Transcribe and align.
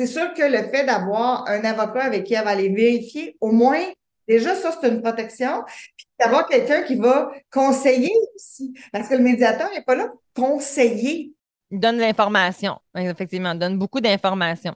c'est 0.00 0.06
sûr 0.06 0.32
que 0.32 0.42
le 0.42 0.70
fait 0.70 0.86
d'avoir 0.86 1.46
un 1.46 1.62
avocat 1.62 2.04
avec 2.04 2.24
qui 2.24 2.32
elle 2.32 2.44
va 2.44 2.50
aller 2.52 2.70
vérifier, 2.70 3.36
au 3.38 3.52
moins, 3.52 3.84
déjà, 4.26 4.54
ça, 4.54 4.72
c'est 4.72 4.88
une 4.88 5.02
protection. 5.02 5.62
Puis 5.94 6.06
d'avoir 6.18 6.48
quelqu'un 6.48 6.84
qui 6.84 6.96
va 6.96 7.30
conseiller 7.52 8.10
aussi. 8.34 8.72
Parce 8.92 9.08
que 9.08 9.14
le 9.14 9.22
médiateur 9.22 9.68
n'est 9.70 9.82
pas 9.82 9.96
là 9.96 10.08
pour 10.32 10.46
conseiller. 10.46 11.34
Il 11.70 11.78
donne 11.78 11.98
l'information, 11.98 12.78
effectivement, 12.94 13.52
il 13.52 13.58
donne 13.58 13.78
beaucoup 13.78 14.00
d'informations. 14.00 14.74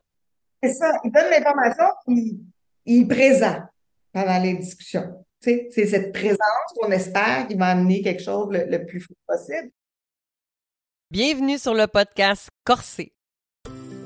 C'est 0.62 0.74
ça, 0.74 1.00
il 1.02 1.10
donne 1.10 1.30
l'information, 1.30 1.86
il, 2.06 2.40
il 2.84 3.02
est 3.04 3.06
présent 3.06 3.62
pendant 4.12 4.38
les 4.38 4.54
discussions. 4.54 5.24
C'est 5.40 5.70
cette 5.72 6.12
présence 6.12 6.38
qu'on 6.76 6.90
espère 6.90 7.46
qui 7.48 7.54
va 7.54 7.68
amener 7.68 8.02
quelque 8.02 8.22
chose 8.22 8.48
le, 8.50 8.66
le 8.66 8.84
plus 8.84 9.06
possible. 9.26 9.70
Bienvenue 11.10 11.56
sur 11.56 11.72
le 11.72 11.86
podcast 11.86 12.50
Corsé, 12.62 13.14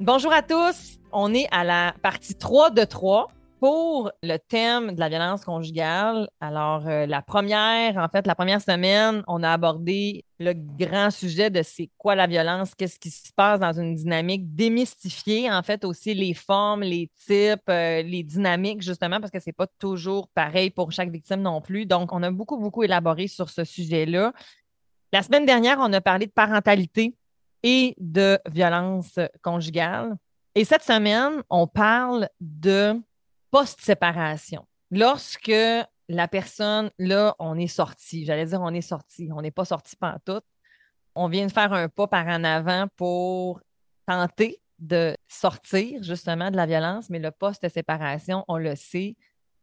Bonjour 0.00 0.32
à 0.32 0.42
tous. 0.42 1.00
On 1.10 1.34
est 1.34 1.48
à 1.50 1.64
la 1.64 1.92
partie 2.00 2.36
3 2.36 2.70
de 2.70 2.84
3 2.84 3.32
pour 3.58 4.12
le 4.22 4.36
thème 4.36 4.94
de 4.94 5.00
la 5.00 5.08
violence 5.08 5.44
conjugale. 5.44 6.28
Alors, 6.40 6.86
euh, 6.86 7.04
la 7.06 7.20
première, 7.20 7.96
en 7.96 8.06
fait, 8.08 8.24
la 8.24 8.36
première 8.36 8.62
semaine, 8.62 9.24
on 9.26 9.42
a 9.42 9.50
abordé 9.50 10.24
le 10.38 10.52
grand 10.52 11.10
sujet 11.10 11.50
de 11.50 11.62
c'est 11.64 11.90
quoi 11.98 12.14
la 12.14 12.28
violence, 12.28 12.76
qu'est-ce 12.76 13.00
qui 13.00 13.10
se 13.10 13.32
passe 13.34 13.58
dans 13.58 13.72
une 13.72 13.96
dynamique, 13.96 14.54
démystifier, 14.54 15.50
en 15.50 15.64
fait, 15.64 15.84
aussi 15.84 16.14
les 16.14 16.32
formes, 16.32 16.82
les 16.82 17.10
types, 17.26 17.68
euh, 17.68 18.00
les 18.02 18.22
dynamiques, 18.22 18.82
justement, 18.82 19.18
parce 19.18 19.32
que 19.32 19.40
c'est 19.40 19.50
pas 19.50 19.66
toujours 19.66 20.28
pareil 20.28 20.70
pour 20.70 20.92
chaque 20.92 21.10
victime 21.10 21.42
non 21.42 21.60
plus. 21.60 21.86
Donc, 21.86 22.12
on 22.12 22.22
a 22.22 22.30
beaucoup, 22.30 22.56
beaucoup 22.56 22.84
élaboré 22.84 23.26
sur 23.26 23.50
ce 23.50 23.64
sujet-là. 23.64 24.32
La 25.12 25.24
semaine 25.24 25.44
dernière, 25.44 25.78
on 25.80 25.92
a 25.92 26.00
parlé 26.00 26.26
de 26.26 26.32
parentalité 26.32 27.16
et 27.62 27.94
de 27.98 28.38
violence 28.50 29.18
conjugale. 29.42 30.16
Et 30.54 30.64
cette 30.64 30.82
semaine, 30.82 31.42
on 31.50 31.66
parle 31.66 32.28
de 32.40 33.00
post-séparation. 33.50 34.66
Lorsque 34.90 35.52
la 36.08 36.28
personne, 36.28 36.90
là, 36.98 37.34
on 37.38 37.58
est 37.58 37.66
sorti, 37.66 38.24
j'allais 38.24 38.46
dire 38.46 38.60
on 38.60 38.72
est 38.72 38.80
sorti, 38.80 39.28
on 39.34 39.42
n'est 39.42 39.50
pas 39.50 39.64
sorti 39.64 39.96
tout. 40.24 40.40
On 41.14 41.28
vient 41.28 41.46
de 41.46 41.52
faire 41.52 41.72
un 41.72 41.88
pas 41.88 42.06
par 42.06 42.26
en 42.26 42.44
avant 42.44 42.86
pour 42.96 43.60
tenter 44.06 44.60
de 44.78 45.16
sortir 45.26 46.02
justement 46.02 46.50
de 46.50 46.56
la 46.56 46.66
violence, 46.66 47.10
mais 47.10 47.18
le 47.18 47.30
post-séparation, 47.30 48.44
on 48.48 48.56
le 48.56 48.76
sait, 48.76 49.16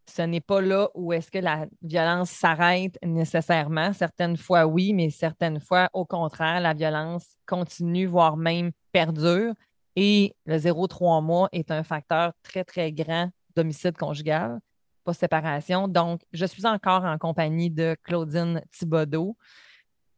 ce 0.08 0.22
n'est 0.22 0.42
pas 0.42 0.62
là 0.62 0.90
où 0.94 1.14
est-ce 1.14 1.32
que 1.32 1.40
la 1.40 1.66
violence 1.82 2.30
s'arrête 2.30 2.98
nécessairement. 3.04 3.94
Certaines 3.94 4.38
fois, 4.38 4.66
oui, 4.66 4.94
mais 4.94 5.10
certaines 5.10 5.60
fois, 5.60 5.90
au 5.94 6.06
contraire, 6.06 6.60
la 6.62 6.74
violence 6.74 7.36
continue, 7.46 8.06
voire 8.06 8.38
même 8.38 8.72
perdure. 8.92 9.54
Et 9.96 10.36
le 10.46 10.58
0-3 10.58 11.24
mois 11.24 11.50
est 11.52 11.72
un 11.72 11.84
facteur 11.84 12.34
très, 12.44 12.64
très 12.64 12.92
grand 12.92 13.30
d'homicide 13.56 13.98
conjugal, 13.98 14.60
pas 15.04 15.14
séparation. 15.14 15.88
Donc, 15.88 16.22
je 16.34 16.46
suis 16.46 16.66
encore 16.66 17.06
en 17.06 17.18
compagnie 17.18 17.72
de 17.72 17.96
Claudine 18.04 18.62
Thibodeau, 18.72 19.38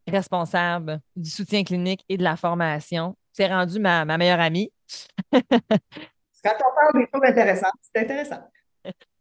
responsable 0.06 1.00
du 1.14 1.30
soutien 1.30 1.62
clinique 1.62 2.04
et 2.08 2.16
de 2.16 2.24
la 2.24 2.36
formation. 2.36 3.16
C'est 3.32 3.46
rendu 3.46 3.78
ma, 3.78 4.04
ma 4.04 4.18
meilleure 4.18 4.40
amie. 4.40 4.72
Quand 5.32 6.54
on 6.54 6.74
parle 6.74 6.94
des 6.94 7.08
choses 7.12 7.22
intéressantes, 7.24 7.72
c'est 7.82 8.02
intéressant. 8.02 8.42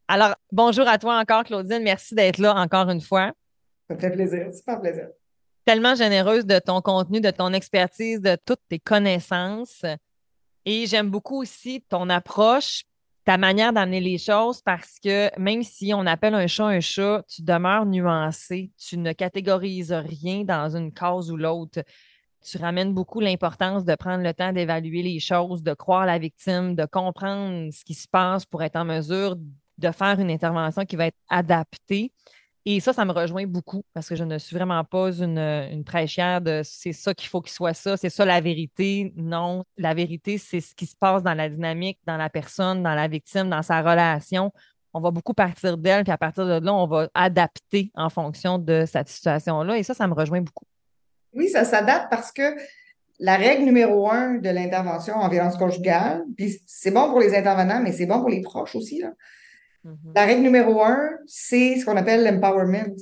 Alors, 0.10 0.36
bonjour 0.54 0.88
à 0.88 0.98
toi 0.98 1.20
encore, 1.20 1.44
Claudine. 1.44 1.84
Merci 1.84 2.16
d'être 2.16 2.38
là 2.38 2.56
encore 2.56 2.90
une 2.90 3.02
fois. 3.02 3.34
Ça 3.90 3.98
fait 3.98 4.10
plaisir, 4.10 4.54
super 4.54 4.80
plaisir. 4.80 5.10
Tellement 5.66 5.96
généreuse 5.96 6.46
de 6.46 6.60
ton 6.60 6.80
contenu, 6.82 7.20
de 7.20 7.30
ton 7.30 7.52
expertise, 7.52 8.22
de 8.22 8.38
toutes 8.46 8.62
tes 8.70 8.80
connaissances. 8.80 9.84
Et 10.64 10.86
j'aime 10.86 11.10
beaucoup 11.10 11.42
aussi 11.42 11.84
ton 11.90 12.10
approche, 12.10 12.84
ta 13.26 13.38
manière 13.38 13.74
d'amener 13.74 14.00
les 14.00 14.18
choses 14.18 14.62
parce 14.62 14.98
que 15.04 15.30
même 15.38 15.62
si 15.62 15.94
on 15.94 16.06
appelle 16.06 16.36
un 16.36 16.48
chat 16.48 16.68
un 16.68 16.80
chat, 16.80 17.24
tu 17.28 17.42
demeures 17.42 17.86
nuancé. 17.86 18.72
Tu 18.78 18.98
ne 18.98 19.12
catégorises 19.12 19.92
rien 19.92 20.46
dans 20.46 20.78
une 20.78 20.94
cause 20.94 21.30
ou 21.32 21.36
l'autre. 21.36 21.84
Tu 22.42 22.58
ramènes 22.58 22.94
beaucoup 22.94 23.20
l'importance 23.20 23.84
de 23.84 23.96
prendre 23.96 24.24
le 24.24 24.34
temps 24.34 24.54
d'évaluer 24.54 25.04
les 25.04 25.20
choses, 25.20 25.64
de 25.64 25.74
croire 25.74 26.06
la 26.06 26.18
victime, 26.18 26.76
de 26.76 26.86
comprendre 26.86 27.74
ce 27.74 27.84
qui 27.84 27.94
se 27.94 28.08
passe 28.08 28.46
pour 28.46 28.64
être 28.64 28.78
en 28.78 28.86
mesure 28.86 29.36
de 29.78 29.92
faire 29.92 30.20
une 30.20 30.32
intervention 30.32 30.86
qui 30.86 30.96
va 30.96 31.08
être 31.08 31.18
adaptée. 31.30 32.12
Et 32.66 32.82
ça, 32.82 32.92
ça 32.92 33.06
me 33.06 33.14
rejoint 33.14 33.46
beaucoup 33.46 33.84
parce 33.94 34.10
que 34.10 34.16
je 34.16 34.26
ne 34.26 34.38
suis 34.38 34.54
vraiment 34.54 34.84
pas 34.84 35.10
une, 35.12 35.38
une 35.38 35.86
prêchière 35.86 36.42
de 36.42 36.62
c'est 36.66 36.92
ça 36.92 37.14
qu'il 37.14 37.30
faut 37.30 37.40
qu'il 37.40 37.54
soit 37.54 37.74
ça, 37.74 37.96
c'est 37.96 38.10
ça 38.10 38.26
la 38.26 38.42
vérité. 38.42 39.14
Non, 39.16 39.64
la 39.78 39.94
vérité, 39.94 40.38
c'est 40.38 40.60
ce 40.60 40.76
qui 40.76 40.86
se 40.86 40.96
passe 40.98 41.24
dans 41.24 41.34
la 41.34 41.48
dynamique, 41.48 41.98
dans 42.06 42.18
la 42.18 42.30
personne, 42.30 42.84
dans 42.84 42.94
la 42.94 43.08
victime, 43.08 43.50
dans 43.50 43.62
sa 43.62 43.82
relation. 43.82 44.52
On 44.94 45.00
va 45.00 45.12
beaucoup 45.12 45.34
partir 45.34 45.78
d'elle, 45.78 46.04
puis 46.04 46.12
à 46.12 46.18
partir 46.18 46.46
de 46.46 46.66
là, 46.66 46.74
on 46.74 46.88
va 46.88 47.08
adapter 47.14 47.90
en 47.96 48.10
fonction 48.10 48.58
de 48.58 48.84
cette 48.86 49.08
situation-là. 49.08 49.78
Et 49.78 49.84
ça, 49.84 49.94
ça 49.94 50.06
me 50.06 50.14
rejoint 50.14 50.42
beaucoup. 50.42 50.66
Oui, 51.34 51.48
ça 51.48 51.64
s'adapte 51.64 52.08
parce 52.10 52.34
que 52.34 52.58
la 53.20 53.38
règle 53.38 53.64
numéro 53.64 54.10
un 54.12 54.36
de 54.36 54.50
l'intervention 54.50 55.16
en 55.16 55.30
violence 55.30 55.56
conjugale, 55.56 56.24
puis 56.36 56.62
c'est 56.68 56.92
bon 56.92 57.10
pour 57.10 57.20
les 57.20 57.36
intervenants, 57.36 57.80
mais 57.82 57.92
c'est 57.92 58.06
bon 58.06 58.20
pour 58.20 58.30
les 58.30 58.42
proches 58.42 58.76
aussi, 58.76 59.02
Mm-hmm. 59.88 60.14
La 60.16 60.26
règle 60.26 60.42
numéro 60.42 60.84
un, 60.84 61.12
c'est 61.26 61.80
ce 61.80 61.86
qu'on 61.86 61.96
appelle 61.96 62.24
l'empowerment. 62.24 62.96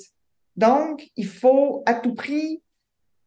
Donc, 0.56 1.10
il 1.16 1.28
faut 1.28 1.84
à 1.86 1.96
tout 1.96 2.14
prix 2.14 2.62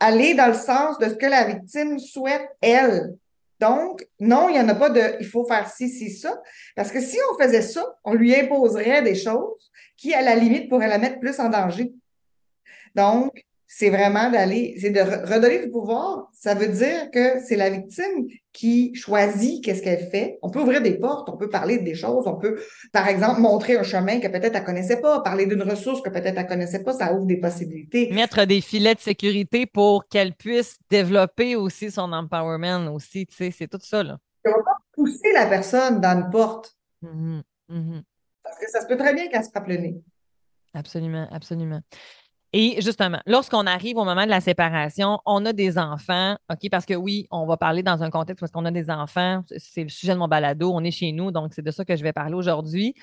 aller 0.01 0.35
dans 0.35 0.47
le 0.47 0.55
sens 0.55 0.99
de 0.99 1.09
ce 1.09 1.15
que 1.15 1.27
la 1.27 1.45
victime 1.45 1.99
souhaite, 1.99 2.49
elle. 2.61 3.17
Donc, 3.61 4.07
non, 4.21 4.49
il 4.49 4.53
n'y 4.53 4.61
en 4.61 4.69
a 4.69 4.75
pas 4.75 4.91
de 4.91 5.17
il 5.19 5.27
faut 5.27 5.45
faire 5.45 5.69
ci, 5.69 5.89
ci, 5.89 6.11
ça. 6.11 6.41
Parce 6.77 6.93
que 6.93 7.01
si 7.01 7.19
on 7.31 7.43
faisait 7.43 7.63
ça, 7.63 7.85
on 8.05 8.15
lui 8.15 8.35
imposerait 8.35 9.03
des 9.03 9.17
choses 9.17 9.73
qui, 9.97 10.15
à 10.15 10.23
la 10.23 10.37
limite, 10.37 10.69
pourraient 10.69 10.89
la 10.89 10.99
mettre 10.99 11.19
plus 11.19 11.41
en 11.41 11.49
danger. 11.49 11.93
Donc, 12.95 13.45
c'est 13.71 13.91
vraiment 13.91 14.31
d'aller, 14.31 14.77
c'est 14.81 14.89
de 14.89 15.01
redonner 15.01 15.63
du 15.63 15.71
pouvoir. 15.71 16.31
Ça 16.33 16.55
veut 16.55 16.69
dire 16.69 17.11
que 17.13 17.39
c'est 17.45 17.55
la 17.55 17.69
victime 17.69 18.27
qui 18.51 18.95
choisit 18.95 19.63
qu'est-ce 19.63 19.83
qu'elle 19.83 20.09
fait. 20.09 20.39
On 20.41 20.49
peut 20.49 20.61
ouvrir 20.61 20.81
des 20.81 20.99
portes, 20.99 21.29
on 21.29 21.37
peut 21.37 21.51
parler 21.51 21.77
des 21.77 21.95
choses, 21.95 22.27
on 22.27 22.37
peut, 22.37 22.59
par 22.95 23.07
exemple, 23.09 23.41
montrer 23.41 23.77
un 23.77 23.83
chemin 23.83 24.21
que 24.21 24.29
peut-être 24.29 24.57
elle 24.57 24.65
connaissait 24.65 25.03
pas, 25.03 25.21
parler 25.21 25.45
d'une 25.45 25.63
ressource 25.63 26.01
que 26.01 26.09
peut-être 26.09 26.39
elle 26.39 26.47
connaissait 26.47 26.83
pas, 26.83 26.95
ça 26.95 27.13
ouvre 27.13 27.27
des 27.27 27.37
possibilités. 27.37 28.11
Mettre 28.11 28.47
des 28.47 28.63
filets 28.63 28.95
de 28.95 29.01
sécurité 29.01 29.67
pour 29.67 30.09
qu'elle 30.09 30.33
puisse 30.33 30.79
développer 30.89 31.55
aussi 31.55 31.91
son 31.91 32.11
empowerment 32.15 32.89
aussi, 32.89 33.27
tu 33.27 33.37
sais, 33.37 33.51
c'est 33.51 33.69
tout 33.69 33.79
ça, 33.83 34.03
là. 34.03 34.17
On 34.47 34.51
va 34.51 34.63
pas 34.65 34.79
pousser 34.93 35.31
la 35.35 35.45
personne 35.45 36.01
dans 36.01 36.17
une 36.19 36.31
porte. 36.31 36.75
Mm-hmm. 37.03 37.43
Mm-hmm. 37.71 38.03
Parce 38.43 38.59
que 38.59 38.71
ça 38.71 38.81
se 38.81 38.87
peut 38.87 38.97
très 38.97 39.13
bien 39.13 39.29
qu'elle 39.29 39.45
se 39.45 39.51
frappe 39.51 39.69
le 39.69 39.77
nez. 39.77 40.01
Absolument, 40.73 41.29
absolument. 41.31 41.83
Et 42.55 42.81
justement, 42.81 43.21
lorsqu'on 43.27 43.67
arrive 43.67 43.99
au 43.99 44.05
moment 44.05 44.25
de 44.25 44.31
la 44.31 44.41
séparation, 44.41 45.21
on 45.27 45.45
a 45.45 45.53
des 45.53 45.77
enfants, 45.77 46.37
OK, 46.51 46.71
parce 46.71 46.87
que 46.87 46.95
oui, 46.95 47.27
on 47.31 47.47
va 47.47 47.59
parler 47.59 47.83
dans 47.83 48.03
un 48.03 48.09
contexte 48.09 48.41
parce 48.41 48.53
qu'on 48.53 48.65
a 48.65 48.71
des 48.71 48.89
enfants, 48.89 49.43
c'est 49.59 49.83
le 49.83 49.91
sujet 49.91 50.15
de 50.15 50.19
mon 50.19 50.29
balado, 50.29 50.73
on 50.73 50.83
est 50.83 50.91
chez 50.91 51.13
nous, 51.13 51.31
donc 51.31 51.53
c'est 51.53 51.63
de 51.63 51.71
ça 51.71 51.85
que 51.85 51.95
je 51.95 52.03
vais 52.03 52.15
parler 52.15 52.35
aujourd'hui. 52.35 52.95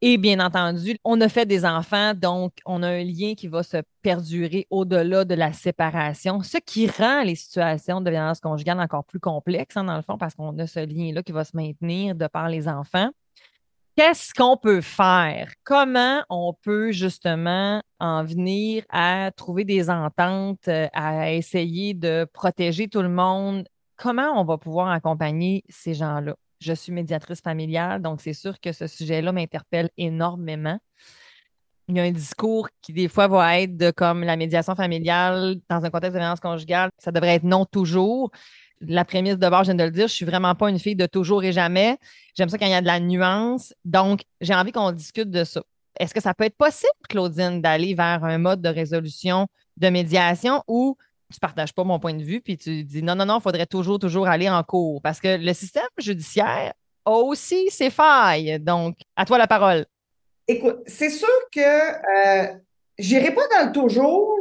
Et 0.00 0.16
bien 0.16 0.38
entendu, 0.38 0.96
on 1.04 1.20
a 1.20 1.28
fait 1.28 1.44
des 1.44 1.66
enfants, 1.66 2.14
donc 2.14 2.52
on 2.64 2.82
a 2.84 2.88
un 2.88 3.02
lien 3.02 3.34
qui 3.34 3.48
va 3.48 3.62
se 3.64 3.78
perdurer 4.00 4.66
au-delà 4.70 5.24
de 5.24 5.34
la 5.34 5.52
séparation, 5.52 6.40
ce 6.42 6.56
qui 6.58 6.88
rend 6.88 7.24
les 7.24 7.34
situations 7.34 8.00
de 8.00 8.08
violence 8.08 8.40
conjugale 8.40 8.80
encore 8.80 9.04
plus 9.04 9.18
complexes, 9.18 9.76
hein, 9.76 9.84
dans 9.84 9.96
le 9.96 10.02
fond, 10.02 10.16
parce 10.16 10.34
qu'on 10.34 10.56
a 10.60 10.66
ce 10.68 10.80
lien-là 10.80 11.22
qui 11.24 11.32
va 11.32 11.44
se 11.44 11.56
maintenir 11.56 12.14
de 12.14 12.26
par 12.28 12.48
les 12.48 12.68
enfants. 12.68 13.10
Qu'est-ce 13.98 14.32
qu'on 14.32 14.56
peut 14.56 14.80
faire? 14.80 15.50
Comment 15.64 16.22
on 16.30 16.54
peut 16.54 16.92
justement 16.92 17.82
en 17.98 18.22
venir 18.22 18.84
à 18.90 19.32
trouver 19.34 19.64
des 19.64 19.90
ententes, 19.90 20.68
euh, 20.68 20.86
à 20.92 21.32
essayer 21.32 21.94
de 21.94 22.24
protéger 22.32 22.86
tout 22.86 23.02
le 23.02 23.08
monde? 23.08 23.66
Comment 23.96 24.40
on 24.40 24.44
va 24.44 24.56
pouvoir 24.56 24.90
accompagner 24.90 25.64
ces 25.68 25.94
gens-là? 25.94 26.36
Je 26.60 26.74
suis 26.74 26.92
médiatrice 26.92 27.40
familiale, 27.40 28.00
donc 28.00 28.20
c'est 28.20 28.34
sûr 28.34 28.60
que 28.60 28.70
ce 28.70 28.86
sujet-là 28.86 29.32
m'interpelle 29.32 29.90
énormément. 29.96 30.78
Il 31.88 31.96
y 31.96 32.00
a 32.00 32.04
un 32.04 32.12
discours 32.12 32.68
qui, 32.80 32.92
des 32.92 33.08
fois, 33.08 33.26
va 33.26 33.58
être 33.58 33.76
de 33.76 33.90
comme 33.90 34.22
la 34.22 34.36
médiation 34.36 34.76
familiale 34.76 35.56
dans 35.68 35.84
un 35.84 35.90
contexte 35.90 36.14
de 36.14 36.20
violence 36.20 36.38
conjugale, 36.38 36.90
ça 36.98 37.10
devrait 37.10 37.34
être 37.34 37.42
non 37.42 37.64
toujours. 37.64 38.30
La 38.80 39.04
prémisse 39.04 39.38
de 39.38 39.48
base, 39.48 39.66
je 39.66 39.72
viens 39.72 39.74
de 39.74 39.84
le 39.84 39.90
dire, 39.90 40.08
je 40.08 40.14
suis 40.14 40.24
vraiment 40.24 40.54
pas 40.54 40.70
une 40.70 40.78
fille 40.78 40.96
de 40.96 41.06
toujours 41.06 41.44
et 41.44 41.52
jamais. 41.52 41.98
J'aime 42.36 42.48
ça 42.48 42.58
quand 42.58 42.66
il 42.66 42.72
y 42.72 42.74
a 42.74 42.80
de 42.80 42.86
la 42.86 43.00
nuance. 43.00 43.74
Donc, 43.84 44.22
j'ai 44.40 44.54
envie 44.54 44.72
qu'on 44.72 44.92
discute 44.92 45.30
de 45.30 45.44
ça. 45.44 45.62
Est-ce 45.98 46.14
que 46.14 46.20
ça 46.20 46.34
peut 46.34 46.44
être 46.44 46.56
possible, 46.56 46.92
Claudine, 47.08 47.60
d'aller 47.60 47.94
vers 47.94 48.24
un 48.24 48.38
mode 48.38 48.62
de 48.62 48.68
résolution 48.68 49.48
de 49.76 49.88
médiation 49.88 50.62
ou 50.68 50.96
tu 51.32 51.40
partages 51.40 51.74
pas 51.74 51.84
mon 51.84 51.98
point 51.98 52.14
de 52.14 52.22
vue 52.22 52.40
puis 52.40 52.56
tu 52.56 52.84
dis 52.84 53.02
non, 53.02 53.14
non, 53.14 53.26
non, 53.26 53.38
il 53.38 53.42
faudrait 53.42 53.66
toujours, 53.66 53.98
toujours 53.98 54.28
aller 54.28 54.48
en 54.48 54.62
cours? 54.62 55.02
Parce 55.02 55.20
que 55.20 55.36
le 55.36 55.52
système 55.52 55.88
judiciaire 55.98 56.72
a 57.04 57.10
aussi 57.10 57.68
ses 57.70 57.90
failles. 57.90 58.58
Donc, 58.60 58.98
à 59.16 59.24
toi 59.24 59.38
la 59.38 59.46
parole. 59.46 59.86
Écoute, 60.46 60.78
c'est 60.86 61.10
sûr 61.10 61.28
que 61.52 61.60
euh, 61.60 62.54
j'irai 62.98 63.34
pas 63.34 63.46
dans 63.48 63.66
le 63.66 63.72
toujours 63.72 64.34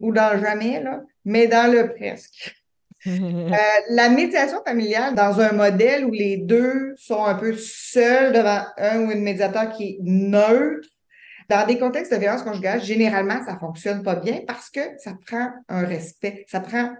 ou 0.00 0.12
dans 0.12 0.34
le 0.34 0.40
jamais, 0.40 0.82
mais 1.24 1.46
dans 1.46 1.72
le 1.72 1.94
presque. 1.94 2.54
Euh, 3.06 3.56
la 3.90 4.08
médiation 4.08 4.62
familiale 4.64 5.14
dans 5.16 5.40
un 5.40 5.52
modèle 5.52 6.04
où 6.04 6.12
les 6.12 6.36
deux 6.36 6.94
sont 6.96 7.24
un 7.24 7.34
peu 7.34 7.54
seuls 7.56 8.32
devant 8.32 8.60
un 8.78 9.00
ou 9.00 9.10
une 9.10 9.22
médiateur 9.22 9.72
qui 9.72 9.84
est 9.84 9.98
neutre, 10.02 10.88
dans 11.48 11.66
des 11.66 11.78
contextes 11.78 12.12
de 12.12 12.18
violence 12.18 12.42
conjugale, 12.42 12.82
généralement, 12.82 13.44
ça 13.44 13.58
fonctionne 13.58 14.02
pas 14.02 14.14
bien 14.14 14.40
parce 14.46 14.70
que 14.70 14.80
ça 14.98 15.12
prend 15.26 15.50
un 15.68 15.84
respect, 15.84 16.46
ça 16.48 16.60
prend 16.60 16.90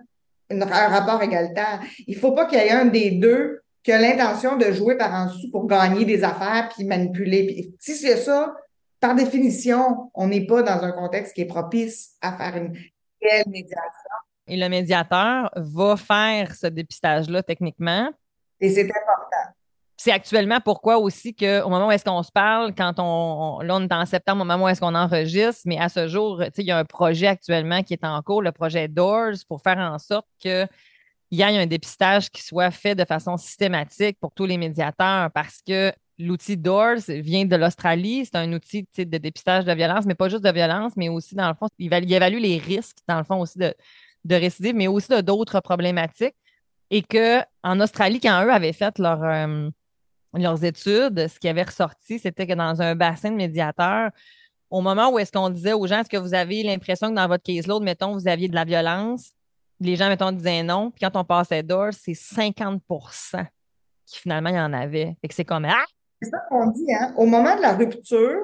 un 0.51 0.89
rapport 0.89 1.23
égalitaire. 1.23 1.81
Il 2.07 2.17
faut 2.17 2.33
pas 2.33 2.47
qu'il 2.47 2.59
y 2.59 2.63
ait 2.63 2.71
un 2.71 2.87
des 2.87 3.13
deux 3.13 3.63
qui 3.83 3.93
a 3.93 3.99
l'intention 3.99 4.57
de 4.57 4.71
jouer 4.73 4.97
par 4.97 5.13
en 5.13 5.27
dessous 5.27 5.51
pour 5.51 5.67
gagner 5.67 6.05
des 6.05 6.23
affaires 6.23 6.69
puis 6.75 6.85
manipuler. 6.85 7.71
Si 7.81 7.95
c'est 7.95 8.17
ça, 8.17 8.55
par 9.01 9.15
définition, 9.15 10.11
on 10.15 10.29
n'est 10.29 10.47
pas 10.47 10.63
dans 10.63 10.83
un 10.85 10.93
contexte 10.93 11.35
qui 11.35 11.41
est 11.41 11.47
propice 11.47 12.13
à 12.21 12.37
faire 12.37 12.57
une 12.57 12.73
réelle 13.21 13.49
médiation. 13.49 14.02
Et 14.53 14.57
le 14.59 14.69
médiateur 14.69 15.51
va 15.57 15.97
faire 15.97 16.55
ce 16.55 16.67
dépistage-là 16.67 17.43
techniquement. 17.43 18.11
Et 18.61 18.69
c'est 18.69 18.83
important. 18.83 19.55
C'est 19.97 20.13
actuellement 20.13 20.61
pourquoi 20.61 20.99
aussi 20.99 21.35
qu'au 21.35 21.71
moment 21.71 21.87
où 21.87 21.91
est-ce 21.91 22.05
qu'on 22.05 22.23
se 22.23 22.31
parle, 22.31 22.75
quand 22.75 22.93
on, 22.99 23.61
là, 23.63 23.77
on 23.77 23.81
est 23.81 23.95
en 23.95 24.05
septembre, 24.05 24.43
au 24.43 24.45
moment 24.45 24.65
où 24.67 24.69
est-ce 24.69 24.83
qu'on 24.83 24.95
enregistre, 24.95 25.63
mais 25.65 25.79
à 25.79 25.89
ce 25.89 26.07
jour, 26.07 26.43
il 26.59 26.67
y 26.67 26.71
a 26.71 26.77
un 26.77 26.85
projet 26.85 27.29
actuellement 27.29 27.83
qui 27.83 27.95
est 27.95 28.05
en 28.05 28.21
cours, 28.21 28.43
le 28.43 28.53
projet 28.53 28.89
Doors, 28.89 29.37
pour 29.49 29.63
faire 29.63 29.79
en 29.79 29.99
sorte 29.99 30.27
qu'il 30.39 30.69
y 31.31 31.41
ait 31.41 31.59
un 31.59 31.67
dépistage 31.67 32.29
qui 32.29 32.43
soit 32.43 32.71
fait 32.71 32.95
de 32.95 33.07
façon 33.07 33.39
systématique 33.39 34.19
pour 34.21 34.33
tous 34.33 34.45
les 34.45 34.59
médiateurs 34.59 35.31
parce 35.31 35.63
que 35.67 35.95
l'outil 36.19 36.59
Doors 36.59 37.01
vient 37.09 37.47
de 37.47 37.57
l'Australie. 37.57 38.27
C'est 38.27 38.37
un 38.37 38.53
outil 38.53 38.87
de 38.99 39.17
dépistage 39.17 39.65
de 39.65 39.73
violence, 39.73 40.05
mais 40.05 40.15
pas 40.15 40.29
juste 40.29 40.45
de 40.45 40.53
violence, 40.53 40.93
mais 40.95 41.09
aussi, 41.09 41.35
dans 41.35 41.49
le 41.49 41.55
fond, 41.55 41.69
il, 41.79 41.91
évalue 41.95 42.39
les 42.39 42.59
risques, 42.59 42.99
dans 43.09 43.17
le 43.17 43.25
fond, 43.25 43.41
aussi 43.41 43.59
de, 43.59 43.75
de 44.25 44.35
récidive, 44.35 44.75
mais 44.75 44.89
aussi 44.89 45.09
d'autres 45.23 45.61
problématiques. 45.61 46.35
Et 46.91 47.03
qu'en 47.03 47.81
Australie, 47.81 48.21
quand 48.21 48.45
eux 48.45 48.53
avaient 48.53 48.73
fait 48.73 48.95
euh, 49.01 49.71
leurs 50.35 50.65
études, 50.65 51.29
ce 51.29 51.39
qui 51.39 51.49
avait 51.49 51.63
ressorti, 51.63 52.19
c'était 52.19 52.47
que 52.47 52.53
dans 52.53 52.83
un 52.83 52.95
bassin 52.95 53.31
de 53.31 53.37
médiateurs, 53.37 54.11
au 54.69 54.81
moment 54.81 55.11
où 55.11 55.19
est-ce 55.19 55.33
qu'on 55.33 55.51
disait 55.51 55.73
aux 55.73 55.87
gens, 55.87 56.01
est-ce 56.01 56.09
que 56.09 56.17
vous 56.17 56.35
avez 56.35 56.63
l'impression 56.63 57.11
que 57.11 57.15
dans 57.15 57.29
votre 57.29 57.43
caseload, 57.43 57.83
mettons, 57.83 58.13
vous 58.13 58.29
aviez 58.29 58.49
de 58.49 58.55
la 58.55 58.65
violence, 58.65 59.33
les 59.81 59.97
gens, 59.97 60.09
mettons, 60.09 60.33
disaient 60.33 60.63
non. 60.63 60.91
Puis 60.91 61.01
quand 61.01 61.19
on 61.19 61.25
passait 61.25 61.63
d'or, 61.63 61.89
c'est 61.93 62.13
50% 62.13 63.47
qui 64.07 64.19
finalement 64.19 64.51
il 64.51 64.57
y 64.57 64.61
en 64.61 64.73
avait. 64.73 65.17
Que 65.23 65.35
c'est 65.35 65.45
comme 65.45 65.65
Ah! 65.65 65.85
C'est 66.21 66.31
ça 66.31 66.39
qu'on 66.49 66.69
dit, 66.71 66.93
hein? 66.95 67.13
Au 67.17 67.27
moment 67.27 67.57
de 67.57 67.63
la 67.63 67.73
rupture, 67.75 68.39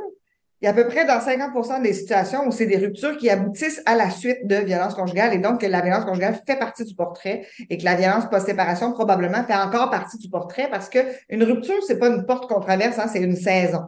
il 0.60 0.64
y 0.64 0.68
a 0.68 0.70
à 0.70 0.74
peu 0.74 0.88
près 0.88 1.04
dans 1.04 1.20
50% 1.20 1.82
des 1.82 1.92
situations 1.92 2.46
où 2.46 2.50
c'est 2.50 2.66
des 2.66 2.78
ruptures 2.78 3.16
qui 3.16 3.30
aboutissent 3.30 3.80
à 3.86 3.94
la 3.94 4.10
suite 4.10 4.44
de 4.44 4.56
violence 4.56 4.94
conjugale 4.94 5.32
et 5.34 5.38
donc 5.38 5.60
que 5.60 5.66
la 5.66 5.80
violence 5.80 6.04
conjugale 6.04 6.40
fait 6.44 6.58
partie 6.58 6.84
du 6.84 6.94
portrait 6.96 7.46
et 7.70 7.78
que 7.78 7.84
la 7.84 7.94
violence 7.94 8.28
post-séparation 8.28 8.92
probablement 8.92 9.44
fait 9.44 9.54
encore 9.54 9.88
partie 9.90 10.18
du 10.18 10.28
portrait 10.28 10.68
parce 10.68 10.88
que 10.88 10.98
une 11.28 11.44
rupture, 11.44 11.80
c'est 11.86 11.98
pas 11.98 12.08
une 12.08 12.26
porte 12.26 12.48
qu'on 12.48 12.60
traverse, 12.60 12.98
hein, 12.98 13.06
c'est 13.12 13.20
une 13.20 13.36
saison. 13.36 13.82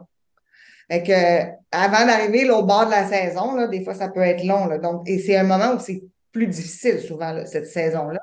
Fait 0.89 1.03
que 1.03 1.75
avant 1.75 2.05
d'arriver 2.05 2.49
au 2.49 2.63
bord 2.63 2.85
de 2.85 2.91
la 2.91 3.05
saison, 3.05 3.53
là, 3.55 3.67
des 3.67 3.83
fois 3.83 3.93
ça 3.93 4.07
peut 4.07 4.21
être 4.21 4.45
long. 4.45 4.67
Là, 4.67 4.77
donc, 4.77 5.09
et 5.09 5.19
c'est 5.19 5.35
un 5.35 5.43
moment 5.43 5.73
où 5.75 5.79
c'est 5.79 6.01
plus 6.31 6.47
difficile 6.47 6.99
souvent, 6.99 7.45
cette 7.45 7.67
saison-là. 7.67 8.21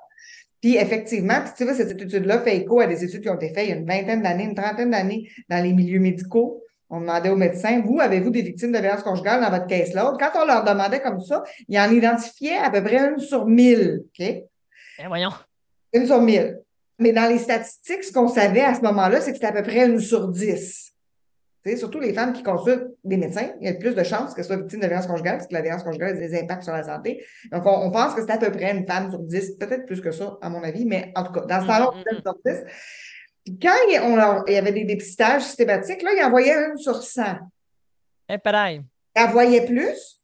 Puis 0.63 0.77
effectivement, 0.77 1.41
tu 1.55 1.65
vois, 1.65 1.75
cette 1.75 1.91
étude-là 2.01 2.41
fait 2.41 2.57
écho 2.57 2.81
à 2.81 2.87
des 2.87 3.05
études 3.05 3.21
qui 3.21 3.29
ont 3.29 3.37
été 3.37 3.53
faites 3.53 3.67
il 3.67 3.71
y 3.71 3.73
a 3.73 3.77
une 3.77 3.87
vingtaine 3.87 4.23
d'années, 4.23 4.45
une 4.45 4.55
trentaine 4.55 4.91
d'années 4.91 5.31
dans 5.51 5.63
les 5.63 5.75
milieux 5.75 6.01
médicaux 6.01 6.63
on 6.91 7.01
demandait 7.01 7.29
aux 7.29 7.37
médecins, 7.37 7.83
vous, 7.85 8.01
avez-vous 8.01 8.31
des 8.31 8.43
victimes 8.43 8.73
de 8.73 8.79
violence 8.79 9.03
conjugale 9.03 9.43
dans 9.43 9.51
votre 9.51 9.67
caseload? 9.67 10.17
Quand 10.19 10.31
on 10.43 10.47
leur 10.47 10.65
demandait 10.65 11.01
comme 11.01 11.21
ça, 11.21 11.43
ils 11.69 11.79
en 11.79 11.91
identifiaient 11.91 12.57
à 12.57 12.71
peu 12.71 12.83
près 12.83 12.99
une 12.99 13.19
sur 13.19 13.47
mille. 13.47 14.05
OK? 14.05 14.27
Ben 14.99 15.09
voyons. 15.09 15.31
Une 15.93 16.07
sur 16.07 16.21
mille. 16.21 16.61
Mais 16.99 17.13
dans 17.13 17.29
les 17.29 17.39
statistiques, 17.39 18.05
ce 18.05 18.13
qu'on 18.13 18.29
savait 18.29 18.63
à 18.63 18.75
ce 18.75 18.81
moment-là, 18.81 19.21
c'est 19.21 19.31
que 19.31 19.37
c'était 19.37 19.47
à 19.47 19.53
peu 19.53 19.63
près 19.63 19.87
une 19.87 20.01
sur 20.01 20.29
dix. 20.29 20.93
surtout 21.77 22.01
les 22.01 22.15
femmes 22.15 22.33
qui 22.33 22.43
consultent 22.43 22.89
des 23.05 23.19
médecins, 23.19 23.51
il 23.61 23.67
y 23.67 23.71
a 23.71 23.75
plus 23.75 23.95
de 23.95 24.03
chances 24.03 24.35
qu'elles 24.35 24.47
soient 24.47 24.57
victimes 24.57 24.81
de 24.81 24.87
violence 24.87 25.07
conjugale 25.07 25.37
parce 25.37 25.47
que 25.47 25.55
la 25.55 25.63
violence 25.63 25.85
conjugale 25.85 26.17
a 26.17 26.19
des 26.19 26.41
impacts 26.41 26.65
sur 26.65 26.73
la 26.73 26.83
santé. 26.83 27.25
Donc, 27.53 27.63
on, 27.67 27.91
pense 27.91 28.15
que 28.15 28.23
c'est 28.23 28.33
à 28.33 28.39
peu 28.39 28.51
près 28.51 28.77
une 28.77 28.87
femme 28.87 29.11
sur 29.11 29.21
dix, 29.21 29.57
peut-être 29.59 29.85
plus 29.85 30.01
que 30.01 30.11
ça, 30.11 30.39
à 30.41 30.49
mon 30.49 30.63
avis, 30.65 30.87
mais 30.87 31.13
en 31.15 31.23
tout 31.23 31.33
cas, 31.33 31.43
dans 31.43 31.61
ce 31.61 31.67
temps-là, 31.67 31.91
on 31.93 32.17
une 32.17 32.23
sur 32.23 32.35
dix 32.45 32.65
quand 33.61 33.75
il, 33.89 34.53
y 34.53 34.57
avait 34.57 34.73
des 34.73 34.85
dépistages 34.85 35.43
systématiques, 35.43 36.03
là, 36.03 36.11
il 36.17 36.25
envoyait 36.25 36.55
une 36.55 36.77
sur 36.77 37.03
100. 37.03 37.23
Et 37.23 38.35
eh, 38.35 38.39
pareil. 38.39 38.83
Il 39.17 39.23
en 39.23 39.31
voyait 39.31 39.65
plus, 39.65 40.23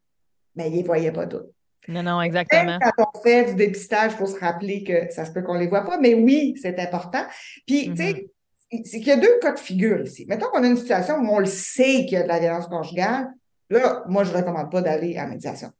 mais 0.54 0.70
il 0.70 0.80
ne 0.80 0.86
voyait 0.86 1.12
pas 1.12 1.26
toutes. 1.26 1.50
Non, 1.88 2.02
non, 2.02 2.22
exactement. 2.22 2.78
quand 2.80 3.10
on 3.14 3.20
fait 3.20 3.44
du 3.44 3.54
dépistage, 3.54 4.12
il 4.12 4.16
faut 4.16 4.26
se 4.26 4.38
rappeler 4.38 4.84
que 4.84 5.12
ça 5.12 5.24
se 5.24 5.32
peut 5.32 5.42
qu'on 5.42 5.54
ne 5.54 5.60
les 5.60 5.68
voit 5.68 5.84
pas, 5.84 5.98
mais 5.98 6.14
oui, 6.14 6.54
c'est 6.60 6.78
important. 6.78 7.24
Puis, 7.66 7.90
tu 7.90 7.96
sais, 7.96 8.30
mm-hmm. 8.70 8.84
c'est 8.84 8.98
qu'il 8.98 9.08
y 9.08 9.12
a 9.12 9.16
deux 9.16 9.38
cas 9.40 9.52
de 9.52 9.58
figure 9.58 10.00
ici. 10.00 10.24
Mettons 10.26 10.46
qu'on 10.46 10.62
a 10.62 10.66
une 10.66 10.76
situation 10.76 11.16
où 11.16 11.28
on 11.28 11.38
le 11.38 11.46
sait 11.46 12.06
qu'il 12.06 12.12
y 12.12 12.16
a 12.16 12.22
de 12.22 12.28
la 12.28 12.38
violence 12.38 12.66
conjugale. 12.68 13.28
Là, 13.70 14.02
moi, 14.08 14.24
je 14.24 14.32
ne 14.32 14.36
recommande 14.38 14.70
pas 14.70 14.80
d'aller 14.80 15.16
à 15.16 15.26
médiation. 15.26 15.70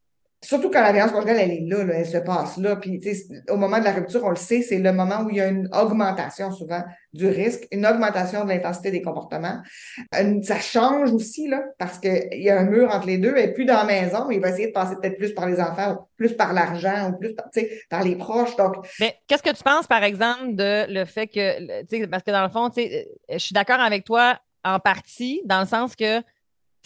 Surtout 0.45 0.71
quand 0.71 0.83
la 0.83 0.93
violence 0.93 1.13
conjugale, 1.13 1.39
elle 1.41 1.51
est 1.53 1.65
là, 1.67 1.85
elle 1.95 2.07
se 2.07 2.19
passe 2.19 2.59
là. 2.59 2.77
Puis, 2.77 3.01
au 3.49 3.57
moment 3.57 3.79
de 3.79 3.85
la 3.85 3.93
rupture, 3.93 4.23
on 4.25 4.31
le 4.31 4.37
sait, 4.37 4.61
c'est 4.61 4.79
le 4.79 4.93
moment 4.93 5.23
où 5.23 5.31
il 5.31 5.37
y 5.37 5.41
a 5.41 5.49
une 5.49 5.69
augmentation 5.73 6.53
souvent 6.53 6.83
du 7.15 7.29
risque, 7.29 7.67
une 7.73 7.87
augmentation 7.87 8.45
de 8.45 8.51
l'intensité 8.51 8.91
des 8.91 9.01
comportements. 9.01 9.63
ça 10.43 10.59
change 10.61 11.13
aussi, 11.13 11.49
là, 11.49 11.63
parce 11.79 11.99
qu'il 11.99 12.29
y 12.43 12.51
a 12.51 12.61
un 12.61 12.65
mur 12.65 12.91
entre 12.91 13.07
les 13.07 13.17
deux. 13.19 13.35
Elle 13.37 13.47
n'est 13.47 13.53
plus 13.53 13.65
dans 13.65 13.77
la 13.77 13.85
maison, 13.85 14.27
mais 14.29 14.37
il 14.37 14.41
va 14.41 14.51
essayer 14.51 14.67
de 14.67 14.73
passer 14.73 14.97
peut-être 15.01 15.17
plus 15.17 15.33
par 15.33 15.47
les 15.49 15.61
enfants, 15.61 16.09
plus 16.17 16.35
par 16.35 16.53
l'argent, 16.53 17.11
ou 17.11 17.19
plus 17.19 17.35
par, 17.35 17.47
par 17.89 18.03
les 18.05 18.17
proches. 18.17 18.55
Donc... 18.57 18.75
Mais 19.01 19.17
qu'est-ce 19.27 19.43
que 19.43 19.55
tu 19.55 19.63
penses, 19.63 19.87
par 19.87 20.05
exemple, 20.05 20.55
de 20.55 20.93
le 20.93 21.07
fait 21.07 21.27
que, 21.27 22.07
parce 22.07 22.23
que 22.23 22.31
dans 22.31 22.43
le 22.43 22.51
fond, 22.51 22.71
je 22.77 23.39
suis 23.39 23.55
d'accord 23.55 23.81
avec 23.81 24.05
toi 24.05 24.39
en 24.63 24.79
partie, 24.79 25.43
dans 25.47 25.61
le 25.61 25.67
sens 25.67 25.97
que 25.97 26.23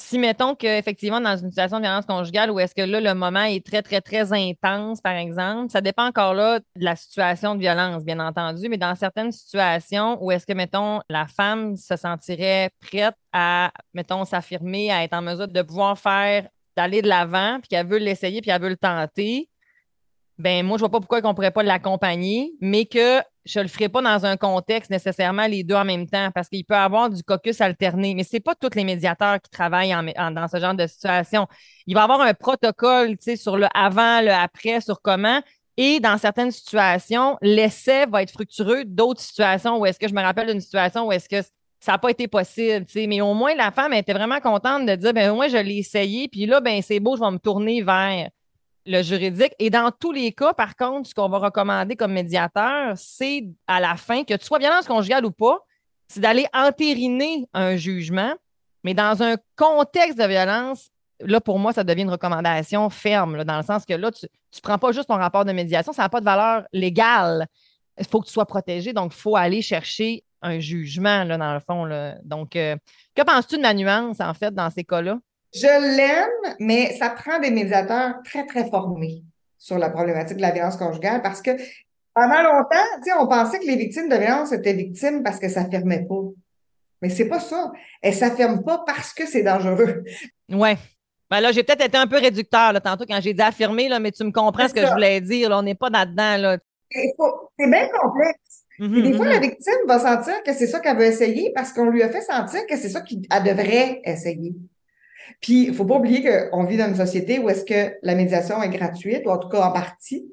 si 0.00 0.18
mettons 0.18 0.54
qu'effectivement, 0.54 1.20
dans 1.20 1.36
une 1.36 1.50
situation 1.50 1.78
de 1.78 1.82
violence 1.82 2.06
conjugale 2.06 2.50
où 2.50 2.60
est-ce 2.60 2.74
que 2.74 2.82
là, 2.82 3.00
le 3.00 3.14
moment 3.14 3.42
est 3.42 3.64
très, 3.64 3.82
très, 3.82 4.00
très 4.00 4.32
intense, 4.32 5.00
par 5.00 5.14
exemple, 5.14 5.70
ça 5.70 5.80
dépend 5.80 6.06
encore 6.06 6.34
là 6.34 6.60
de 6.60 6.84
la 6.84 6.94
situation 6.94 7.54
de 7.56 7.60
violence, 7.60 8.04
bien 8.04 8.20
entendu, 8.20 8.68
mais 8.68 8.78
dans 8.78 8.94
certaines 8.94 9.32
situations 9.32 10.22
où 10.22 10.30
est-ce 10.30 10.46
que, 10.46 10.52
mettons, 10.52 11.00
la 11.10 11.26
femme 11.26 11.76
se 11.76 11.96
sentirait 11.96 12.70
prête 12.80 13.14
à, 13.32 13.72
mettons, 13.92 14.24
s'affirmer, 14.24 14.92
à 14.92 15.02
être 15.02 15.14
en 15.14 15.22
mesure 15.22 15.48
de 15.48 15.62
pouvoir 15.62 15.98
faire, 15.98 16.48
d'aller 16.76 17.02
de 17.02 17.08
l'avant, 17.08 17.58
puis 17.60 17.68
qu'elle 17.68 17.86
veut 17.86 17.98
l'essayer, 17.98 18.40
puis 18.40 18.50
qu'elle 18.50 18.62
veut 18.62 18.68
le 18.68 18.76
tenter, 18.76 19.47
ben 20.38 20.64
moi, 20.64 20.78
je 20.78 20.82
vois 20.82 20.90
pas 20.90 21.00
pourquoi 21.00 21.20
on 21.24 21.34
pourrait 21.34 21.50
pas 21.50 21.62
l'accompagner, 21.62 22.52
mais 22.60 22.86
que 22.86 23.20
je 23.44 23.60
le 23.60 23.66
ferai 23.66 23.88
pas 23.88 24.02
dans 24.02 24.24
un 24.24 24.36
contexte 24.36 24.90
nécessairement 24.90 25.46
les 25.46 25.64
deux 25.64 25.74
en 25.74 25.84
même 25.84 26.06
temps 26.06 26.30
parce 26.32 26.48
qu'il 26.48 26.64
peut 26.64 26.74
y 26.74 26.78
avoir 26.78 27.10
du 27.10 27.22
caucus 27.22 27.60
alterné. 27.60 28.14
Mais 28.14 28.22
c'est 28.22 28.40
pas 28.40 28.54
tous 28.54 28.74
les 28.76 28.84
médiateurs 28.84 29.40
qui 29.40 29.50
travaillent 29.50 29.94
dans 30.16 30.48
ce 30.48 30.60
genre 30.60 30.74
de 30.74 30.86
situation. 30.86 31.46
Il 31.86 31.94
va 31.94 32.02
y 32.02 32.04
avoir 32.04 32.20
un 32.20 32.34
protocole, 32.34 33.16
sur 33.36 33.56
le 33.56 33.66
avant, 33.74 34.20
le 34.20 34.30
après, 34.30 34.80
sur 34.80 35.00
comment. 35.02 35.40
Et 35.76 35.98
dans 35.98 36.18
certaines 36.18 36.50
situations, 36.50 37.36
l'essai 37.40 38.06
va 38.06 38.22
être 38.22 38.32
fructueux. 38.32 38.84
D'autres 38.84 39.20
situations 39.20 39.78
où 39.78 39.86
est-ce 39.86 39.98
que 39.98 40.08
je 40.08 40.14
me 40.14 40.22
rappelle 40.22 40.48
d'une 40.48 40.60
situation 40.60 41.06
où 41.06 41.12
est-ce 41.12 41.28
que 41.28 41.42
ça 41.80 41.92
n'a 41.92 41.98
pas 41.98 42.10
été 42.10 42.28
possible. 42.28 42.86
Mais 42.94 43.20
au 43.20 43.34
moins, 43.34 43.54
la 43.54 43.70
femme 43.70 43.92
était 43.92 44.12
vraiment 44.12 44.40
contente 44.40 44.86
de 44.86 44.94
dire, 44.94 45.12
ben, 45.12 45.32
moi, 45.32 45.48
je 45.48 45.56
l'ai 45.56 45.78
essayé, 45.78 46.28
puis 46.28 46.46
là, 46.46 46.60
ben, 46.60 46.82
c'est 46.82 47.00
beau, 47.00 47.16
je 47.16 47.20
vais 47.20 47.30
me 47.30 47.38
tourner 47.38 47.82
vers 47.82 48.28
le 48.88 49.02
juridique. 49.02 49.54
Et 49.58 49.70
dans 49.70 49.92
tous 49.92 50.12
les 50.12 50.32
cas, 50.32 50.54
par 50.54 50.74
contre, 50.74 51.08
ce 51.08 51.14
qu'on 51.14 51.28
va 51.28 51.38
recommander 51.38 51.94
comme 51.94 52.12
médiateur, 52.12 52.94
c'est 52.96 53.44
à 53.66 53.80
la 53.80 53.96
fin, 53.96 54.24
que 54.24 54.34
tu 54.34 54.44
sois 54.44 54.58
violence 54.58 54.86
conjugale 54.86 55.24
ou 55.26 55.30
pas, 55.30 55.58
c'est 56.08 56.20
d'aller 56.20 56.46
entériner 56.54 57.46
un 57.52 57.76
jugement. 57.76 58.34
Mais 58.82 58.94
dans 58.94 59.22
un 59.22 59.36
contexte 59.56 60.18
de 60.18 60.24
violence, 60.24 60.88
là, 61.20 61.40
pour 61.40 61.58
moi, 61.58 61.72
ça 61.72 61.84
devient 61.84 62.02
une 62.02 62.10
recommandation 62.10 62.88
ferme, 62.88 63.44
dans 63.44 63.58
le 63.58 63.62
sens 63.62 63.84
que 63.84 63.94
là, 63.94 64.10
tu 64.10 64.26
ne 64.26 64.60
prends 64.62 64.78
pas 64.78 64.92
juste 64.92 65.08
ton 65.08 65.16
rapport 65.16 65.44
de 65.44 65.52
médiation, 65.52 65.92
ça 65.92 66.02
n'a 66.02 66.08
pas 66.08 66.20
de 66.20 66.24
valeur 66.24 66.64
légale. 66.72 67.46
Il 67.98 68.06
faut 68.06 68.20
que 68.20 68.26
tu 68.26 68.32
sois 68.32 68.46
protégé, 68.46 68.92
donc 68.92 69.12
il 69.14 69.20
faut 69.20 69.36
aller 69.36 69.60
chercher 69.60 70.24
un 70.40 70.60
jugement, 70.60 71.24
là, 71.24 71.36
dans 71.36 71.52
le 71.52 71.60
fond. 71.60 71.86
Donc, 72.24 72.56
euh, 72.56 72.76
que 73.14 73.22
penses-tu 73.22 73.58
de 73.58 73.62
la 73.62 73.74
nuance, 73.74 74.20
en 74.20 74.32
fait, 74.32 74.54
dans 74.54 74.70
ces 74.70 74.84
cas-là? 74.84 75.18
Je 75.54 75.96
l'aime, 75.96 76.56
mais 76.60 76.94
ça 76.98 77.10
prend 77.10 77.38
des 77.38 77.50
médiateurs 77.50 78.16
très, 78.24 78.44
très 78.46 78.68
formés 78.68 79.22
sur 79.56 79.78
la 79.78 79.90
problématique 79.90 80.36
de 80.36 80.42
la 80.42 80.50
violence 80.50 80.76
conjugale 80.76 81.22
parce 81.22 81.42
que 81.42 81.50
Pendant 82.14 82.42
longtemps, 82.42 83.20
on 83.20 83.28
pensait 83.28 83.60
que 83.60 83.66
les 83.66 83.76
victimes 83.76 84.08
de 84.08 84.16
violence 84.16 84.52
étaient 84.52 84.72
victimes 84.72 85.22
parce 85.22 85.38
que 85.38 85.48
ça 85.48 85.64
ne 85.64 85.70
fermait 85.70 86.04
pas. 86.04 86.22
Mais 87.00 87.10
c'est 87.10 87.28
pas 87.28 87.40
ça. 87.40 87.70
Elles 88.02 88.12
ne 88.12 88.18
s'affirment 88.18 88.64
pas 88.64 88.82
parce 88.84 89.12
que 89.12 89.26
c'est 89.26 89.42
dangereux. 89.42 90.04
Ouais. 90.50 90.76
Ben 91.30 91.40
là, 91.40 91.52
j'ai 91.52 91.62
peut-être 91.62 91.84
été 91.84 91.96
un 91.98 92.06
peu 92.06 92.18
réducteur 92.18 92.72
là, 92.72 92.80
tantôt 92.80 93.04
quand 93.06 93.20
j'ai 93.20 93.34
dit 93.34 93.42
affirmer, 93.42 93.88
là, 93.88 94.00
mais 94.00 94.10
tu 94.10 94.24
me 94.24 94.32
comprends 94.32 94.66
ce 94.66 94.74
que 94.74 94.80
je 94.80 94.90
voulais 94.90 95.20
dire. 95.20 95.50
on 95.52 95.62
n'est 95.62 95.74
pas 95.74 95.90
là-dedans. 95.90 96.56
C'est 96.90 97.70
bien 97.70 97.88
complexe. 97.88 98.64
Mm-hmm, 98.80 99.02
des 99.02 99.12
fois, 99.14 99.26
la 99.26 99.36
mm-hmm. 99.36 99.42
victime 99.42 99.86
va 99.86 99.98
sentir 99.98 100.42
que 100.42 100.52
c'est 100.54 100.66
ça 100.66 100.80
qu'elle 100.80 100.96
veut 100.96 101.04
essayer 101.04 101.52
parce 101.54 101.72
qu'on 101.72 101.90
lui 101.90 102.02
a 102.02 102.08
fait 102.08 102.22
sentir 102.22 102.66
que 102.66 102.76
c'est 102.76 102.88
ça 102.88 103.02
qu'elle 103.02 103.42
devrait 103.42 104.00
essayer. 104.04 104.54
Puis, 105.40 105.64
il 105.64 105.70
ne 105.70 105.74
faut 105.74 105.84
pas 105.84 105.96
oublier 105.96 106.24
qu'on 106.50 106.64
vit 106.64 106.76
dans 106.76 106.88
une 106.88 106.96
société 106.96 107.38
où 107.38 107.48
est-ce 107.48 107.64
que 107.64 107.96
la 108.02 108.14
médiation 108.14 108.62
est 108.62 108.68
gratuite, 108.68 109.22
ou 109.26 109.30
en 109.30 109.38
tout 109.38 109.48
cas 109.48 109.62
en 109.62 109.72
partie, 109.72 110.26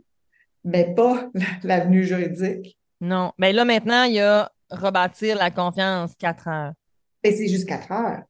mais 0.63 0.93
pas 0.95 1.29
l'avenue 1.63 2.03
juridique. 2.03 2.77
Non. 3.01 3.31
Mais 3.37 3.53
là, 3.53 3.65
maintenant, 3.65 4.03
il 4.03 4.13
y 4.13 4.19
a 4.19 4.51
rebâtir 4.69 5.37
la 5.37 5.51
confiance, 5.51 6.15
quatre 6.17 6.47
heures. 6.47 6.73
Mais 7.23 7.31
c'est 7.31 7.47
juste 7.47 7.67
quatre 7.67 7.91
heures. 7.91 8.23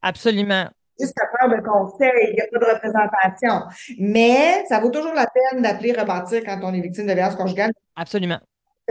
Absolument. 0.00 0.68
Juste 0.98 1.14
quatre 1.14 1.42
heures 1.42 1.56
de 1.56 1.62
conseil, 1.62 2.28
il 2.30 2.34
n'y 2.34 2.40
a 2.40 2.46
pas 2.52 2.58
de 2.58 2.72
représentation. 2.72 3.62
Mais 3.98 4.64
ça 4.68 4.80
vaut 4.80 4.90
toujours 4.90 5.14
la 5.14 5.26
peine 5.26 5.62
d'appeler 5.62 5.92
rebâtir 5.92 6.42
quand 6.44 6.60
on 6.62 6.74
est 6.74 6.80
victime 6.80 7.06
de 7.06 7.12
violence 7.12 7.36
conjugale. 7.36 7.72
Absolument. 7.96 8.40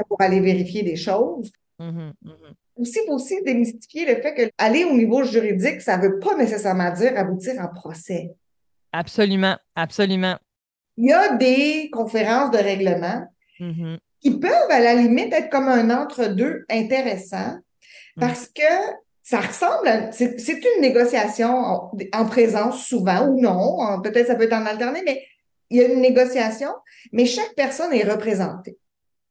Pour 0.07 0.21
aller 0.21 0.39
vérifier 0.39 0.83
des 0.83 0.95
choses. 0.95 1.51
Mm-hmm, 1.79 2.13
mm-hmm. 2.25 2.53
Aussi, 2.81 2.99
faut 3.05 3.13
aussi 3.13 3.41
démystifier 3.43 4.05
le 4.05 4.21
fait 4.21 4.33
qu'aller 4.33 4.83
au 4.85 4.93
niveau 4.93 5.23
juridique, 5.23 5.81
ça 5.81 5.97
ne 5.97 6.03
veut 6.03 6.19
pas 6.19 6.35
nécessairement 6.35 6.91
dire 6.91 7.13
aboutir 7.15 7.53
en 7.61 7.67
procès. 7.67 8.31
Absolument, 8.91 9.55
absolument. 9.75 10.37
Il 10.97 11.09
y 11.09 11.13
a 11.13 11.35
des 11.35 11.89
conférences 11.91 12.51
de 12.51 12.57
règlement 12.57 13.27
mm-hmm. 13.59 13.97
qui 14.19 14.31
peuvent, 14.31 14.71
à 14.71 14.79
la 14.79 14.95
limite, 14.95 15.31
être 15.31 15.49
comme 15.49 15.67
un 15.69 15.89
entre-deux 15.91 16.65
intéressant 16.69 17.57
parce 18.19 18.47
que 18.47 18.61
ça 19.23 19.39
ressemble 19.39 19.87
à. 19.87 20.11
C'est 20.11 20.49
une 20.49 20.81
négociation 20.81 21.91
en, 22.13 22.25
présence 22.25 22.85
souvent 22.85 23.27
ou 23.27 23.39
non. 23.39 24.01
Peut-être 24.01 24.27
ça 24.27 24.35
peut 24.35 24.43
être 24.43 24.53
en 24.53 24.65
alterné, 24.65 25.03
mais 25.05 25.23
il 25.69 25.77
y 25.77 25.83
a 25.83 25.87
une 25.87 26.01
négociation, 26.01 26.69
mais 27.13 27.25
chaque 27.25 27.55
personne 27.55 27.93
est 27.93 28.09
représentée. 28.09 28.77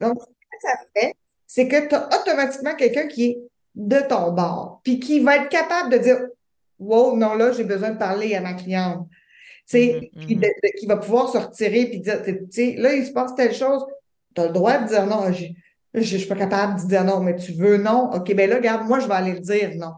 Donc, 0.01 0.19
ce 0.21 0.27
que 0.27 0.57
ça 0.63 0.79
fait, 0.97 1.15
c'est 1.53 1.67
que 1.67 1.89
tu 1.89 1.97
as 1.97 2.09
automatiquement 2.17 2.77
quelqu'un 2.77 3.09
qui 3.09 3.25
est 3.25 3.39
de 3.75 4.01
ton 4.09 4.31
bord, 4.31 4.81
puis 4.85 5.01
qui 5.01 5.19
va 5.19 5.39
être 5.39 5.49
capable 5.49 5.91
de 5.91 5.99
dire 5.99 6.19
Wow, 6.79 7.17
non, 7.17 7.35
là, 7.35 7.51
j'ai 7.51 7.65
besoin 7.65 7.91
de 7.91 7.99
parler 7.99 8.37
à 8.37 8.41
ma 8.41 8.55
cliente. 8.55 9.09
Mm-hmm, 9.69 10.13
mm-hmm. 10.15 10.79
qui, 10.79 10.87
va 10.87 10.97
pouvoir 10.97 11.29
se 11.29 11.39
retirer 11.39 11.87
puis 11.87 11.99
dire, 11.99 12.23
tu 12.23 12.47
sais, 12.51 12.77
là, 12.79 12.95
il 12.95 13.05
se 13.05 13.11
passe 13.11 13.35
telle 13.35 13.53
chose, 13.53 13.85
tu 14.33 14.41
as 14.41 14.47
le 14.47 14.53
droit 14.53 14.79
de 14.79 14.89
dire 14.89 15.07
non, 15.07 15.33
je 15.33 15.47
ne 15.93 16.03
suis 16.03 16.27
pas 16.27 16.37
capable 16.37 16.81
de 16.81 16.87
dire 16.87 17.05
non, 17.05 17.19
mais 17.19 17.35
tu 17.35 17.53
veux 17.53 17.79
non, 17.79 18.11
OK, 18.13 18.33
ben 18.33 18.49
là, 18.49 18.57
regarde, 18.57 18.87
moi, 18.87 19.01
je 19.01 19.09
vais 19.09 19.15
aller 19.15 19.33
le 19.33 19.41
dire 19.41 19.73
non. 19.75 19.95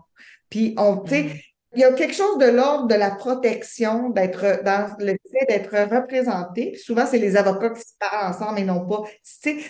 Puis, 0.49 0.75
on, 0.78 0.97
tu 0.99 1.11
sais, 1.11 1.23
mm-hmm. 1.23 1.51
Il 1.75 1.81
y 1.81 1.85
a 1.85 1.93
quelque 1.93 2.14
chose 2.14 2.38
de 2.38 2.47
l'ordre 2.47 2.87
de 2.87 2.95
la 2.95 3.11
protection, 3.11 4.11
d'être 4.11 4.62
dans 4.62 4.95
le 4.99 5.12
fait 5.12 5.47
d'être 5.49 5.95
représenté. 5.95 6.76
souvent, 6.76 7.07
c'est 7.07 7.19
les 7.19 7.37
avocats 7.37 7.71
qui 7.71 7.81
se 7.81 7.95
parlent 7.99 8.31
ensemble 8.31 8.59
et 8.59 8.64
non 8.64 8.87
pas. 8.87 9.02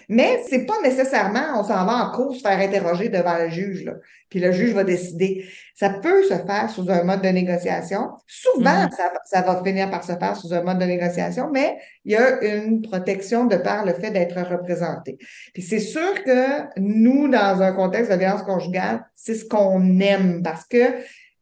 Mais 0.09 0.43
c'est 0.49 0.67
pas 0.67 0.81
nécessairement 0.83 1.61
on 1.61 1.63
s'en 1.63 1.85
va 1.85 2.07
en 2.07 2.11
cours 2.11 2.35
se 2.35 2.41
faire 2.41 2.59
interroger 2.59 3.09
devant 3.09 3.39
le 3.39 3.51
juge. 3.51 3.85
Là, 3.85 3.93
puis 4.29 4.41
le 4.41 4.51
juge 4.51 4.73
va 4.73 4.83
décider. 4.83 5.47
Ça 5.75 5.91
peut 5.91 6.23
se 6.25 6.35
faire 6.35 6.71
sous 6.71 6.91
un 6.91 7.05
mode 7.05 7.23
de 7.23 7.29
négociation. 7.29 8.11
Souvent, 8.27 8.87
mm-hmm. 8.87 8.97
ça, 8.97 9.13
ça, 9.25 9.43
va 9.43 9.63
finir 9.63 9.91
par 9.91 10.03
se 10.03 10.13
faire 10.13 10.37
sous 10.37 10.53
un 10.53 10.63
mode 10.63 10.79
de 10.79 10.85
négociation, 10.85 11.51
mais 11.53 11.77
il 12.05 12.13
y 12.13 12.17
a 12.17 12.43
une 12.43 12.83
protection 12.83 13.45
de 13.45 13.57
par 13.57 13.85
le 13.85 13.95
fait 13.95 14.11
d'être 14.11 14.41
représenté. 14.41 15.19
Puis 15.53 15.63
c'est 15.63 15.81
sûr 15.81 16.25
que 16.25 16.81
nous, 16.81 17.29
dans 17.29 17.63
un 17.63 17.73
contexte 17.73 18.11
de 18.11 18.17
violence 18.17 18.43
conjugale, 18.43 19.05
c'est 19.15 19.35
ce 19.35 19.45
qu'on 19.45 20.01
aime 20.01 20.43
parce 20.43 20.65
que 20.65 20.79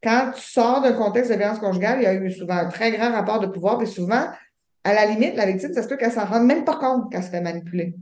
quand 0.03 0.31
tu 0.35 0.41
sors 0.41 0.81
d'un 0.81 0.93
contexte 0.93 1.31
de 1.31 1.37
violence 1.37 1.59
conjugale, 1.59 1.99
il 1.99 2.03
y 2.03 2.07
a 2.07 2.13
eu 2.13 2.31
souvent 2.31 2.55
un 2.55 2.69
très 2.69 2.91
grand 2.91 3.11
rapport 3.11 3.39
de 3.39 3.47
pouvoir, 3.47 3.81
et 3.81 3.85
souvent, 3.85 4.27
à 4.83 4.93
la 4.93 5.05
limite, 5.05 5.35
la 5.35 5.45
victime, 5.45 5.73
ça 5.73 5.83
se 5.83 5.87
peut 5.87 5.97
qu'elle 5.97 6.11
s'en 6.11 6.25
rende 6.25 6.45
même 6.45 6.65
pas 6.65 6.77
compte 6.77 7.11
qu'elle 7.11 7.23
se 7.23 7.29
fait 7.29 7.41
manipuler. 7.41 7.95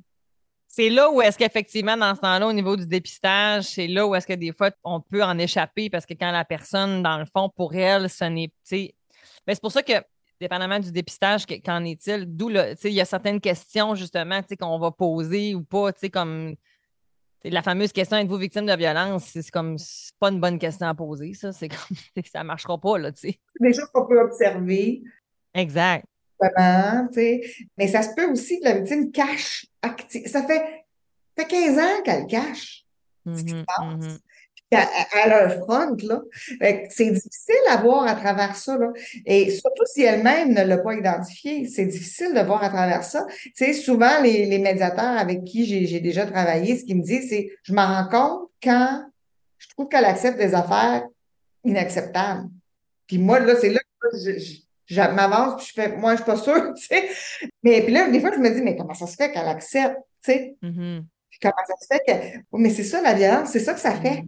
C'est 0.67 0.89
là 0.89 1.11
où 1.11 1.21
est-ce 1.21 1.37
qu'effectivement, 1.37 1.97
dans 1.97 2.13
ce 2.15 2.21
temps-là, 2.21 2.47
au 2.47 2.53
niveau 2.53 2.77
du 2.77 2.85
dépistage, 2.85 3.65
c'est 3.65 3.87
là 3.87 4.05
où 4.05 4.13
est-ce 4.13 4.27
que 4.27 4.33
des 4.33 4.53
fois, 4.53 4.69
on 4.83 5.01
peut 5.01 5.23
en 5.23 5.37
échapper 5.39 5.89
parce 5.89 6.05
que 6.05 6.13
quand 6.13 6.31
la 6.31 6.45
personne, 6.45 7.01
dans 7.01 7.17
le 7.17 7.25
fond, 7.25 7.49
pour 7.49 7.73
elle, 7.73 8.07
ce 8.07 8.25
n'est. 8.25 8.51
Mais 8.71 8.93
ben, 9.47 9.53
c'est 9.55 9.61
pour 9.61 9.71
ça 9.71 9.81
que, 9.81 9.93
dépendamment 10.39 10.79
du 10.79 10.91
dépistage, 10.91 11.47
qu'en 11.47 11.83
est-il? 11.83 12.25
D'où 12.27 12.51
il 12.51 12.93
y 12.93 13.01
a 13.01 13.05
certaines 13.05 13.41
questions, 13.41 13.95
justement, 13.95 14.41
qu'on 14.59 14.77
va 14.77 14.91
poser 14.91 15.55
ou 15.55 15.63
pas, 15.63 15.91
comme 16.13 16.55
la 17.43 17.61
fameuse 17.61 17.91
question 17.91 18.17
êtes-vous 18.17 18.37
victime 18.37 18.65
de 18.65 18.75
violence? 18.75 19.29
C'est 19.31 19.49
comme 19.51 19.77
pas 20.19 20.29
une 20.29 20.39
bonne 20.39 20.59
question 20.59 20.87
à 20.87 20.93
poser, 20.93 21.33
ça. 21.33 21.51
C'est 21.51 21.69
comme 21.69 21.97
ça 22.31 22.43
marchera 22.43 22.77
pas, 22.77 22.97
là, 22.97 23.11
tu 23.11 23.29
sais. 23.29 23.39
Des 23.59 23.73
choses 23.73 23.89
qu'on 23.93 24.07
peut 24.07 24.19
observer. 24.19 25.03
Exact. 25.53 26.05
Mais 27.77 27.87
ça 27.87 28.01
se 28.01 28.13
peut 28.15 28.29
aussi 28.31 28.59
que 28.59 28.65
la 28.65 28.77
victime 28.79 29.11
cache. 29.11 29.65
Ça 30.25 30.43
fait, 30.43 30.85
fait 31.37 31.45
15 31.45 31.79
ans 31.79 32.01
qu'elle 32.03 32.27
cache 32.27 32.85
ce 33.25 33.43
qui 33.43 33.49
se 33.49 33.63
passe 33.63 34.19
à, 34.75 35.27
leur 35.27 35.63
front. 35.63 35.95
Là. 36.03 36.21
C'est 36.89 37.11
difficile 37.11 37.55
à 37.69 37.77
voir 37.77 38.07
à 38.07 38.15
travers 38.15 38.55
ça. 38.55 38.77
Là. 38.77 38.91
Et 39.25 39.51
surtout 39.51 39.85
si 39.85 40.03
elle-même 40.03 40.53
ne 40.53 40.63
l'a 40.63 40.77
pas 40.77 40.93
identifié, 40.93 41.67
c'est 41.67 41.85
difficile 41.85 42.33
de 42.33 42.41
voir 42.41 42.63
à 42.63 42.69
travers 42.69 43.03
ça. 43.03 43.25
Tu 43.43 43.51
sais, 43.55 43.73
souvent, 43.73 44.21
les, 44.21 44.45
les 44.45 44.59
médiateurs 44.59 45.17
avec 45.17 45.43
qui 45.43 45.65
j'ai 45.65 45.99
déjà 45.99 46.25
travaillé, 46.25 46.77
ce 46.77 46.85
qu'ils 46.85 46.97
me 46.97 47.03
disent, 47.03 47.29
c'est 47.29 47.49
je 47.63 47.73
m'en 47.73 47.87
rends 47.87 48.09
compte 48.09 48.49
quand 48.61 49.03
je 49.57 49.67
trouve 49.69 49.89
qu'elle 49.89 50.05
accepte 50.05 50.37
des 50.37 50.55
affaires 50.55 51.03
inacceptables. 51.63 52.49
Puis 53.07 53.17
moi, 53.17 53.39
là, 53.39 53.55
c'est 53.59 53.69
là 53.69 53.79
que 53.99 54.17
je, 54.87 55.01
m'avance, 55.01 55.57
puis 55.57 55.67
je 55.67 55.73
fais, 55.73 55.97
moi, 55.97 56.13
je 56.13 56.17
suis 56.17 56.25
pas 56.25 56.37
sûre, 56.37 56.73
tu 56.75 56.85
sais. 56.85 57.09
Mais 57.63 57.81
puis 57.81 57.93
là, 57.93 58.09
des 58.09 58.19
fois, 58.19 58.31
je 58.31 58.39
me 58.39 58.49
dis, 58.49 58.61
mais 58.61 58.75
comment 58.75 58.93
ça 58.93 59.07
se 59.07 59.15
fait 59.15 59.31
qu'elle 59.31 59.47
accepte, 59.47 59.97
tu 60.23 60.31
sais? 60.31 60.55
Mm-hmm. 60.63 61.03
Puis 61.29 61.39
comment 61.41 61.53
ça 61.67 61.73
se 61.79 61.87
fait 61.87 62.01
que. 62.07 62.57
mais 62.57 62.69
c'est 62.69 62.83
ça, 62.83 63.01
la 63.01 63.13
violence, 63.13 63.49
c'est 63.49 63.59
ça 63.59 63.73
que 63.73 63.79
ça 63.79 63.93
fait. 63.99 64.21
Mm-hmm. 64.21 64.27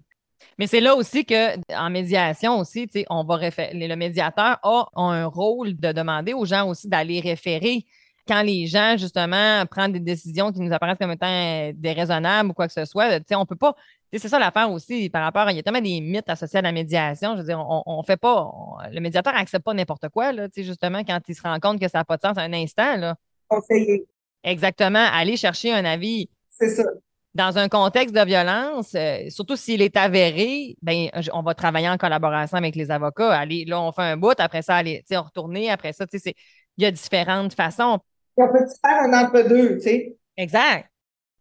Mais 0.58 0.68
c'est 0.68 0.80
là 0.80 0.96
aussi 0.96 1.26
qu'en 1.26 1.90
médiation 1.90 2.60
aussi, 2.60 2.88
on 3.10 3.24
va 3.24 3.40
le 3.40 3.96
médiateur 3.96 4.60
a, 4.62 4.88
un 4.96 5.26
rôle 5.26 5.76
de 5.76 5.92
demander 5.92 6.34
aux 6.34 6.46
gens 6.46 6.68
aussi 6.68 6.88
d'aller 6.88 7.20
référer 7.20 7.86
quand 8.28 8.44
les 8.44 8.68
gens, 8.68 8.96
justement, 8.98 9.66
prennent 9.66 9.92
des 9.92 10.00
décisions 10.00 10.52
qui 10.52 10.60
nous 10.60 10.72
apparaissent 10.72 10.98
comme 11.00 11.12
étant 11.12 11.28
euh, 11.28 11.72
déraisonnables 11.76 12.52
ou 12.52 12.54
quoi 12.54 12.68
que 12.68 12.74
ce 12.74 12.86
soit, 12.86 13.20
on 13.32 13.46
peut 13.46 13.56
pas. 13.56 13.76
C'est 14.14 14.28
ça 14.28 14.40
l'affaire 14.40 14.72
aussi 14.72 15.10
par 15.10 15.24
rapport. 15.24 15.50
Il 15.50 15.56
y 15.56 15.60
a 15.60 15.64
tellement 15.64 15.82
des 15.82 16.02
mythes 16.02 16.30
associés 16.30 16.60
à 16.60 16.62
la 16.62 16.72
médiation. 16.72 17.34
Je 17.34 17.40
veux 17.40 17.48
dire, 17.48 17.60
on, 17.60 17.98
ne 17.98 18.04
fait 18.04 18.18
pas. 18.18 18.52
le 18.92 19.00
médiateur 19.00 19.34
n'accepte 19.34 19.64
pas 19.64 19.74
n'importe 19.74 20.10
quoi, 20.10 20.32
là, 20.32 20.48
justement, 20.56 21.04
quand 21.04 21.20
il 21.28 21.36
se 21.36 21.42
rend 21.42 21.60
compte 21.60 21.80
que 21.80 21.88
ça 21.88 22.00
n'a 22.00 22.06
pas 22.06 22.18
de 22.18 22.22
sens 22.22 22.38
à 22.38 22.42
un 22.42 22.54
instant. 22.54 22.98
Là. 22.98 23.16
Conseiller. 23.48 24.06
Exactement. 24.44 25.08
Aller 25.12 25.38
chercher 25.38 25.74
un 25.74 25.86
avis. 25.86 26.30
C'est 26.50 26.70
ça 26.70 26.84
dans 27.34 27.58
un 27.58 27.70
contexte 27.70 28.14
de 28.14 28.26
violence, 28.26 28.94
euh, 28.96 29.30
surtout 29.30 29.56
s'il 29.56 29.82
est 29.82 29.96
avéré, 29.96 30.76
ben, 30.82 31.10
on 31.34 31.42
va 31.42 31.54
travailler 31.54 31.90
en 31.90 31.98
collaboration 31.98 32.58
avec 32.58 32.76
les 32.76 32.92
avocats. 32.92 33.34
Allez, 33.34 33.66
là, 33.66 33.82
on 33.82 33.92
fait 33.92 34.02
un 34.02 34.18
bout, 34.18 34.38
après 34.38 34.62
ça, 34.62 34.76
aller, 34.76 35.04
on 35.12 35.22
retourner, 35.22 35.70
après 35.70 35.94
ça, 35.94 36.06
il 36.14 36.34
y 36.78 36.86
a 36.86 36.92
différentes 36.92 37.54
façons. 37.54 38.00
On 38.38 38.48
peut 38.48 38.66
faire 38.84 39.00
un 39.04 39.14
entre-deux, 39.14 39.76
tu 39.76 39.82
sais. 39.82 40.16
Exact. 40.38 40.90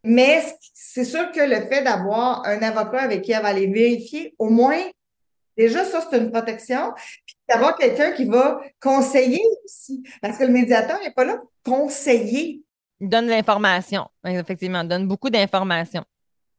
Mais 0.02 0.42
c'est 0.72 1.04
sûr 1.04 1.30
que 1.32 1.40
le 1.40 1.66
fait 1.68 1.82
d'avoir 1.82 2.44
un 2.46 2.62
avocat 2.62 3.02
avec 3.02 3.22
qui 3.22 3.32
elle 3.32 3.42
va 3.42 3.48
aller 3.48 3.66
vérifier, 3.66 4.34
au 4.38 4.48
moins, 4.48 4.80
déjà, 5.56 5.84
ça, 5.84 6.06
c'est 6.08 6.18
une 6.18 6.30
protection. 6.30 6.92
Puis 7.26 7.36
d'avoir 7.48 7.76
quelqu'un 7.76 8.12
qui 8.12 8.24
va 8.24 8.60
conseiller 8.80 9.42
aussi. 9.64 10.02
Parce 10.22 10.38
que 10.38 10.44
le 10.44 10.52
médiateur 10.52 10.98
n'est 11.00 11.12
pas 11.12 11.24
là 11.24 11.36
pour 11.62 11.78
conseiller. 11.78 12.62
Il 13.00 13.08
donne 13.08 13.26
l'information, 13.26 14.06
effectivement, 14.24 14.82
il 14.82 14.88
donne 14.88 15.08
beaucoup 15.08 15.30
d'informations. 15.30 16.04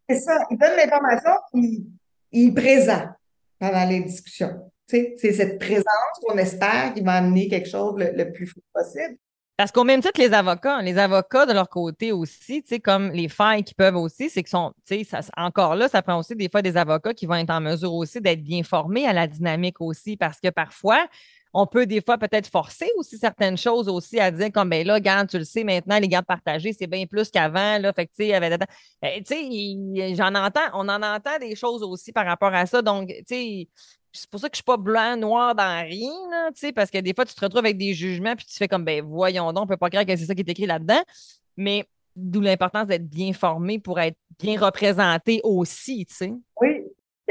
C'est 0.10 0.19
ça, 0.19 0.45
il 0.50 0.57
donne 0.57 0.75
l'information, 0.75 1.31
il, 1.53 1.86
il 2.31 2.50
est 2.50 2.53
présent 2.53 3.07
pendant 3.60 3.86
les 3.86 4.01
discussions. 4.01 4.71
c'est 4.88 5.15
cette 5.17 5.60
présence 5.60 5.86
qu'on 6.21 6.38
espère 6.38 6.93
qui 6.93 7.01
va 7.01 7.13
amener 7.13 7.48
quelque 7.48 7.69
chose 7.69 7.95
le, 7.98 8.31
plus 8.31 8.48
fou 8.48 8.60
possible. 8.74 9.17
Parce 9.55 9.71
qu'au 9.71 9.83
même 9.83 10.01
titre, 10.01 10.19
les 10.19 10.33
avocats, 10.33 10.81
les 10.81 10.98
avocats 10.98 11.45
de 11.45 11.53
leur 11.53 11.69
côté 11.69 12.12
aussi, 12.12 12.63
comme 12.83 13.12
les 13.12 13.29
failles 13.29 13.63
qui 13.63 13.75
peuvent 13.75 13.95
aussi, 13.95 14.29
c'est 14.29 14.41
que 14.41 14.50
sont, 14.50 14.74
ça, 15.07 15.19
encore 15.38 15.75
là, 15.75 15.88
ça 15.88 16.01
prend 16.01 16.17
aussi 16.17 16.36
des 16.36 16.50
fois 16.50 16.63
des 16.63 16.77
avocats 16.77 17.13
qui 17.13 17.27
vont 17.27 17.36
être 17.36 17.51
en 17.51 17.62
mesure 17.62 17.93
aussi 17.93 18.19
d'être 18.19 18.41
bien 18.41 18.63
formés 18.63 19.05
à 19.05 19.13
la 19.13 19.27
dynamique 19.27 19.79
aussi, 19.79 20.17
parce 20.17 20.39
que 20.39 20.50
parfois, 20.50 21.05
on 21.53 21.67
peut 21.67 21.86
des 21.86 22.01
fois 22.01 22.17
peut-être 22.17 22.48
forcer 22.48 22.89
aussi 22.98 23.17
certaines 23.17 23.58
choses 23.58 23.89
aussi 23.89 24.20
à 24.20 24.31
dire 24.31 24.51
comme 24.51 24.70
ben 24.70 24.86
là, 24.86 25.00
garde, 25.00 25.29
tu 25.29 25.38
le 25.38 25.43
sais 25.43 25.63
maintenant, 25.63 26.00
les 26.00 26.08
gardes 26.08 26.25
partagés, 26.25 26.74
c'est 26.74 26.88
bien 26.88 27.05
plus 27.05 27.29
qu'avant. 27.29 27.77
Là, 27.77 27.91
fait 27.93 28.08
que 28.08 28.12
tu 28.17 28.25
sais, 28.25 28.39
ben, 28.39 30.15
j'en 30.15 30.34
entends, 30.36 30.62
on 30.74 30.88
en 30.88 31.01
entend 31.01 31.38
des 31.39 31.55
choses 31.55 31.84
aussi 31.84 32.12
par 32.12 32.25
rapport 32.25 32.53
à 32.53 32.65
ça. 32.65 32.81
Donc, 32.81 33.10
tu 33.10 33.24
sais, 33.27 33.67
c'est 34.13 34.29
pour 34.29 34.39
ça 34.39 34.50
que 34.50 34.55
je 34.55 34.58
suis 34.58 34.63
pas 34.63 34.77
blanc, 34.77 35.17
noir 35.17 35.55
dans 35.55 35.86
rien, 35.86 36.12
tu 36.53 36.60
sais, 36.60 36.72
parce 36.72 36.89
que 36.89 36.98
des 36.98 37.13
fois, 37.13 37.25
tu 37.25 37.34
te 37.34 37.41
retrouves 37.41 37.60
avec 37.60 37.77
des 37.77 37.93
jugements, 37.93 38.36
puis 38.36 38.46
tu 38.46 38.55
fais 38.55 38.67
comme 38.67 38.86
ben 38.86 39.03
voyons 39.03 39.51
donc, 39.53 39.63
on 39.65 39.67
peut 39.67 39.77
pas 39.77 39.89
croire 39.89 40.05
que 40.05 40.15
c'est 40.15 40.25
ça 40.25 40.36
qui 40.36 40.41
est 40.41 40.50
écrit 40.50 40.65
là-dedans. 40.65 41.01
Mais 41.58 41.86
D'où 42.15 42.41
l'importance 42.41 42.88
d'être 42.88 43.08
bien 43.08 43.31
formé 43.31 43.79
pour 43.79 43.98
être 44.00 44.17
bien 44.38 44.60
représenté 44.60 45.39
aussi, 45.43 46.05
tu 46.05 46.13
sais. 46.13 46.34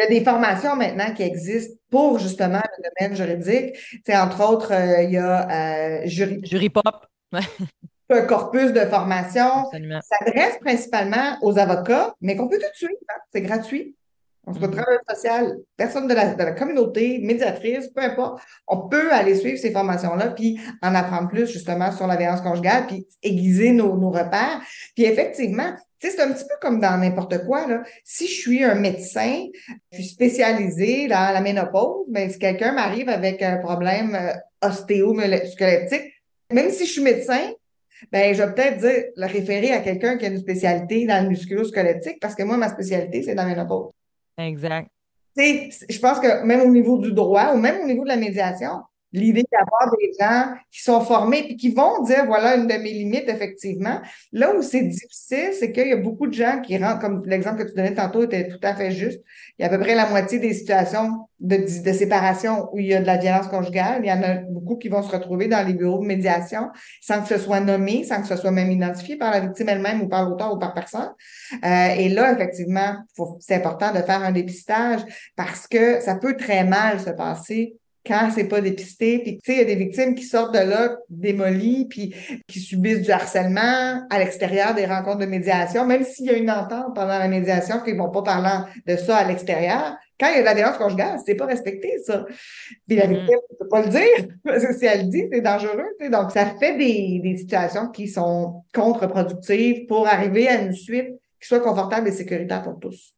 Il 0.00 0.04
y 0.04 0.16
a 0.16 0.19
des 0.19 0.25
formations 0.25 0.76
maintenant 0.76 1.12
qui 1.12 1.23
existent 1.23 1.75
pour 1.90 2.19
justement 2.19 2.62
le 2.78 2.88
domaine 2.88 3.16
juridique. 3.16 3.76
Tu 4.07 4.14
entre 4.14 4.50
autres, 4.50 4.73
euh, 4.73 5.02
il 5.02 5.11
y 5.11 5.19
a 5.19 5.49
euh, 5.50 6.07
jury... 6.07 6.40
Jury 6.42 6.71
pop. 6.71 7.07
un 8.11 8.23
corpus 8.23 8.73
de 8.73 8.80
formation. 8.80 9.66
Ça 9.71 10.16
s'adresse 10.19 10.59
principalement 10.59 11.37
aux 11.42 11.59
avocats, 11.59 12.14
mais 12.23 12.35
qu'on 12.35 12.49
peut 12.49 12.59
tout 12.59 12.64
suivre. 12.73 12.95
Hein. 13.11 13.21
C'est 13.30 13.42
gratuit. 13.42 13.95
On 14.47 14.54
se 14.54 14.59
mm-hmm. 14.59 14.71
travailleur 14.71 15.00
social, 15.07 15.57
personne 15.76 16.09
de 16.09 16.14
la, 16.14 16.33
de 16.33 16.42
la, 16.42 16.52
communauté, 16.52 17.19
médiatrice, 17.19 17.88
peu 17.88 18.00
importe. 18.00 18.40
On 18.66 18.88
peut 18.88 19.12
aller 19.12 19.35
suivre 19.35 19.59
ces 19.59 19.71
formations-là, 19.71 20.28
puis 20.28 20.59
en 20.80 20.95
apprendre 20.95 21.28
plus 21.28 21.47
justement 21.47 21.92
sur 21.92 22.07
la 22.07 22.16
violence 22.16 22.40
conjugale, 22.40 22.87
puis 22.87 23.07
aiguiser 23.23 23.73
nos, 23.73 23.99
nos 23.99 24.11
repères. 24.11 24.62
Puis 24.95 25.04
effectivement, 25.04 25.75
c'est 26.09 26.21
un 26.21 26.33
petit 26.33 26.45
peu 26.45 26.54
comme 26.61 26.80
dans 26.80 26.97
n'importe 26.99 27.45
quoi. 27.45 27.66
Là. 27.66 27.83
Si 28.04 28.26
je 28.26 28.33
suis 28.33 28.64
un 28.64 28.75
médecin, 28.75 29.47
je 29.92 29.99
suis 29.99 30.09
spécialisé 30.09 31.09
dans 31.09 31.33
la 31.33 31.40
ménopause, 31.40 32.07
mais 32.11 32.26
ben, 32.26 32.33
si 32.33 32.38
quelqu'un 32.38 32.73
m'arrive 32.73 33.09
avec 33.09 33.42
un 33.42 33.59
problème 33.59 34.14
euh, 34.14 34.66
ostéo-squelettique, 34.66 36.12
même 36.52 36.71
si 36.71 36.87
je 36.87 36.92
suis 36.92 37.02
médecin, 37.02 37.52
ben, 38.11 38.35
je 38.35 38.42
vais 38.42 38.54
peut-être 38.54 38.78
dire 38.78 39.04
le 39.14 39.26
référer 39.26 39.73
à 39.73 39.80
quelqu'un 39.80 40.16
qui 40.16 40.25
a 40.25 40.28
une 40.28 40.38
spécialité 40.38 41.07
dans 41.07 41.23
le 41.23 41.28
musculo-squelettique 41.28 42.19
parce 42.21 42.35
que 42.35 42.42
moi, 42.45 42.57
ma 42.57 42.71
spécialité, 42.71 43.23
c'est 43.23 43.35
dans 43.35 43.45
la 43.45 43.50
ménopause. 43.50 43.92
Exact. 44.38 44.88
je 45.37 45.99
pense 45.99 46.19
que 46.19 46.42
même 46.45 46.62
au 46.62 46.71
niveau 46.71 46.99
du 46.99 47.12
droit 47.12 47.52
ou 47.54 47.59
même 47.59 47.83
au 47.83 47.87
niveau 47.87 48.04
de 48.04 48.09
la 48.09 48.16
médiation, 48.16 48.80
l'idée 49.12 49.45
d'avoir 49.50 49.90
des 49.99 50.12
gens 50.19 50.55
qui 50.71 50.83
sont 50.83 51.00
formés 51.00 51.47
et 51.49 51.57
qui 51.57 51.71
vont 51.71 52.02
dire 52.02 52.26
voilà 52.26 52.57
une 52.57 52.67
de 52.67 52.75
mes 52.75 52.93
limites, 52.93 53.29
effectivement. 53.29 54.00
Là 54.33 54.55
où 54.55 54.62
c'est 54.62 54.83
difficile, 54.83 55.50
c'est 55.59 55.73
qu'il 55.73 55.88
y 55.88 55.93
a 55.93 55.97
beaucoup 55.97 56.26
de 56.26 56.35
gens 56.35 56.61
qui 56.61 56.79
rentrent, 56.79 57.00
comme 57.00 57.23
l'exemple 57.26 57.64
que 57.64 57.69
tu 57.69 57.75
donnais 57.75 57.95
tantôt 57.95 58.23
était 58.23 58.49
tout 58.49 58.61
à 58.62 58.75
fait 58.75 58.90
juste. 58.93 59.21
Il 59.59 59.62
y 59.62 59.64
a 59.64 59.67
à 59.67 59.71
peu 59.71 59.81
près 59.81 59.95
la 59.95 60.09
moitié 60.09 60.38
des 60.38 60.55
situations 60.55 61.26
de, 61.40 61.57
de 61.57 61.93
séparation 61.93 62.69
où 62.73 62.79
il 62.79 62.87
y 62.87 62.95
a 62.95 63.00
de 63.00 63.07
la 63.07 63.17
violence 63.17 63.49
conjugale. 63.49 64.02
Il 64.05 64.09
y 64.09 64.12
en 64.12 64.23
a 64.23 64.35
beaucoup 64.35 64.76
qui 64.76 64.88
vont 64.88 65.02
se 65.02 65.11
retrouver 65.11 65.49
dans 65.49 65.67
les 65.67 65.75
bureaux 65.75 66.00
de 66.00 66.07
médiation 66.07 66.69
sans 67.00 67.23
que 67.23 67.29
ce 67.29 67.38
soit 67.38 67.61
nommé, 67.61 68.05
sans 68.05 68.21
que 68.21 68.29
ce 68.29 68.37
soit 68.37 68.50
même 68.50 68.71
identifié 68.71 69.17
par 69.17 69.33
la 69.33 69.40
victime 69.40 69.69
elle-même 69.69 70.02
ou 70.02 70.09
par 70.09 70.29
l'auteur 70.29 70.55
ou 70.55 70.59
par 70.59 70.75
personne. 70.75 71.11
Euh, 71.64 71.88
et 71.97 72.09
là, 72.09 72.33
effectivement, 72.33 72.97
c'est 73.40 73.57
important 73.57 73.93
de 73.93 73.99
faire 73.99 74.23
un 74.23 74.33
dépistage 74.33 75.00
parce 75.37 75.67
que 75.67 76.00
ça 76.00 76.14
peut 76.17 76.37
très 76.37 76.64
mal 76.64 77.00
se 77.00 77.11
passer 77.11 77.79
quand 78.07 78.30
c'est 78.35 78.49
pas 78.49 78.61
dépisté. 78.61 79.19
Puis, 79.19 79.38
tu 79.38 79.52
sais, 79.52 79.59
il 79.59 79.59
y 79.59 79.62
a 79.62 79.64
des 79.64 79.76
victimes 79.76 80.14
qui 80.14 80.25
sortent 80.25 80.54
de 80.54 80.61
là 80.61 80.97
démolies, 81.09 81.87
puis 81.88 82.14
qui 82.47 82.61
subissent 82.61 83.02
du 83.02 83.11
harcèlement 83.11 84.07
à 84.09 84.19
l'extérieur 84.19 84.75
des 84.75 84.87
rencontres 84.87 85.19
de 85.19 85.26
médiation, 85.26 85.87
même 85.87 86.04
s'il 86.04 86.26
y 86.26 86.30
a 86.30 86.37
une 86.37 86.50
entente 86.50 86.95
pendant 86.95 87.19
la 87.19 87.28
médiation 87.28 87.80
qu'ils 87.80 87.97
vont 87.97 88.11
pas 88.11 88.23
parler 88.23 88.71
de 88.87 88.97
ça 88.97 89.19
à 89.19 89.25
l'extérieur. 89.25 89.97
Quand 90.19 90.28
il 90.28 90.37
y 90.37 90.38
a 90.38 90.40
de 90.40 90.45
la 90.47 90.54
violence 90.54 90.76
conjugale, 90.76 91.19
c'est 91.25 91.35
pas 91.35 91.47
respecté, 91.47 91.99
ça. 92.04 92.25
Puis 92.87 92.97
la 92.97 93.07
mm-hmm. 93.07 93.09
victime 93.09 93.38
ne 93.50 93.57
peut 93.59 93.69
pas 93.69 93.83
le 93.83 93.88
dire, 93.88 94.28
parce 94.45 94.66
que 94.66 94.75
si 94.75 94.87
elle 94.87 95.07
le 95.07 95.11
dit, 95.11 95.25
c'est 95.30 95.40
dangereux. 95.40 95.88
Donc, 96.11 96.30
ça 96.30 96.47
fait 96.47 96.76
des, 96.76 97.21
des 97.23 97.37
situations 97.37 97.88
qui 97.88 98.09
sont 98.09 98.64
contre-productives 98.75 99.87
pour 99.87 100.07
arriver 100.07 100.49
à 100.49 100.61
une 100.61 100.73
suite 100.73 101.11
qui 101.40 101.49
soit 101.49 101.61
confortable 101.61 102.09
et 102.09 102.12
sécuritaire 102.12 102.62
pour 102.62 102.78
tous. 102.78 103.14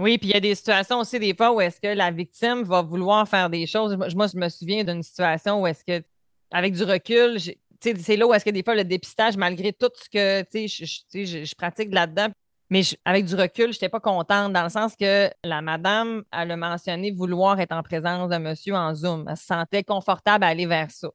Oui, 0.00 0.16
puis 0.16 0.28
il 0.28 0.32
y 0.32 0.36
a 0.36 0.40
des 0.40 0.54
situations 0.54 1.00
aussi, 1.00 1.18
des 1.18 1.34
fois, 1.34 1.52
où 1.52 1.60
est-ce 1.60 1.80
que 1.80 1.88
la 1.88 2.10
victime 2.12 2.62
va 2.62 2.82
vouloir 2.82 3.28
faire 3.28 3.50
des 3.50 3.66
choses. 3.66 3.96
Moi, 3.96 4.28
je 4.28 4.36
me 4.36 4.48
souviens 4.48 4.84
d'une 4.84 5.02
situation 5.02 5.62
où 5.62 5.66
est-ce 5.66 5.84
que, 5.84 6.04
avec 6.52 6.74
du 6.74 6.84
recul, 6.84 7.38
c'est 7.80 8.16
là 8.16 8.26
où 8.26 8.32
est-ce 8.32 8.44
que 8.44 8.50
des 8.50 8.62
fois 8.62 8.76
le 8.76 8.84
dépistage, 8.84 9.36
malgré 9.36 9.72
tout 9.72 9.90
ce 9.94 10.08
que 10.08 10.44
je, 10.54 11.44
je, 11.44 11.54
pratique 11.56 11.92
là-dedans, 11.92 12.28
mais 12.70 12.82
avec 13.04 13.24
du 13.24 13.34
recul, 13.34 13.72
je 13.72 13.76
n'étais 13.76 13.88
pas 13.88 13.98
contente 13.98 14.52
dans 14.52 14.62
le 14.62 14.68
sens 14.68 14.94
que 14.94 15.30
la 15.42 15.62
madame, 15.62 16.22
elle 16.32 16.52
a 16.52 16.56
mentionné 16.56 17.10
vouloir 17.10 17.58
être 17.58 17.72
en 17.72 17.82
présence 17.82 18.28
d'un 18.28 18.38
monsieur 18.38 18.74
en 18.74 18.94
Zoom. 18.94 19.26
Elle 19.28 19.36
se 19.36 19.46
sentait 19.46 19.82
confortable 19.82 20.44
à 20.44 20.48
aller 20.48 20.66
vers 20.66 20.90
ça. 20.92 21.08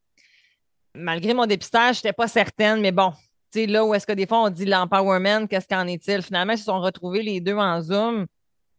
Malgré 0.94 1.34
mon 1.34 1.46
dépistage, 1.46 1.98
je 1.98 2.00
n'étais 2.00 2.14
pas 2.14 2.28
certaine, 2.28 2.82
mais 2.82 2.92
bon, 2.92 3.14
là 3.56 3.86
où 3.86 3.94
est-ce 3.94 4.06
que 4.06 4.14
des 4.14 4.28
fois 4.28 4.44
on 4.44 4.50
dit 4.50 4.66
l'empowerment, 4.66 5.48
qu'est-ce 5.48 5.68
qu'en 5.68 5.88
est-il? 5.88 6.22
Finalement, 6.22 6.54
ils 6.54 6.60
se 6.60 6.66
sont 6.66 6.82
retrouvés 6.82 7.22
les 7.22 7.40
deux 7.40 7.56
en 7.56 7.82
Zoom 7.82 8.26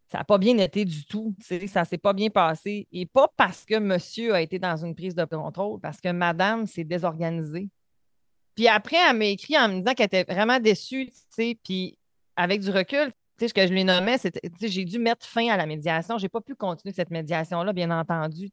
ça 0.07 0.19
n'a 0.19 0.25
pas 0.25 0.39
bien 0.39 0.57
été 0.59 0.85
du 0.85 1.05
tout. 1.07 1.35
Ça 1.67 1.85
s'est 1.85 1.99
pas 1.99 2.13
bien 2.13 2.31
passé. 2.31 2.87
Et 2.93 3.07
pas 3.07 3.29
parce 3.37 3.65
que 3.65 3.79
monsieur 3.79 4.35
a 4.35 4.41
été 4.41 4.59
dans 4.59 4.77
une 4.77 4.95
prise 4.95 5.15
de 5.15 5.25
contrôle, 5.25 5.81
parce 5.81 6.01
que 6.01 6.11
madame 6.13 6.67
s'est 6.67 6.85
désorganisée. 6.85 7.69
Puis 8.55 8.69
après, 8.69 8.97
elle 8.97 9.17
m'a 9.17 9.25
écrit 9.27 9.59
en 9.59 9.69
me 9.69 9.79
disant 9.81 9.95
qu'elle 9.95 10.07
était 10.07 10.25
vraiment 10.25 10.61
déçue, 10.61 11.11
puis 11.65 11.99
avec 12.37 12.61
du 12.61 12.71
recul, 12.71 13.13
ce 13.41 13.53
que 13.53 13.67
je 13.67 13.73
lui 13.73 13.85
nommais, 13.85 14.19
c'était, 14.19 14.49
j'ai 14.61 14.85
dû 14.85 14.99
mettre 14.99 15.27
fin 15.27 15.49
à 15.49 15.57
la 15.57 15.67
médiation. 15.67 16.19
Je 16.19 16.25
n'ai 16.25 16.29
pas 16.29 16.41
pu 16.41 16.55
continuer 16.55 16.95
cette 16.95 17.11
médiation-là, 17.11 17.73
bien 17.73 17.91
entendu. 17.91 18.51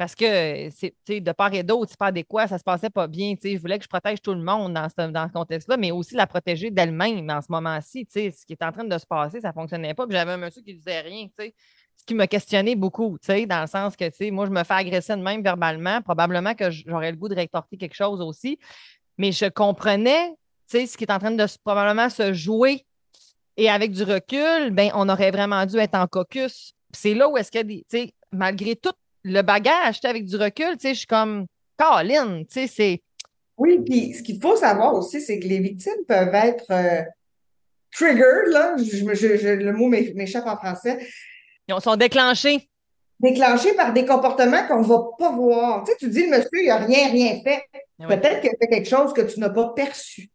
Parce 0.00 0.14
que 0.14 0.70
c'est 0.70 1.20
de 1.20 1.32
part 1.32 1.52
et 1.52 1.62
d'autre, 1.62 1.90
c'est 1.90 1.98
pas 1.98 2.06
adéquat, 2.06 2.48
ça 2.48 2.56
se 2.56 2.64
passait 2.64 2.88
pas 2.88 3.06
bien. 3.06 3.34
Je 3.44 3.58
voulais 3.58 3.76
que 3.76 3.84
je 3.84 3.88
protège 3.90 4.22
tout 4.22 4.32
le 4.32 4.40
monde 4.40 4.72
dans 4.72 4.88
ce, 4.88 5.10
dans 5.10 5.28
ce 5.28 5.32
contexte-là, 5.34 5.76
mais 5.76 5.90
aussi 5.90 6.14
la 6.14 6.26
protéger 6.26 6.70
d'elle-même 6.70 7.28
en 7.28 7.42
ce 7.42 7.48
moment-ci. 7.50 8.06
Ce 8.10 8.46
qui 8.46 8.54
est 8.54 8.62
en 8.62 8.72
train 8.72 8.84
de 8.84 8.96
se 8.96 9.04
passer, 9.04 9.42
ça 9.42 9.52
fonctionnait 9.52 9.92
pas. 9.92 10.06
j'avais 10.08 10.32
un 10.32 10.38
monsieur 10.38 10.62
qui 10.62 10.72
disait 10.72 11.02
rien. 11.02 11.26
Ce 11.38 12.06
qui 12.06 12.14
me 12.14 12.24
questionnait 12.24 12.76
beaucoup, 12.76 13.18
dans 13.28 13.60
le 13.60 13.66
sens 13.66 13.94
que 13.94 14.30
moi, 14.30 14.46
je 14.46 14.50
me 14.50 14.64
fais 14.64 14.72
agresser 14.72 15.14
de 15.16 15.20
même 15.20 15.42
verbalement. 15.42 16.00
Probablement 16.00 16.54
que 16.54 16.70
j'aurais 16.70 17.10
le 17.10 17.18
goût 17.18 17.28
de 17.28 17.34
rétorquer 17.34 17.76
quelque 17.76 17.94
chose 17.94 18.22
aussi. 18.22 18.58
Mais 19.18 19.32
je 19.32 19.50
comprenais 19.50 20.32
ce 20.66 20.96
qui 20.96 21.04
est 21.04 21.12
en 21.12 21.18
train 21.18 21.32
de 21.32 21.44
probablement 21.62 22.08
se 22.08 22.32
jouer. 22.32 22.86
Et 23.58 23.68
avec 23.68 23.92
du 23.92 24.04
recul, 24.04 24.70
ben, 24.70 24.92
on 24.94 25.10
aurait 25.10 25.30
vraiment 25.30 25.66
dû 25.66 25.76
être 25.76 25.94
en 25.94 26.06
caucus. 26.06 26.72
C'est 26.90 27.12
là 27.12 27.28
où 27.28 27.36
est-ce 27.36 27.52
que, 27.52 28.10
malgré 28.32 28.76
tout 28.76 28.92
le 29.22 29.42
bagage, 29.42 30.00
avec 30.04 30.24
du 30.24 30.36
recul, 30.36 30.72
tu 30.72 30.80
sais, 30.80 30.94
je 30.94 30.98
suis 30.98 31.06
comme, 31.06 31.46
Caroline, 31.78 32.46
tu 32.46 32.52
sais, 32.52 32.66
c'est. 32.66 33.02
Oui, 33.56 33.80
puis 33.84 34.14
ce 34.14 34.22
qu'il 34.22 34.40
faut 34.40 34.56
savoir 34.56 34.94
aussi, 34.94 35.20
c'est 35.20 35.38
que 35.38 35.46
les 35.46 35.58
victimes 35.58 36.04
peuvent 36.08 36.34
être 36.34 36.64
euh, 36.70 37.02
triggered, 37.92 38.48
là, 38.48 38.74
le 38.76 39.72
mot 39.72 39.88
m'échappe 39.88 40.46
en 40.46 40.56
français. 40.56 41.06
Ils 41.68 41.80
sont 41.80 41.96
déclenchés. 41.96 42.68
Déclenchés 43.20 43.74
par 43.74 43.92
des 43.92 44.06
comportements 44.06 44.66
qu'on 44.66 44.80
ne 44.80 44.86
va 44.86 45.02
pas 45.18 45.30
voir. 45.30 45.84
Tu 45.84 45.92
sais, 45.92 45.98
tu 45.98 46.08
dis, 46.08 46.22
le 46.22 46.30
monsieur, 46.30 46.48
il 46.54 46.68
n'a 46.68 46.78
rien, 46.78 47.10
rien 47.10 47.40
fait. 47.42 47.62
Peut-être 47.98 48.40
qu'il 48.40 48.50
a 48.50 48.54
fait 48.58 48.68
quelque 48.68 48.88
chose 48.88 49.12
que 49.12 49.20
tu 49.20 49.38
n'as 49.38 49.50
pas 49.50 49.68
perçu. 49.76 50.30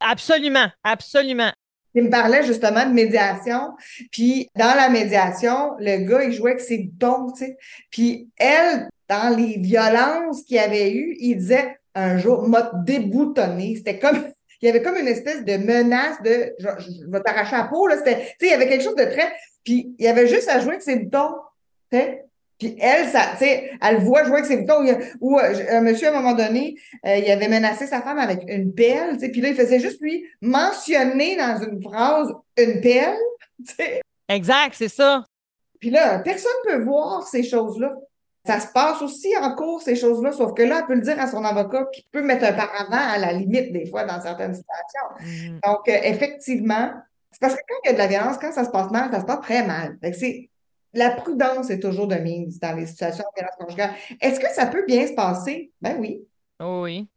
Absolument, 0.00 0.68
absolument. 0.82 1.52
Il 1.94 2.04
me 2.04 2.10
parlait 2.10 2.44
justement 2.44 2.86
de 2.86 2.92
médiation. 2.92 3.72
Puis 4.12 4.48
dans 4.56 4.74
la 4.76 4.88
médiation, 4.88 5.72
le 5.78 6.06
gars, 6.06 6.22
il 6.24 6.32
jouait 6.32 6.52
avec 6.52 6.62
ses 6.62 6.78
boutons, 6.78 7.32
tu 7.32 7.44
sais. 7.44 7.56
Puis 7.90 8.28
elle, 8.36 8.88
dans 9.08 9.36
les 9.36 9.58
violences 9.58 10.44
qu'il 10.44 10.58
avait 10.58 10.92
eues, 10.92 11.16
il 11.18 11.36
disait 11.36 11.78
un 11.94 12.18
jour, 12.18 12.48
m'a 12.48 12.70
déboutonné. 12.84 13.74
C'était 13.76 13.98
comme, 13.98 14.24
il 14.62 14.66
y 14.66 14.68
avait 14.68 14.82
comme 14.82 14.96
une 14.96 15.08
espèce 15.08 15.44
de 15.44 15.56
menace 15.56 16.22
de, 16.22 16.54
je, 16.58 17.10
vais 17.10 17.20
t'arracher 17.20 17.56
la 17.56 17.64
peau, 17.64 17.86
là. 17.86 17.96
C'était, 17.96 18.18
tu 18.18 18.24
sais, 18.24 18.46
il 18.46 18.50
y 18.50 18.52
avait 18.52 18.68
quelque 18.68 18.84
chose 18.84 18.96
de 18.96 19.04
très, 19.04 19.32
puis 19.64 19.94
il 19.98 20.04
y 20.04 20.08
avait 20.08 20.28
juste 20.28 20.48
à 20.48 20.60
jouer 20.60 20.72
avec 20.72 20.82
ses 20.82 20.96
boutons, 20.96 21.34
tu 21.90 21.98
sais. 21.98 22.24
Puis 22.60 22.76
elle, 22.78 23.08
ça, 23.08 23.30
tu 23.32 23.38
sais, 23.38 23.70
elle 23.80 24.04
voit 24.04 24.24
jouer 24.24 24.34
avec 24.34 24.44
ses 24.44 24.58
boutons. 24.58 24.84
Ou 25.20 25.38
euh, 25.38 25.54
un 25.70 25.80
monsieur, 25.80 26.08
à 26.08 26.10
un 26.10 26.20
moment 26.20 26.34
donné, 26.34 26.76
euh, 27.06 27.16
il 27.16 27.30
avait 27.30 27.48
menacé 27.48 27.86
sa 27.86 28.02
femme 28.02 28.18
avec 28.18 28.42
une 28.46 28.74
pelle, 28.74 29.14
tu 29.14 29.20
sais, 29.20 29.30
puis 29.30 29.40
là, 29.40 29.48
il 29.48 29.54
faisait 29.54 29.80
juste 29.80 30.00
lui 30.02 30.26
mentionner 30.42 31.36
dans 31.36 31.58
une 31.62 31.82
phrase 31.82 32.30
une 32.58 32.82
pelle, 32.82 33.16
tu 33.66 33.74
sais. 33.74 34.02
Exact, 34.28 34.74
c'est 34.76 34.90
ça. 34.90 35.24
Puis 35.80 35.88
là, 35.88 36.18
personne 36.18 36.52
ne 36.66 36.72
peut 36.72 36.84
voir 36.84 37.26
ces 37.26 37.42
choses-là. 37.42 37.94
Ça 38.46 38.60
se 38.60 38.68
passe 38.72 39.00
aussi 39.00 39.34
en 39.38 39.54
cours, 39.54 39.80
ces 39.80 39.96
choses-là, 39.96 40.32
sauf 40.32 40.52
que 40.52 40.62
là, 40.62 40.80
elle 40.80 40.86
peut 40.86 40.94
le 40.94 41.00
dire 41.00 41.18
à 41.18 41.28
son 41.28 41.44
avocat 41.44 41.86
qui 41.94 42.06
peut 42.12 42.22
mettre 42.22 42.44
un 42.44 42.52
paravent 42.52 42.90
à 42.90 43.16
la 43.16 43.32
limite, 43.32 43.72
des 43.72 43.86
fois, 43.86 44.04
dans 44.04 44.20
certaines 44.20 44.54
situations. 44.54 45.08
Mm-hmm. 45.20 45.66
Donc, 45.66 45.88
euh, 45.88 45.98
effectivement, 46.04 46.92
c'est 47.32 47.40
parce 47.40 47.54
que 47.54 47.60
quand 47.66 47.76
il 47.84 47.86
y 47.86 47.90
a 47.90 47.92
de 47.94 47.98
la 47.98 48.06
violence, 48.06 48.36
quand 48.38 48.52
ça 48.52 48.64
se 48.64 48.70
passe 48.70 48.90
mal, 48.90 49.10
ça 49.10 49.20
se 49.20 49.24
passe 49.24 49.40
très 49.40 49.66
mal. 49.66 49.96
c'est 50.12 50.49
la 50.92 51.10
prudence 51.10 51.70
est 51.70 51.80
toujours 51.80 52.06
de 52.06 52.16
mise 52.16 52.58
dans 52.58 52.74
les 52.74 52.86
situations 52.86 53.24
de 53.24 53.40
violence 53.40 53.56
conjugale. 53.58 53.90
Est-ce 54.20 54.40
que 54.40 54.48
ça 54.48 54.66
peut 54.66 54.84
bien 54.86 55.06
se 55.06 55.12
passer? 55.12 55.72
Ben 55.80 55.96
oui. 55.98 56.26
Oh 56.60 56.82
oui. 56.84 57.08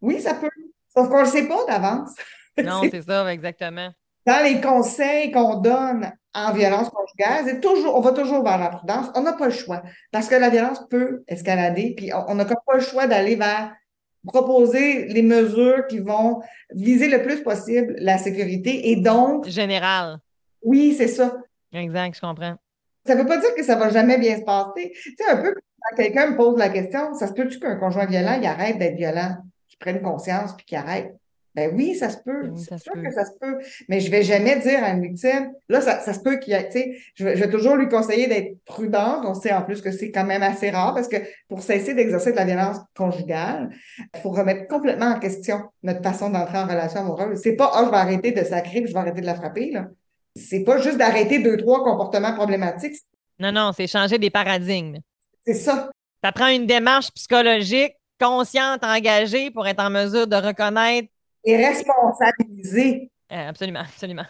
Oui, 0.00 0.20
ça 0.20 0.34
peut. 0.34 0.50
Sauf 0.94 1.08
qu'on 1.08 1.18
ne 1.18 1.24
le 1.24 1.28
sait 1.28 1.48
pas 1.48 1.64
d'avance. 1.66 2.14
Non, 2.62 2.82
c'est 2.90 3.00
ça, 3.00 3.32
exactement. 3.32 3.88
Dans 4.26 4.44
les 4.44 4.60
conseils 4.60 5.32
qu'on 5.32 5.60
donne 5.60 6.12
en 6.34 6.52
violence 6.52 6.90
conjugale, 6.90 7.46
c'est 7.46 7.62
toujours, 7.62 7.96
on 7.96 8.02
va 8.02 8.12
toujours 8.12 8.44
vers 8.44 8.58
la 8.58 8.68
prudence. 8.68 9.06
On 9.14 9.22
n'a 9.22 9.32
pas 9.32 9.46
le 9.46 9.52
choix. 9.52 9.82
Parce 10.10 10.28
que 10.28 10.34
la 10.34 10.50
violence 10.50 10.86
peut 10.90 11.24
escalader, 11.28 11.94
puis 11.96 12.12
on 12.28 12.34
n'a 12.34 12.44
pas 12.44 12.74
le 12.74 12.80
choix 12.80 13.06
d'aller 13.06 13.36
vers 13.36 13.74
proposer 14.26 15.06
les 15.06 15.22
mesures 15.22 15.86
qui 15.86 15.98
vont 15.98 16.42
viser 16.74 17.08
le 17.08 17.22
plus 17.22 17.42
possible 17.42 17.94
la 17.98 18.18
sécurité 18.18 18.90
et 18.90 18.96
donc. 18.96 19.48
Général. 19.48 20.18
Oui, 20.62 20.94
c'est 20.96 21.08
ça. 21.08 21.34
Exact, 21.72 22.14
je 22.14 22.20
comprends. 22.20 22.56
Ça 23.06 23.14
ne 23.14 23.20
veut 23.20 23.26
pas 23.26 23.38
dire 23.38 23.54
que 23.54 23.62
ça 23.64 23.76
va 23.76 23.88
jamais 23.88 24.18
bien 24.18 24.36
se 24.38 24.42
passer. 24.42 24.92
Tu 24.94 25.14
sais, 25.18 25.30
un 25.30 25.36
peu 25.36 25.54
quand 25.54 25.96
quelqu'un 25.96 26.30
me 26.30 26.36
pose 26.36 26.58
la 26.58 26.68
question, 26.68 27.14
ça 27.14 27.26
se 27.26 27.32
peut-tu 27.32 27.58
qu'un 27.58 27.76
conjoint 27.76 28.06
violent, 28.06 28.38
il 28.40 28.46
arrête 28.46 28.78
d'être 28.78 28.96
violent, 28.96 29.36
qu'il 29.68 29.78
prenne 29.78 30.00
conscience 30.00 30.54
puis 30.56 30.64
qu'il 30.66 30.78
arrête? 30.78 31.14
Ben 31.54 31.70
oui, 31.74 31.94
ça 31.94 32.08
se 32.08 32.16
peut. 32.16 32.50
C'est 32.56 32.78
sûr 32.78 32.94
que 32.94 33.10
ça 33.10 33.26
se 33.26 33.32
peut. 33.38 33.58
Mais 33.90 34.00
je 34.00 34.10
vais 34.10 34.22
jamais 34.22 34.58
dire 34.60 34.82
à 34.82 34.90
une 34.90 35.02
victime, 35.02 35.52
là, 35.68 35.82
ça, 35.82 36.00
se 36.00 36.20
peut 36.20 36.36
qu'il 36.36 36.54
y 36.54 36.56
ait, 36.56 36.66
tu 36.70 36.78
sais, 36.78 36.96
je, 37.14 37.24
vais 37.24 37.50
toujours 37.50 37.76
lui 37.76 37.88
conseiller 37.88 38.26
d'être 38.26 38.56
prudente. 38.64 39.24
On 39.26 39.34
sait 39.34 39.52
en 39.52 39.60
plus 39.60 39.82
que 39.82 39.90
c'est 39.90 40.10
quand 40.10 40.24
même 40.24 40.42
assez 40.42 40.70
rare 40.70 40.94
parce 40.94 41.08
que 41.08 41.18
pour 41.48 41.62
cesser 41.62 41.92
d'exercer 41.92 42.32
de 42.32 42.36
la 42.36 42.46
violence 42.46 42.78
conjugale, 42.96 43.68
il 44.14 44.20
faut 44.20 44.30
remettre 44.30 44.66
complètement 44.66 45.10
en 45.10 45.18
question 45.18 45.60
notre 45.82 46.02
façon 46.02 46.30
d'entrer 46.30 46.56
en 46.56 46.66
relation 46.66 47.00
amoureuse. 47.00 47.38
C'est 47.42 47.56
pas, 47.56 47.70
oh, 47.74 47.82
je 47.84 47.90
vais 47.90 47.96
arrêter 47.96 48.32
de 48.32 48.44
sacrer 48.44 48.80
puis 48.80 48.88
je 48.88 48.94
vais 48.94 49.00
arrêter 49.00 49.20
de 49.20 49.26
la 49.26 49.34
frapper, 49.34 49.72
là. 49.72 49.88
C'est 50.36 50.64
pas 50.64 50.78
juste 50.78 50.98
d'arrêter 50.98 51.38
deux, 51.38 51.56
trois 51.56 51.84
comportements 51.84 52.34
problématiques. 52.34 52.96
Non, 53.38 53.52
non, 53.52 53.72
c'est 53.74 53.86
changer 53.86 54.18
des 54.18 54.30
paradigmes. 54.30 54.98
C'est 55.44 55.54
ça. 55.54 55.90
Ça 56.22 56.32
prend 56.32 56.48
une 56.48 56.66
démarche 56.66 57.10
psychologique 57.12 57.94
consciente, 58.20 58.84
engagée 58.84 59.50
pour 59.50 59.66
être 59.66 59.80
en 59.80 59.90
mesure 59.90 60.26
de 60.26 60.36
reconnaître 60.36 61.08
et 61.44 61.56
responsabiliser. 61.56 63.10
Euh, 63.32 63.48
absolument, 63.48 63.80
absolument. 63.80 64.26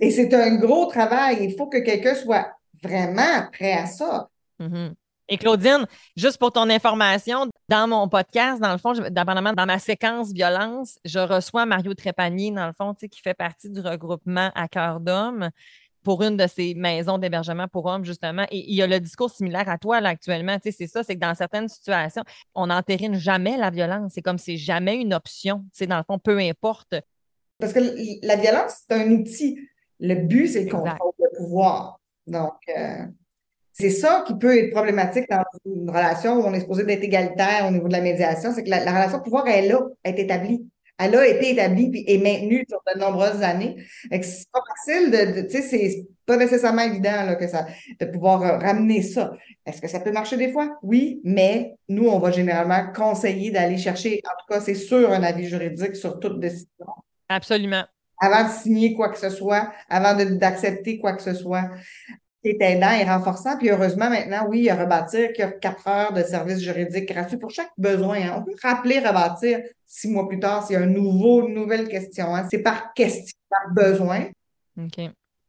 Et 0.00 0.10
c'est 0.10 0.34
un 0.34 0.56
gros 0.56 0.86
travail. 0.86 1.38
Il 1.44 1.56
faut 1.56 1.68
que 1.68 1.78
quelqu'un 1.78 2.14
soit 2.14 2.50
vraiment 2.82 3.46
prêt 3.52 3.74
à 3.74 3.86
ça. 3.86 4.28
Mm-hmm. 4.60 4.92
Et 5.28 5.38
Claudine, 5.38 5.86
juste 6.16 6.38
pour 6.38 6.52
ton 6.52 6.68
information, 6.68 7.48
dans 7.72 7.88
mon 7.88 8.06
podcast, 8.06 8.60
dans 8.60 8.72
le 8.72 8.76
fond, 8.76 8.92
dépendamment 8.92 9.54
dans 9.54 9.64
ma 9.64 9.78
séquence 9.78 10.30
violence, 10.30 10.98
je 11.06 11.18
reçois 11.18 11.64
Mario 11.64 11.94
Trépanier, 11.94 12.50
dans 12.50 12.66
le 12.66 12.74
fond, 12.74 12.92
qui 12.92 13.18
fait 13.22 13.32
partie 13.32 13.70
du 13.70 13.80
regroupement 13.80 14.50
à 14.54 14.68
cœur 14.68 15.00
d'homme 15.00 15.48
pour 16.02 16.22
une 16.22 16.36
de 16.36 16.46
ces 16.46 16.74
maisons 16.74 17.16
d'hébergement 17.16 17.68
pour 17.68 17.86
hommes, 17.86 18.04
justement. 18.04 18.44
Et 18.50 18.70
il 18.70 18.74
y 18.74 18.82
a 18.82 18.86
le 18.86 19.00
discours 19.00 19.30
similaire 19.30 19.70
à 19.70 19.78
toi, 19.78 20.02
là, 20.02 20.10
actuellement. 20.10 20.56
Tu 20.56 20.70
sais, 20.70 20.72
c'est 20.72 20.86
ça, 20.86 21.02
c'est 21.02 21.14
que 21.14 21.20
dans 21.20 21.34
certaines 21.34 21.68
situations, 21.68 22.24
on 22.54 22.66
n'entérine 22.66 23.14
jamais 23.14 23.56
la 23.56 23.70
violence. 23.70 24.12
C'est 24.14 24.22
comme 24.22 24.36
c'est 24.36 24.58
jamais 24.58 24.96
une 24.96 25.14
option. 25.14 25.60
Tu 25.72 25.78
sais, 25.78 25.86
dans 25.86 25.96
le 25.96 26.04
fond, 26.04 26.18
peu 26.18 26.38
importe. 26.40 26.94
Parce 27.58 27.72
que 27.72 27.80
la 28.26 28.36
violence, 28.36 28.82
c'est 28.86 28.96
un 28.96 29.10
outil. 29.12 29.58
Le 29.98 30.16
but, 30.16 30.48
c'est 30.48 30.64
le 30.64 30.70
contrôle, 30.70 31.12
le 31.18 31.38
pouvoir. 31.38 32.00
Donc, 32.26 32.52
euh, 32.76 33.06
c'est 33.72 33.90
ça 33.90 34.24
qui 34.26 34.34
peut 34.36 34.56
être 34.56 34.70
problématique 34.70 35.28
dans 35.30 35.42
une 35.64 35.88
relation 35.88 36.36
où 36.36 36.44
on 36.44 36.52
est 36.52 36.60
supposé 36.60 36.84
d'être 36.84 37.02
égalitaire 37.02 37.66
au 37.68 37.70
niveau 37.70 37.88
de 37.88 37.92
la 37.92 38.00
médiation, 38.00 38.52
c'est 38.54 38.64
que 38.64 38.70
la, 38.70 38.78
relation 38.80 39.18
de 39.18 39.22
pouvoir 39.22 39.48
est 39.48 39.66
là, 39.66 39.80
est 40.04 40.18
établie 40.18 40.66
elle 40.98 41.16
a 41.16 41.26
été 41.26 41.50
établie 41.50 42.04
et 42.06 42.18
maintenue 42.18 42.64
sur 42.68 42.80
de 42.86 42.98
nombreuses 42.98 43.42
années. 43.42 43.76
C'est 44.10 44.50
pas 44.52 44.60
facile 44.68 45.10
de, 45.10 45.42
tu 45.42 45.50
sais, 45.50 45.62
c'est 45.62 46.06
pas 46.26 46.36
nécessairement 46.36 46.82
évident 46.82 47.24
là, 47.24 47.34
que 47.34 47.48
ça, 47.48 47.66
de 47.98 48.06
pouvoir 48.06 48.42
euh, 48.42 48.58
ramener 48.58 49.02
ça. 49.02 49.32
Est-ce 49.66 49.80
que 49.80 49.88
ça 49.88 50.00
peut 50.00 50.12
marcher 50.12 50.36
des 50.36 50.52
fois? 50.52 50.78
Oui, 50.82 51.20
mais 51.24 51.74
nous, 51.88 52.06
on 52.08 52.18
va 52.18 52.30
généralement 52.30 52.92
conseiller 52.94 53.50
d'aller 53.50 53.78
chercher, 53.78 54.20
en 54.24 54.38
tout 54.38 54.54
cas, 54.54 54.60
c'est 54.60 54.74
sûr, 54.74 55.10
un 55.10 55.22
avis 55.22 55.46
juridique 55.46 55.96
sur 55.96 56.20
toute 56.20 56.38
décision. 56.38 56.86
Absolument. 57.28 57.84
Avant 58.20 58.44
de 58.44 58.50
signer 58.50 58.94
quoi 58.94 59.08
que 59.08 59.18
ce 59.18 59.30
soit, 59.30 59.72
avant 59.88 60.14
d'accepter 60.14 61.00
quoi 61.00 61.14
que 61.14 61.22
ce 61.22 61.34
soit 61.34 61.68
est 62.44 62.60
aidant 62.60 62.92
et 62.92 63.04
renforçant. 63.04 63.56
Puis 63.56 63.70
heureusement, 63.70 64.10
maintenant, 64.10 64.46
oui, 64.48 64.58
il 64.58 64.64
y 64.64 64.70
a 64.70 64.76
Rebâtir 64.76 65.32
qui 65.32 65.42
a 65.42 65.50
quatre 65.50 65.86
heures 65.88 66.12
de 66.12 66.22
services 66.22 66.60
juridiques 66.60 67.12
gratuits 67.12 67.36
pour 67.36 67.50
chaque 67.50 67.70
besoin. 67.78 68.16
Hein. 68.16 68.34
On 68.38 68.42
peut 68.42 68.56
rappeler 68.62 68.98
Rebâtir 68.98 69.60
six 69.86 70.08
mois 70.08 70.28
plus 70.28 70.40
tard 70.40 70.66
s'il 70.66 70.74
y 70.74 70.78
a 70.78 70.82
un 70.82 70.86
nouveau, 70.86 71.46
une 71.46 71.54
nouvelle 71.54 71.88
question. 71.88 72.34
Hein. 72.34 72.46
C'est 72.50 72.62
par 72.62 72.94
question, 72.94 73.36
par 73.48 73.72
besoin. 73.72 74.26
OK. 74.78 74.98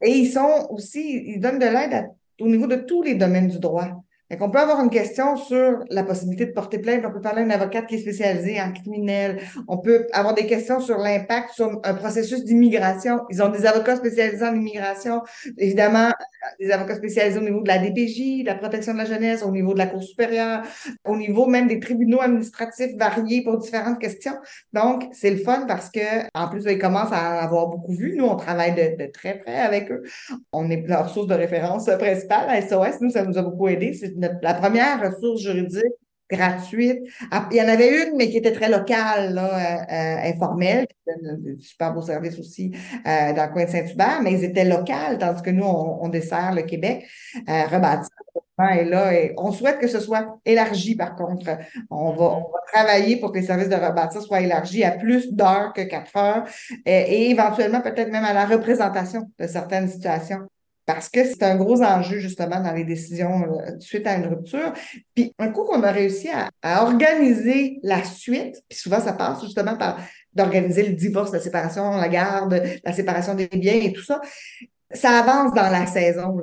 Et 0.02 0.10
ils 0.10 0.30
sont 0.30 0.68
aussi, 0.70 1.24
ils 1.28 1.40
donnent 1.40 1.60
de 1.60 1.66
l'aide 1.66 2.10
au 2.40 2.48
niveau 2.48 2.68
de 2.68 2.76
tous 2.76 3.04
les 3.04 3.16
domaines 3.16 3.48
du 3.48 3.60
droit 3.60 4.04
on 4.42 4.50
peut 4.50 4.60
avoir 4.60 4.82
une 4.82 4.90
question 4.90 5.36
sur 5.36 5.80
la 5.90 6.04
possibilité 6.04 6.46
de 6.46 6.52
porter 6.52 6.80
plainte. 6.80 7.04
On 7.06 7.12
peut 7.12 7.22
parler 7.22 7.44
d'un 7.44 7.52
avocat 7.52 7.82
qui 7.82 7.96
est 7.96 8.00
spécialisé 8.00 8.62
en 8.62 8.72
criminel. 8.72 9.42
On 9.68 9.78
peut 9.78 10.08
avoir 10.14 10.34
des 10.34 10.46
questions 10.46 10.80
sur 10.80 10.98
l'impact 10.98 11.52
sur 11.52 11.82
un 11.84 11.94
processus 11.94 12.44
d'immigration. 12.44 13.22
Ils 13.30 13.42
ont 13.44 13.50
des 13.50 13.66
avocats 13.66 13.96
spécialisés 13.96 14.46
en 14.46 14.56
immigration. 14.56 15.22
Évidemment, 15.58 16.12
des 16.60 16.72
avocats 16.72 16.96
spécialisés 16.96 17.40
au 17.40 17.44
niveau 17.44 17.62
de 17.62 17.68
la 17.68 17.80
DPJ, 17.80 18.44
de 18.44 18.46
la 18.46 18.56
protection 18.56 18.94
de 18.94 19.00
la 19.00 19.06
jeunesse, 19.06 19.44
au 19.44 19.52
niveau 19.52 19.74
de 19.74 19.80
la 19.80 19.88
Cour 19.88 20.04
supérieure, 20.04 20.64
au 21.06 21.18
niveau 21.18 21.46
même 21.46 21.68
des 21.68 21.80
tribunaux 21.80 22.22
administratifs 22.22 22.96
variés 22.98 23.44
pour 23.44 23.58
différentes 23.58 24.00
questions. 24.00 24.34
Donc, 24.74 25.06
c'est 25.12 25.32
le 25.32 25.38
fun 25.38 25.66
parce 25.68 25.90
que, 25.90 26.00
en 26.34 26.50
plus, 26.50 26.64
ils 26.66 26.80
commencent 26.80 27.14
à 27.14 27.42
avoir 27.42 27.68
beaucoup 27.68 27.94
vu. 27.94 28.16
Nous, 28.18 28.26
on 28.26 28.36
travaille 28.36 28.74
de, 28.74 29.12
très 29.12 29.40
près 29.40 29.60
avec 29.60 29.92
eux. 29.92 30.04
On 30.52 30.70
est 30.70 30.84
leur 30.88 31.10
source 31.10 31.28
de 31.28 31.34
référence 31.34 31.86
principale 31.86 32.50
à 32.50 32.62
SOS. 32.62 33.02
Nous, 33.02 33.12
ça 33.12 33.24
nous 33.24 33.38
a 33.38 33.42
beaucoup 33.42 33.68
aidé. 33.68 33.94
C'est 33.94 34.18
la 34.42 34.54
première 34.54 35.02
ressource 35.02 35.42
juridique 35.42 35.94
gratuite. 36.34 37.04
Ah, 37.32 37.48
il 37.52 37.58
y 37.58 37.62
en 37.62 37.68
avait 37.68 38.04
une, 38.04 38.18
mais 38.18 38.30
qui 38.30 38.38
était 38.38 38.52
très 38.52 38.70
locale, 38.70 39.34
là, 39.34 39.50
euh, 39.54 39.94
euh, 39.94 40.30
informelle, 40.32 40.88
qui 40.88 41.12
un 41.12 41.62
super 41.62 41.94
beau 41.94 42.02
service 42.02 42.40
aussi 42.40 42.72
euh, 43.06 43.34
dans 43.34 43.46
le 43.46 43.54
coin 43.54 43.66
de 43.66 43.70
Saint-Hubert, 43.70 44.22
mais 44.24 44.34
ils 44.34 44.44
étaient 44.44 44.66
locales, 44.66 45.18
tandis 45.18 45.42
que 45.42 45.50
nous, 45.50 45.66
on, 45.66 46.10
dessert 46.10 46.54
le 46.54 46.64
Québec, 46.64 47.06
euh, 47.50 47.64
rebâti. 47.68 48.10
Et 48.80 48.86
là, 48.86 49.14
et 49.14 49.34
on 49.38 49.52
souhaite 49.52 49.80
que 49.80 49.88
ce 49.88 50.00
soit 50.00 50.40
élargi, 50.46 50.96
par 50.96 51.16
contre. 51.16 51.58
On 51.90 52.12
va, 52.12 52.26
on 52.26 52.52
va 52.52 52.60
travailler 52.72 53.18
pour 53.18 53.32
que 53.32 53.40
les 53.40 53.46
services 53.46 53.68
de 53.68 53.76
rebâtir 53.76 54.22
soient 54.22 54.42
élargis 54.42 54.84
à 54.84 54.92
plus 54.92 55.34
d'heures 55.34 55.74
que 55.74 55.82
quatre 55.82 56.16
heures 56.16 56.46
et 56.86 57.32
éventuellement 57.32 57.82
peut-être 57.82 58.12
même 58.12 58.24
à 58.24 58.32
la 58.32 58.46
représentation 58.46 59.32
de 59.40 59.48
certaines 59.48 59.90
situations 59.90 60.48
parce 60.86 61.10
que 61.10 61.24
c'est 61.24 61.44
un 61.44 61.56
gros 61.56 61.82
enjeu 61.82 62.20
justement 62.20 62.62
dans 62.62 62.74
les 62.74 62.84
décisions 62.84 63.44
euh, 63.44 63.80
suite 63.80 64.06
à 64.08 64.16
une 64.16 64.28
rupture. 64.28 64.74
Puis 65.16 65.34
un 65.40 65.50
coup 65.50 65.64
qu'on 65.64 65.84
a 65.84 65.92
réussi 65.92 66.30
à, 66.62 66.84
organiser 66.84 67.80
la 67.84 68.04
suite, 68.04 68.64
puis 68.70 68.78
souvent 68.78 69.00
ça 69.00 69.14
passe 69.14 69.42
justement 69.42 69.78
par 69.78 69.98
d'organiser 70.34 70.88
le 70.88 70.94
divorce, 70.94 71.32
la 71.32 71.40
séparation, 71.40 71.92
la 71.92 72.10
garde, 72.10 72.62
la 72.84 72.94
séparation 72.94 73.36
des 73.36 73.48
biens 73.48 73.80
et 73.82 73.94
tout 73.94 74.04
ça, 74.04 74.20
ça 74.92 75.20
avance 75.20 75.54
dans 75.54 75.70
la 75.70 75.86
saison. 75.86 76.38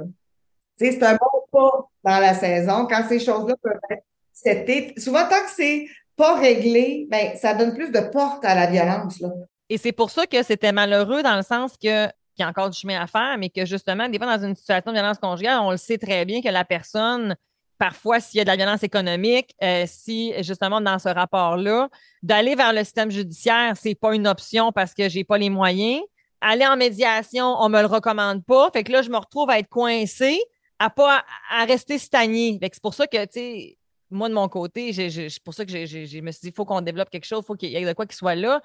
C'est 0.76 1.02
un 1.02 1.12
bon 1.12 1.40
pas 1.52 1.88
dans 2.04 2.20
la 2.20 2.34
saison 2.34 2.86
quand 2.88 3.04
ces 3.08 3.18
choses-là 3.18 3.54
peuvent 3.62 3.80
être 3.90 4.04
c'était 4.42 4.94
souvent 4.96 5.24
tant 5.28 5.42
que 5.44 5.50
c'est 5.54 5.86
pas 6.16 6.38
réglé, 6.38 7.06
ben 7.10 7.34
ça 7.36 7.54
donne 7.54 7.74
plus 7.74 7.90
de 7.90 8.00
porte 8.00 8.44
à 8.44 8.54
la 8.54 8.66
violence. 8.66 9.22
Et 9.68 9.78
c'est 9.78 9.92
pour 9.92 10.10
ça 10.10 10.26
que 10.26 10.42
c'était 10.42 10.72
malheureux 10.72 11.22
dans 11.22 11.36
le 11.36 11.42
sens 11.42 11.76
que 11.82 12.06
y 12.40 12.44
a 12.44 12.48
encore 12.48 12.70
du 12.70 12.78
chemin 12.78 13.00
à 13.00 13.06
faire, 13.06 13.36
mais 13.38 13.50
que 13.50 13.64
justement, 13.64 14.08
des 14.08 14.18
fois, 14.18 14.36
dans 14.36 14.44
une 14.44 14.54
situation 14.54 14.90
de 14.90 14.96
violence 14.96 15.18
conjugale, 15.18 15.60
on 15.60 15.70
le 15.70 15.76
sait 15.76 15.98
très 15.98 16.24
bien 16.24 16.40
que 16.42 16.48
la 16.48 16.64
personne, 16.64 17.36
parfois, 17.78 18.20
s'il 18.20 18.38
y 18.38 18.40
a 18.40 18.44
de 18.44 18.48
la 18.50 18.56
violence 18.56 18.82
économique, 18.82 19.54
euh, 19.62 19.84
si 19.86 20.32
justement 20.42 20.80
dans 20.80 20.98
ce 20.98 21.08
rapport-là, 21.08 21.88
d'aller 22.22 22.54
vers 22.54 22.72
le 22.72 22.84
système 22.84 23.10
judiciaire, 23.10 23.74
c'est 23.76 23.94
pas 23.94 24.14
une 24.14 24.26
option 24.26 24.72
parce 24.72 24.94
que 24.94 25.08
j'ai 25.08 25.24
pas 25.24 25.38
les 25.38 25.50
moyens. 25.50 26.02
Aller 26.40 26.66
en 26.66 26.76
médiation, 26.76 27.56
on 27.60 27.68
me 27.68 27.80
le 27.80 27.86
recommande 27.86 28.44
pas. 28.44 28.70
Fait 28.72 28.84
que 28.84 28.92
là, 28.92 29.02
je 29.02 29.10
me 29.10 29.18
retrouve 29.18 29.50
à 29.50 29.58
être 29.58 29.68
coincée, 29.68 30.40
à 30.78 30.88
pas 30.88 31.24
à, 31.50 31.64
rester 31.64 31.98
stagné. 31.98 32.58
c'est 32.60 32.82
pour 32.82 32.94
ça 32.94 33.06
que, 33.06 33.22
tu 33.26 33.32
sais, 33.32 33.78
moi, 34.10 34.28
de 34.28 34.34
mon 34.34 34.48
côté, 34.48 34.92
c'est 34.92 35.42
pour 35.44 35.54
ça 35.54 35.64
que 35.64 35.70
je 35.70 36.20
me 36.20 36.32
suis 36.32 36.40
dit, 36.40 36.48
il 36.48 36.52
faut 36.52 36.64
qu'on 36.64 36.80
développe 36.80 37.10
quelque 37.10 37.26
chose, 37.26 37.42
il 37.44 37.46
faut 37.46 37.54
qu'il 37.54 37.70
y 37.70 37.76
ait 37.76 37.86
de 37.86 37.92
quoi 37.92 38.06
qui 38.06 38.16
soit 38.16 38.34
là. 38.34 38.60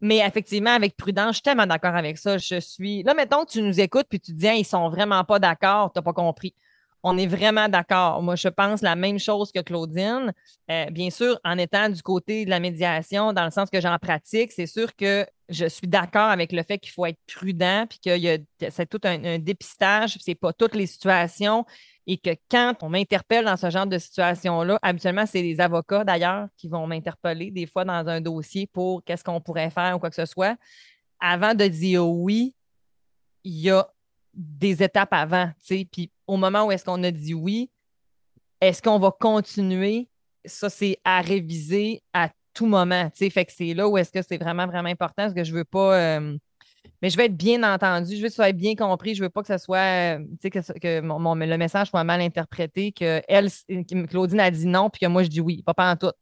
Mais 0.00 0.18
effectivement, 0.18 0.70
avec 0.70 0.96
prudence, 0.96 1.28
je 1.28 1.32
suis 1.34 1.42
tellement 1.42 1.66
d'accord 1.66 1.94
avec 1.94 2.18
ça. 2.18 2.38
Je 2.38 2.60
suis. 2.60 3.02
Là, 3.02 3.14
mettons 3.14 3.44
que 3.44 3.52
tu 3.52 3.62
nous 3.62 3.80
écoutes 3.80 4.06
puis 4.08 4.20
tu 4.20 4.32
te 4.32 4.36
dis, 4.36 4.48
ils 4.48 4.64
sont 4.64 4.88
vraiment 4.88 5.24
pas 5.24 5.38
d'accord, 5.38 5.92
tu 5.92 5.98
n'as 5.98 6.02
pas 6.02 6.12
compris. 6.12 6.54
On 7.02 7.16
est 7.16 7.26
vraiment 7.26 7.68
d'accord. 7.68 8.20
Moi, 8.20 8.34
je 8.34 8.48
pense 8.48 8.82
la 8.82 8.96
même 8.96 9.18
chose 9.18 9.52
que 9.52 9.60
Claudine. 9.60 10.32
Euh, 10.70 10.86
bien 10.90 11.10
sûr, 11.10 11.38
en 11.44 11.56
étant 11.56 11.88
du 11.88 12.02
côté 12.02 12.44
de 12.44 12.50
la 12.50 12.58
médiation, 12.58 13.32
dans 13.32 13.44
le 13.44 13.52
sens 13.52 13.70
que 13.70 13.80
j'en 13.80 13.96
pratique, 13.98 14.50
c'est 14.50 14.66
sûr 14.66 14.94
que 14.96 15.24
je 15.48 15.66
suis 15.66 15.86
d'accord 15.86 16.30
avec 16.30 16.50
le 16.50 16.64
fait 16.64 16.78
qu'il 16.78 16.90
faut 16.90 17.06
être 17.06 17.20
prudent, 17.32 17.86
puis 17.88 18.00
que 18.04 18.70
c'est 18.70 18.86
tout 18.86 19.00
un, 19.04 19.22
un 19.24 19.38
dépistage, 19.38 20.18
c'est 20.20 20.34
pas 20.34 20.52
toutes 20.52 20.74
les 20.74 20.86
situations 20.86 21.64
et 22.06 22.18
que 22.18 22.30
quand 22.48 22.74
on 22.82 22.88
m'interpelle 22.88 23.44
dans 23.44 23.56
ce 23.56 23.68
genre 23.68 23.86
de 23.86 23.98
situation-là, 23.98 24.78
habituellement, 24.80 25.26
c'est 25.26 25.42
les 25.42 25.60
avocats 25.60 26.04
d'ailleurs 26.04 26.46
qui 26.56 26.68
vont 26.68 26.86
m'interpeller 26.86 27.50
des 27.50 27.66
fois 27.66 27.84
dans 27.84 28.06
un 28.06 28.20
dossier 28.20 28.68
pour 28.68 29.02
qu'est-ce 29.04 29.24
qu'on 29.24 29.40
pourrait 29.40 29.70
faire 29.70 29.96
ou 29.96 29.98
quoi 29.98 30.10
que 30.10 30.16
ce 30.16 30.26
soit. 30.26 30.56
Avant 31.18 31.54
de 31.54 31.66
dire 31.66 32.06
oui, 32.06 32.54
il 33.42 33.58
y 33.60 33.70
a 33.70 33.88
des 34.32 34.82
étapes 34.82 35.12
avant, 35.12 35.50
tu. 35.64 35.84
Puis 35.86 36.10
au 36.26 36.36
moment 36.36 36.66
où 36.66 36.72
est-ce 36.72 36.84
qu'on 36.84 37.02
a 37.02 37.10
dit 37.10 37.34
oui, 37.34 37.70
est-ce 38.60 38.80
qu'on 38.80 38.98
va 38.98 39.10
continuer? 39.10 40.08
Ça, 40.44 40.70
c'est 40.70 40.98
à 41.04 41.20
réviser 41.20 42.02
à 42.12 42.30
tout 42.54 42.66
moment, 42.66 43.10
tu. 43.10 43.28
Fait 43.30 43.44
que 43.44 43.52
c'est 43.52 43.74
là 43.74 43.88
où 43.88 43.98
est-ce 43.98 44.12
que 44.12 44.22
c'est 44.22 44.38
vraiment, 44.38 44.66
vraiment 44.66 44.88
important 44.88 45.24
parce 45.24 45.34
que 45.34 45.44
je 45.44 45.52
veux 45.52 45.64
pas. 45.64 45.98
Euh, 45.98 46.38
mais 47.02 47.10
je 47.10 47.16
veux 47.16 47.24
être 47.24 47.36
bien 47.36 47.62
entendu, 47.62 48.16
je 48.16 48.22
veux 48.22 48.28
que 48.28 48.34
ça 48.34 48.44
soit 48.44 48.52
bien 48.52 48.74
compris, 48.74 49.14
je 49.14 49.22
veux 49.22 49.28
pas 49.28 49.42
que 49.42 49.48
ce 49.48 49.58
soit, 49.58 50.18
tu 50.40 50.50
sais, 50.50 50.50
que, 50.50 51.00
mon, 51.00 51.34
le 51.34 51.56
message 51.56 51.88
soit 51.88 52.04
mal 52.04 52.20
interprété, 52.20 52.92
que 52.92 53.20
elle, 53.28 53.48
Claudine 54.08 54.40
a 54.40 54.50
dit 54.50 54.66
non, 54.66 54.90
puis 54.90 55.00
que 55.00 55.06
moi 55.06 55.22
je 55.22 55.28
dis 55.28 55.40
oui, 55.40 55.62
pas 55.62 55.74
pas 55.74 55.90
en 55.92 55.96
tout. 55.96 56.12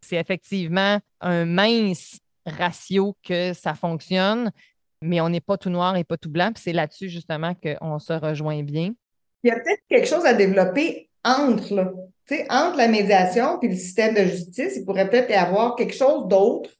C'est 0.00 0.16
effectivement 0.16 0.98
un 1.20 1.44
mince 1.44 2.18
ratio 2.46 3.16
que 3.22 3.52
ça 3.52 3.74
fonctionne, 3.74 4.50
mais 5.00 5.20
on 5.20 5.28
n'est 5.28 5.40
pas 5.40 5.56
tout 5.56 5.70
noir 5.70 5.96
et 5.96 6.04
pas 6.04 6.16
tout 6.16 6.30
blanc, 6.30 6.52
puis 6.52 6.62
c'est 6.62 6.72
là-dessus 6.72 7.08
justement 7.08 7.54
qu'on 7.54 7.98
se 7.98 8.12
rejoint 8.12 8.62
bien. 8.62 8.92
Il 9.44 9.48
y 9.48 9.50
a 9.50 9.56
peut-être 9.56 9.82
quelque 9.88 10.06
chose 10.06 10.24
à 10.24 10.34
développer 10.34 11.08
entre, 11.24 11.94
entre 12.48 12.76
la 12.76 12.88
médiation 12.88 13.60
et 13.60 13.68
le 13.68 13.74
système 13.74 14.14
de 14.14 14.22
justice. 14.22 14.76
Il 14.76 14.84
pourrait 14.84 15.08
peut-être 15.08 15.30
y 15.30 15.34
avoir 15.34 15.74
quelque 15.76 15.94
chose 15.94 16.28
d'autre 16.28 16.70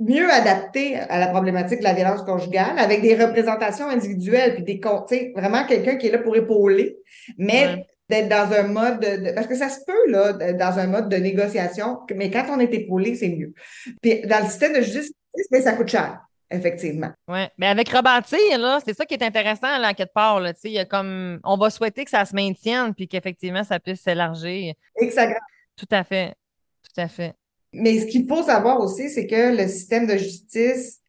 mieux 0.00 0.30
adapté 0.30 0.96
à 0.96 1.18
la 1.18 1.28
problématique 1.28 1.78
de 1.78 1.84
la 1.84 1.94
violence 1.94 2.22
conjugale 2.22 2.78
avec 2.78 3.02
des 3.02 3.14
représentations 3.14 3.88
individuelles 3.88 4.54
puis 4.54 4.64
des 4.64 4.80
sais, 5.08 5.32
vraiment 5.36 5.64
quelqu'un 5.64 5.96
qui 5.96 6.08
est 6.08 6.10
là 6.10 6.18
pour 6.18 6.36
épauler, 6.36 6.96
mais 7.38 7.86
d'être 8.08 8.28
dans 8.28 8.52
un 8.52 8.64
mode 8.64 9.00
de, 9.00 9.32
parce 9.32 9.46
que 9.46 9.54
ça 9.54 9.68
se 9.68 9.78
peut 9.86 10.10
là 10.10 10.32
dans 10.32 10.78
un 10.78 10.86
mode 10.86 11.08
de 11.08 11.16
négociation, 11.16 12.00
mais 12.14 12.30
quand 12.30 12.46
on 12.50 12.60
est 12.60 12.72
épaulé, 12.74 13.14
c'est 13.14 13.28
mieux. 13.28 13.54
Puis 14.02 14.22
dans 14.26 14.40
le 14.40 14.46
système 14.46 14.74
de 14.74 14.80
justice, 14.82 15.12
mais 15.50 15.62
ça 15.62 15.72
coûte 15.72 15.88
cher. 15.88 16.20
Effectivement. 16.52 17.10
Oui, 17.28 17.44
mais 17.56 17.68
avec 17.68 17.88
rebâtir, 17.88 18.58
là, 18.58 18.78
c'est 18.84 18.94
ça 18.94 19.06
qui 19.06 19.14
est 19.14 19.22
intéressant 19.22 19.78
là, 19.78 19.94
quelque 19.94 20.12
part. 20.12 20.38
Là, 20.38 20.52
il 20.64 20.72
y 20.72 20.78
a 20.78 20.84
comme, 20.84 21.40
on 21.44 21.56
va 21.56 21.70
souhaiter 21.70 22.04
que 22.04 22.10
ça 22.10 22.26
se 22.26 22.34
maintienne 22.34 22.94
puis 22.94 23.08
qu'effectivement, 23.08 23.64
ça 23.64 23.80
puisse 23.80 24.02
s'élargir. 24.02 24.74
Et 25.00 25.08
que 25.08 25.14
ça 25.14 25.28
Tout 25.76 25.88
à 25.90 26.04
fait. 26.04 26.34
Tout 26.82 27.00
à 27.00 27.08
fait. 27.08 27.34
Mais 27.72 28.00
ce 28.00 28.06
qu'il 28.06 28.26
faut 28.28 28.42
savoir 28.42 28.80
aussi, 28.80 29.08
c'est 29.10 29.26
que 29.26 29.56
le 29.56 29.68
système 29.68 30.06
de 30.06 30.16
justice 30.16 31.00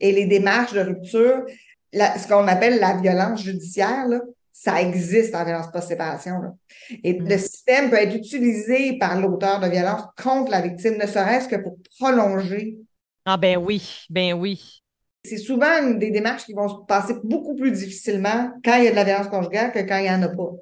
et 0.00 0.12
les 0.12 0.26
démarches 0.26 0.72
de 0.72 0.80
rupture, 0.80 1.44
ce 1.92 2.28
qu'on 2.28 2.46
appelle 2.46 2.78
la 2.78 2.96
violence 2.96 3.42
judiciaire, 3.42 4.06
ça 4.52 4.82
existe 4.82 5.34
en 5.34 5.44
violence 5.44 5.70
post-séparation. 5.72 6.58
Et 7.02 7.18
mm. 7.18 7.28
le 7.28 7.38
système 7.38 7.90
peut 7.90 7.96
être 7.96 8.14
utilisé 8.14 8.98
par 8.98 9.18
l'auteur 9.18 9.60
de 9.60 9.68
violence 9.68 10.02
contre 10.22 10.50
la 10.50 10.60
victime, 10.60 10.98
ne 10.98 11.06
serait-ce 11.06 11.48
que 11.48 11.56
pour 11.56 11.78
prolonger. 11.98 12.76
Ah 13.24 13.38
ben 13.38 13.56
oui, 13.56 14.04
ben 14.10 14.34
oui. 14.34 14.82
C'est 15.24 15.38
souvent 15.38 15.82
une 15.82 15.98
des 15.98 16.10
démarches 16.10 16.44
qui 16.44 16.52
vont 16.52 16.68
se 16.68 16.84
passer 16.86 17.14
beaucoup 17.24 17.54
plus 17.54 17.72
difficilement 17.72 18.50
quand 18.64 18.76
il 18.76 18.84
y 18.84 18.88
a 18.88 18.90
de 18.90 18.96
la 18.96 19.04
violence 19.04 19.28
conjugale 19.28 19.72
que 19.72 19.80
quand 19.80 19.98
il 19.98 20.04
n'y 20.04 20.10
en 20.10 20.22
a 20.22 20.28
pas. 20.28 20.52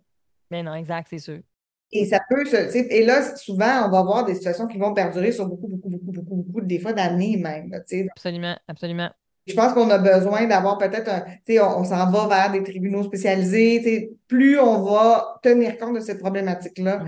Ben 0.50 0.64
non, 0.64 0.74
exact, 0.74 1.08
c'est 1.10 1.18
sûr. 1.18 1.40
Et 1.90 2.06
ça 2.06 2.20
peut 2.28 2.44
se. 2.44 2.76
Et 2.76 3.04
là, 3.04 3.34
souvent, 3.36 3.86
on 3.86 3.90
va 3.90 3.98
avoir 3.98 4.24
des 4.24 4.34
situations 4.34 4.66
qui 4.66 4.78
vont 4.78 4.92
perdurer 4.92 5.32
sur 5.32 5.46
beaucoup, 5.46 5.68
beaucoup, 5.68 5.88
beaucoup, 5.88 6.12
beaucoup, 6.12 6.34
beaucoup, 6.36 6.60
des 6.60 6.78
fois 6.78 6.92
d'années 6.92 7.36
même. 7.36 7.72
absolument, 8.10 8.56
absolument. 8.68 9.10
Je 9.46 9.54
pense 9.54 9.72
qu'on 9.72 9.88
a 9.88 9.96
besoin 9.96 10.46
d'avoir 10.46 10.76
peut-être 10.76 11.08
un. 11.08 11.20
Tu 11.46 11.54
sais, 11.54 11.60
on, 11.60 11.82
s'en 11.84 12.10
va 12.10 12.28
vers 12.28 12.52
des 12.52 12.62
tribunaux 12.62 13.02
spécialisés. 13.02 14.10
Plus 14.26 14.58
on 14.58 14.82
va 14.82 15.40
tenir 15.42 15.78
compte 15.78 15.94
de 15.94 16.00
cette 16.00 16.18
problématique-là. 16.18 17.04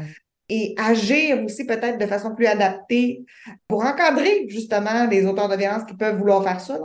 Et 0.48 0.74
agir 0.78 1.44
aussi 1.44 1.64
peut-être 1.64 1.98
de 1.98 2.06
façon 2.06 2.34
plus 2.34 2.46
adaptée 2.46 3.24
pour 3.68 3.84
encadrer 3.84 4.46
justement 4.48 5.06
les 5.06 5.24
auteurs 5.26 5.48
de 5.48 5.56
violence 5.56 5.84
qui 5.84 5.94
peuvent 5.94 6.16
vouloir 6.16 6.42
faire 6.42 6.60
ça. 6.60 6.80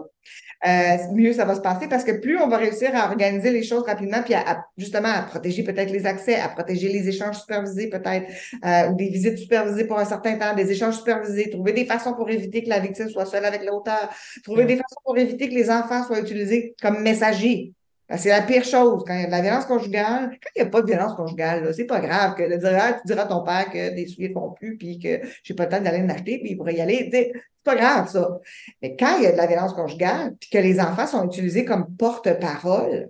Euh, 0.66 0.98
mieux 1.14 1.34
ça 1.34 1.46
va 1.46 1.56
se 1.56 1.62
passer 1.62 1.88
parce 1.88 2.04
que 2.04 2.12
plus 2.14 2.38
on 2.38 2.48
va 2.48 2.58
réussir 2.58 2.90
à 2.96 3.10
organiser 3.10 3.52
les 3.52 3.64
choses 3.64 3.84
rapidement, 3.84 4.22
puis 4.24 4.34
à, 4.34 4.66
justement 4.78 5.10
à 5.10 5.22
protéger 5.22 5.64
peut-être 5.64 5.92
les 5.92 6.06
accès, 6.06 6.36
à 6.36 6.50
protéger 6.50 6.90
les 6.90 7.08
échanges 7.10 7.40
supervisés 7.40 7.90
peut-être, 7.90 8.32
euh, 8.66 8.90
ou 8.90 8.96
des 8.96 9.10
visites 9.10 9.38
supervisées 9.38 9.86
pour 9.86 10.00
un 10.00 10.06
certain 10.06 10.38
temps, 10.38 10.56
des 10.56 10.72
échanges 10.72 10.98
supervisés, 10.98 11.50
trouver 11.50 11.74
des 11.74 11.86
façons 11.86 12.14
pour 12.14 12.30
éviter 12.30 12.64
que 12.64 12.70
la 12.70 12.80
victime 12.80 13.10
soit 13.10 13.26
seule 13.26 13.46
avec 13.46 13.64
l'auteur, 13.66 14.10
trouver 14.44 14.66
des 14.66 14.78
façons 14.78 15.02
pour 15.04 15.18
éviter 15.18 15.50
que 15.50 15.54
les 15.54 15.70
enfants 15.70 16.04
soient 16.04 16.20
utilisés 16.20 16.76
comme 16.82 17.02
messagers. 17.02 17.74
C'est 18.18 18.30
la 18.30 18.42
pire 18.42 18.64
chose. 18.64 19.04
Quand 19.06 19.16
il 19.16 19.22
y 19.22 19.24
a 19.24 19.28
de 19.28 19.32
la 19.32 19.42
violence 19.42 19.66
conjugale, 19.66 20.38
quand 20.42 20.50
il 20.56 20.62
n'y 20.62 20.68
a 20.68 20.70
pas 20.70 20.82
de 20.82 20.88
violence 20.88 21.16
conjugale, 21.16 21.74
c'est 21.74 21.86
pas 21.86 22.00
grave 22.00 22.36
que 22.36 22.44
de 22.44 22.58
dire 22.58 22.98
tu 23.02 23.08
diras 23.08 23.24
à 23.24 23.26
ton 23.26 23.44
père 23.44 23.70
que 23.72 23.96
des 23.96 24.08
souliers 24.08 24.30
ne 24.30 24.34
font 24.34 24.52
plus, 24.52 24.78
puis 24.78 25.00
que 25.00 25.22
j'ai 25.44 25.54
pas 25.56 25.64
le 25.64 25.70
temps 25.70 25.82
d'aller 25.82 26.04
en 26.04 26.10
acheter, 26.10 26.40
puis 26.40 26.52
il 26.52 26.58
pourrait 26.58 26.76
y 26.76 26.82
aller. 26.82 27.10
C'est 27.12 27.32
pas 27.64 27.76
grave, 27.76 28.08
ça. 28.08 28.40
Mais 28.82 28.96
quand 28.96 29.18
il 29.18 29.24
y 29.24 29.28
a 29.28 29.32
de 29.32 29.38
la 29.38 29.48
violence 29.48 29.74
conjugale, 29.74 30.36
puis 30.40 30.50
que 30.52 30.58
les 30.60 30.80
enfants 30.80 31.08
sont 31.08 31.26
utilisés 31.26 31.66
comme 31.66 31.96
porte-parole, 31.98 33.10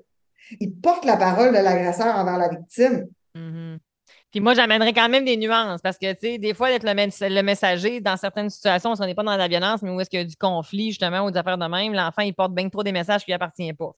ils 0.59 0.73
portent 0.73 1.05
la 1.05 1.17
parole 1.17 1.49
de 1.49 1.61
l'agresseur 1.61 2.15
envers 2.15 2.37
la 2.37 2.49
victime. 2.49 3.07
Mm-hmm. 3.35 3.77
Puis 4.31 4.41
moi, 4.41 4.53
j'amènerais 4.53 4.93
quand 4.93 5.09
même 5.09 5.25
des 5.25 5.37
nuances 5.37 5.81
parce 5.81 5.97
que, 5.97 6.11
tu 6.13 6.19
sais, 6.21 6.37
des 6.37 6.53
fois, 6.53 6.69
d'être 6.69 6.83
le, 6.83 7.41
messager, 7.41 8.01
dans 8.01 8.17
certaines 8.17 8.49
situations, 8.49 8.93
on 8.97 9.05
n'est 9.05 9.15
pas 9.15 9.23
dans 9.23 9.35
la 9.35 9.47
violence, 9.47 9.81
mais 9.81 9.89
où 9.89 9.99
est-ce 9.99 10.09
qu'il 10.09 10.19
y 10.19 10.23
a 10.23 10.25
du 10.25 10.35
conflit, 10.35 10.89
justement, 10.89 11.25
ou 11.25 11.31
des 11.31 11.37
affaires 11.37 11.57
de 11.57 11.65
même, 11.65 11.93
l'enfant, 11.93 12.21
il 12.21 12.33
porte 12.33 12.53
bien 12.53 12.67
trop 12.69 12.83
des 12.83 12.91
messages 12.91 13.21
qui 13.23 13.31
lui 13.31 13.33
appartiennent 13.33 13.75
pas. 13.75 13.91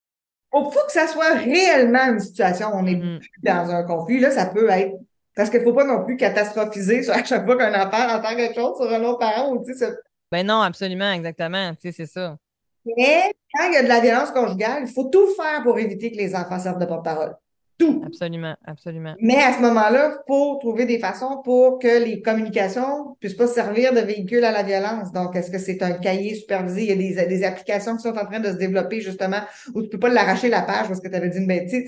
Il 0.54 0.64
faut 0.64 0.86
que 0.86 0.92
ça 0.92 1.08
soit 1.08 1.34
réellement 1.34 2.14
une 2.14 2.20
situation 2.20 2.70
où 2.70 2.78
on 2.78 2.84
n'est 2.84 2.96
mm-hmm. 2.96 3.20
plus 3.20 3.42
dans 3.44 3.70
un 3.70 3.84
conflit. 3.84 4.20
Là, 4.20 4.32
ça 4.32 4.46
peut 4.46 4.70
être. 4.70 4.94
Parce 5.36 5.50
qu'il 5.50 5.60
ne 5.60 5.66
faut 5.66 5.74
pas 5.74 5.84
non 5.84 6.04
plus 6.04 6.18
catastrophiser 6.18 7.04
sur 7.04 7.14
à 7.14 7.24
chaque 7.26 7.46
fois 7.46 7.58
qu'un 7.58 7.74
enfant 7.74 8.10
entend 8.10 8.36
quelque 8.36 8.56
chose 8.56 8.78
sur 8.78 8.92
un 8.92 9.04
autre 9.04 9.20
parent 9.20 9.52
ou, 9.52 9.64
tu 9.64 9.76
sais, 9.76 9.92
Ben 10.32 10.46
non, 10.46 10.62
absolument, 10.62 11.12
exactement. 11.12 11.74
Tu 11.76 11.82
sais, 11.82 11.92
c'est 11.92 12.12
ça. 12.12 12.38
Mais 12.86 13.34
quand 13.54 13.68
il 13.68 13.74
y 13.74 13.78
a 13.78 13.84
de 13.84 13.88
la 13.88 14.00
violence 14.00 14.32
conjugale, 14.32 14.84
il 14.88 14.94
faut 14.94 15.10
tout 15.10 15.28
faire 15.36 15.62
pour 15.64 15.78
éviter 15.78 16.12
que 16.12 16.18
les 16.18 16.34
enfants 16.34 16.60
servent 16.60 16.80
de 16.80 16.86
porte-parole 16.86 17.36
tout. 17.78 18.02
Absolument, 18.06 18.56
absolument. 18.66 19.16
Mais 19.20 19.36
à 19.36 19.54
ce 19.54 19.62
moment-là, 19.62 20.12
il 20.14 20.24
faut 20.28 20.56
trouver 20.56 20.86
des 20.86 21.00
façons 21.00 21.42
pour 21.44 21.80
que 21.80 22.04
les 22.04 22.22
communications 22.22 23.10
ne 23.10 23.16
puissent 23.20 23.36
pas 23.36 23.48
servir 23.48 23.94
de 23.94 24.00
véhicule 24.00 24.44
à 24.44 24.52
la 24.52 24.64
violence. 24.64 25.12
Donc, 25.12 25.36
est-ce 25.36 25.52
que 25.52 25.60
c'est 25.60 25.82
un 25.84 25.94
cahier 25.94 26.36
supervisé? 26.36 26.84
Il 26.84 26.90
y 26.90 26.92
a 26.92 26.96
des, 26.96 27.28
des, 27.28 27.44
applications 27.44 27.96
qui 27.96 28.04
sont 28.04 28.18
en 28.18 28.26
train 28.26 28.40
de 28.40 28.50
se 28.50 28.58
développer, 28.58 29.02
justement, 29.02 29.42
où 29.74 29.82
tu 29.82 29.88
ne 29.88 29.92
peux 29.92 30.00
pas 30.00 30.10
l'arracher 30.10 30.50
la 30.50 30.62
page 30.62 30.88
parce 30.88 31.02
que 31.02 31.08
tu 31.08 31.16
avais 31.16 31.30
dit 31.30 31.38
une 31.38 31.48
bêtise. 31.48 31.84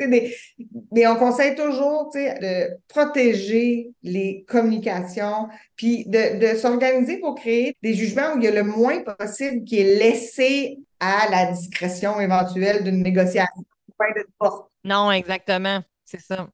mais 0.91 1.07
on 1.07 1.15
conseille 1.15 1.55
toujours 1.55 2.11
de 2.13 2.77
protéger 2.87 3.91
les 4.03 4.45
communications, 4.47 5.47
puis 5.75 6.05
de, 6.05 6.39
de 6.39 6.57
s'organiser 6.57 7.17
pour 7.17 7.35
créer 7.35 7.75
des 7.81 7.93
jugements 7.93 8.33
où 8.35 8.37
il 8.37 8.43
y 8.43 8.47
a 8.47 8.51
le 8.51 8.63
moins 8.63 8.99
possible 8.99 9.63
qui 9.63 9.79
est 9.79 9.97
laissé 9.97 10.79
à 10.99 11.29
la 11.31 11.51
discrétion 11.51 12.19
éventuelle 12.19 12.83
d'une 12.83 13.01
négociation. 13.01 13.63
Non, 14.83 15.11
exactement. 15.11 15.81
C'est 16.05 16.21
ça. 16.21 16.47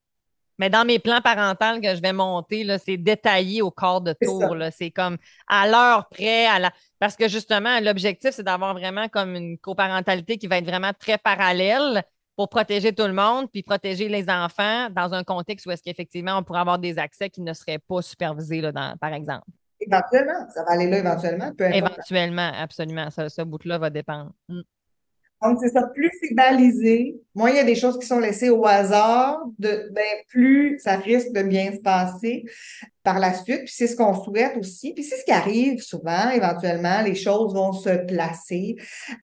Mais 0.58 0.70
dans 0.70 0.86
mes 0.86 1.00
plans 1.00 1.22
parentaux 1.22 1.82
que 1.82 1.96
je 1.96 2.02
vais 2.02 2.14
monter, 2.14 2.66
c'est 2.78 2.98
détaillé 2.98 3.62
au 3.62 3.72
corps 3.72 4.02
de 4.02 4.16
tour. 4.22 4.56
C'est 4.72 4.92
comme 4.92 5.18
à 5.48 5.68
l'heure 5.68 6.08
près, 6.10 6.46
à 6.46 6.60
la... 6.60 6.72
parce 7.00 7.16
que 7.16 7.28
justement, 7.28 7.80
l'objectif, 7.82 8.32
c'est 8.32 8.44
d'avoir 8.44 8.74
vraiment 8.74 9.10
comme 9.10 9.36
une 9.36 9.58
coparentalité 9.58 10.38
qui 10.38 10.48
va 10.48 10.58
être 10.58 10.66
vraiment 10.66 10.92
très 10.98 11.18
parallèle 11.18 12.04
pour 12.36 12.50
protéger 12.50 12.94
tout 12.94 13.08
le 13.08 13.14
monde, 13.14 13.50
puis 13.52 13.64
protéger 13.64 14.10
les 14.10 14.30
enfants 14.30 14.90
dans 14.90 15.14
un 15.14 15.24
contexte 15.24 15.66
où 15.66 15.72
est-ce 15.72 15.84
qu'effectivement, 15.84 16.38
on 16.38 16.44
pourrait 16.44 16.60
avoir 16.60 16.80
des 16.80 17.00
accès 17.00 17.30
qui 17.30 17.42
ne 17.42 17.54
seraient 17.54 17.80
pas 17.80 18.02
supervisés, 18.02 18.62
là, 18.62 18.96
par 19.00 19.14
exemple. 19.14 19.46
Éventuellement, 19.80 20.50
ça 20.50 20.64
va 20.64 20.72
aller 20.72 20.90
là 20.90 21.00
éventuellement. 21.00 21.52
éventuellement, 21.60 22.52
absolument. 22.58 23.10
Ce, 23.10 23.42
bout-là 23.42 23.78
va 23.78 23.90
dépendre. 23.90 24.32
Mm. 24.50 24.62
Donc, 25.42 25.60
c'est 25.62 25.70
ça, 25.70 25.84
plus 25.94 26.12
c'est 26.22 26.34
balisé, 26.34 27.18
moins 27.36 27.52
il 27.52 27.58
y 27.58 27.60
a 27.60 27.64
des 27.64 27.76
choses 27.76 28.00
qui 28.00 28.08
sont 28.08 28.20
laissées 28.20 28.50
au 28.50 28.66
hasard, 28.66 29.42
de, 29.60 29.90
ben, 29.92 30.04
plus 30.28 30.80
ça 30.80 30.96
risque 30.96 31.32
de 31.34 31.44
bien 31.44 31.72
se 31.74 31.80
passer 31.80 32.46
par 33.04 33.20
la 33.20 33.34
suite. 33.34 33.66
Puis 33.66 33.74
c'est 33.76 33.88
ce 33.88 33.96
qu'on 33.96 34.16
souhaite 34.16 34.58
aussi. 34.58 34.94
Puis 34.94 35.04
c'est 35.04 35.18
ce 35.18 35.26
qui 35.26 35.32
arrive 35.32 35.82
souvent, 35.82 36.30
éventuellement, 36.30 37.02
les 37.02 37.16
choses 37.16 37.54
vont 37.54 37.74
se 37.74 38.06
placer. 38.06 38.76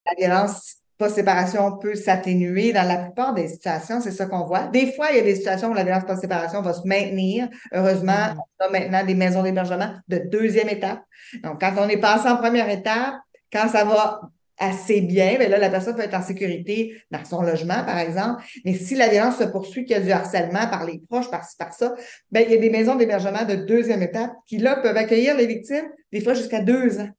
La 0.05 0.13
violence 0.17 0.77
post-séparation 0.97 1.77
peut 1.77 1.95
s'atténuer 1.95 2.71
dans 2.71 2.87
la 2.87 2.97
plupart 2.97 3.33
des 3.33 3.47
situations, 3.47 3.99
c'est 3.99 4.11
ça 4.11 4.27
qu'on 4.27 4.45
voit. 4.45 4.67
Des 4.67 4.93
fois, 4.93 5.07
il 5.11 5.17
y 5.17 5.19
a 5.19 5.23
des 5.23 5.35
situations 5.35 5.71
où 5.71 5.73
la 5.73 5.83
violence 5.83 6.05
post-séparation 6.05 6.61
va 6.61 6.73
se 6.73 6.87
maintenir. 6.87 7.49
Heureusement, 7.73 8.13
mm-hmm. 8.13 8.37
on 8.61 8.65
a 8.65 8.69
maintenant 8.69 9.05
des 9.05 9.15
maisons 9.15 9.43
d'hébergement 9.43 9.91
de 10.07 10.19
deuxième 10.19 10.69
étape. 10.69 11.01
Donc, 11.43 11.59
quand 11.59 11.73
on 11.77 11.89
est 11.89 11.97
passé 11.97 12.29
en 12.29 12.37
première 12.37 12.69
étape, 12.69 13.15
quand 13.51 13.67
ça 13.67 13.83
va 13.83 14.21
assez 14.63 15.01
bien, 15.01 15.35
mais 15.37 15.49
là, 15.49 15.57
la 15.57 15.69
personne 15.69 15.95
peut 15.95 16.01
être 16.01 16.13
en 16.13 16.21
sécurité 16.21 16.95
dans 17.11 17.23
son 17.25 17.41
logement, 17.41 17.83
par 17.83 17.97
exemple. 17.97 18.43
Mais 18.65 18.73
si 18.73 18.95
la 18.95 19.09
violence 19.09 19.37
se 19.37 19.43
poursuit, 19.43 19.85
qu'il 19.85 19.95
y 19.95 19.99
a 19.99 20.01
du 20.01 20.11
harcèlement 20.11 20.67
par 20.67 20.85
les 20.85 21.01
proches, 21.09 21.29
par-ci, 21.29 21.55
par 21.57 21.73
ça, 21.73 21.93
ben, 22.31 22.43
il 22.45 22.51
y 22.51 22.57
a 22.57 22.61
des 22.61 22.69
maisons 22.69 22.95
d'hébergement 22.95 23.45
de 23.45 23.55
deuxième 23.55 24.01
étape 24.01 24.31
qui, 24.47 24.57
là, 24.57 24.77
peuvent 24.77 24.97
accueillir 24.97 25.35
les 25.35 25.47
victimes, 25.47 25.87
des 26.11 26.21
fois 26.21 26.33
jusqu'à 26.33 26.61
deux 26.61 26.99
ans. 26.99 27.09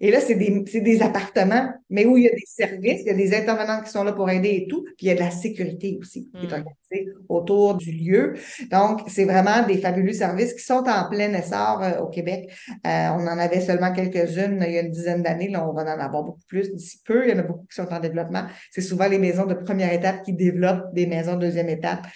Et 0.00 0.10
là, 0.12 0.20
c'est 0.20 0.36
des, 0.36 0.60
des, 0.80 1.02
appartements, 1.02 1.72
mais 1.90 2.06
où 2.06 2.16
il 2.16 2.24
y 2.24 2.28
a 2.28 2.30
des 2.30 2.46
services, 2.46 3.00
il 3.00 3.06
y 3.06 3.10
a 3.10 3.14
des 3.14 3.34
intervenants 3.34 3.82
qui 3.82 3.90
sont 3.90 4.04
là 4.04 4.12
pour 4.12 4.30
aider 4.30 4.50
et 4.50 4.68
tout, 4.68 4.84
puis 4.84 5.06
il 5.06 5.08
y 5.08 5.10
a 5.10 5.14
de 5.14 5.20
la 5.20 5.32
sécurité 5.32 5.98
aussi 6.00 6.30
qui 6.30 6.46
est 6.46 6.50
hmm. 6.50 6.52
organisée 6.52 7.12
autour 7.28 7.74
du 7.74 7.90
lieu. 7.90 8.34
Donc, 8.70 9.00
c'est 9.08 9.24
vraiment 9.24 9.66
des 9.66 9.78
fabuleux 9.78 10.12
services 10.12 10.54
qui 10.54 10.62
sont 10.62 10.84
en 10.86 11.08
plein 11.08 11.32
essor 11.34 11.82
euh, 11.82 12.00
au 12.00 12.08
Québec. 12.08 12.48
Euh, 12.86 13.08
on 13.10 13.26
en 13.26 13.38
avait 13.38 13.60
seulement 13.60 13.92
quelques-unes 13.92 14.64
il 14.66 14.72
y 14.72 14.78
a 14.78 14.82
une 14.82 14.90
dizaine 14.90 15.22
d'années. 15.22 15.48
Là, 15.48 15.68
on 15.68 15.72
va 15.72 15.82
en 15.82 15.98
avoir 15.98 16.22
beaucoup 16.22 16.44
plus 16.46 16.72
d'ici 16.72 17.00
peu. 17.04 17.26
Il 17.26 17.30
y 17.30 17.34
en 17.34 17.40
a 17.40 17.42
beaucoup 17.42 17.66
qui 17.66 17.74
sont 17.74 17.92
en 17.92 17.98
développement. 17.98 18.44
C'est 18.70 18.82
souvent 18.82 19.08
les 19.08 19.18
maisons 19.18 19.46
de 19.46 19.54
première 19.54 19.92
étape 19.92 20.22
qui 20.22 20.32
développent 20.32 20.94
des 20.94 21.06
maisons 21.06 21.34
de 21.34 21.40
deuxième 21.40 21.68
étape. 21.68 22.06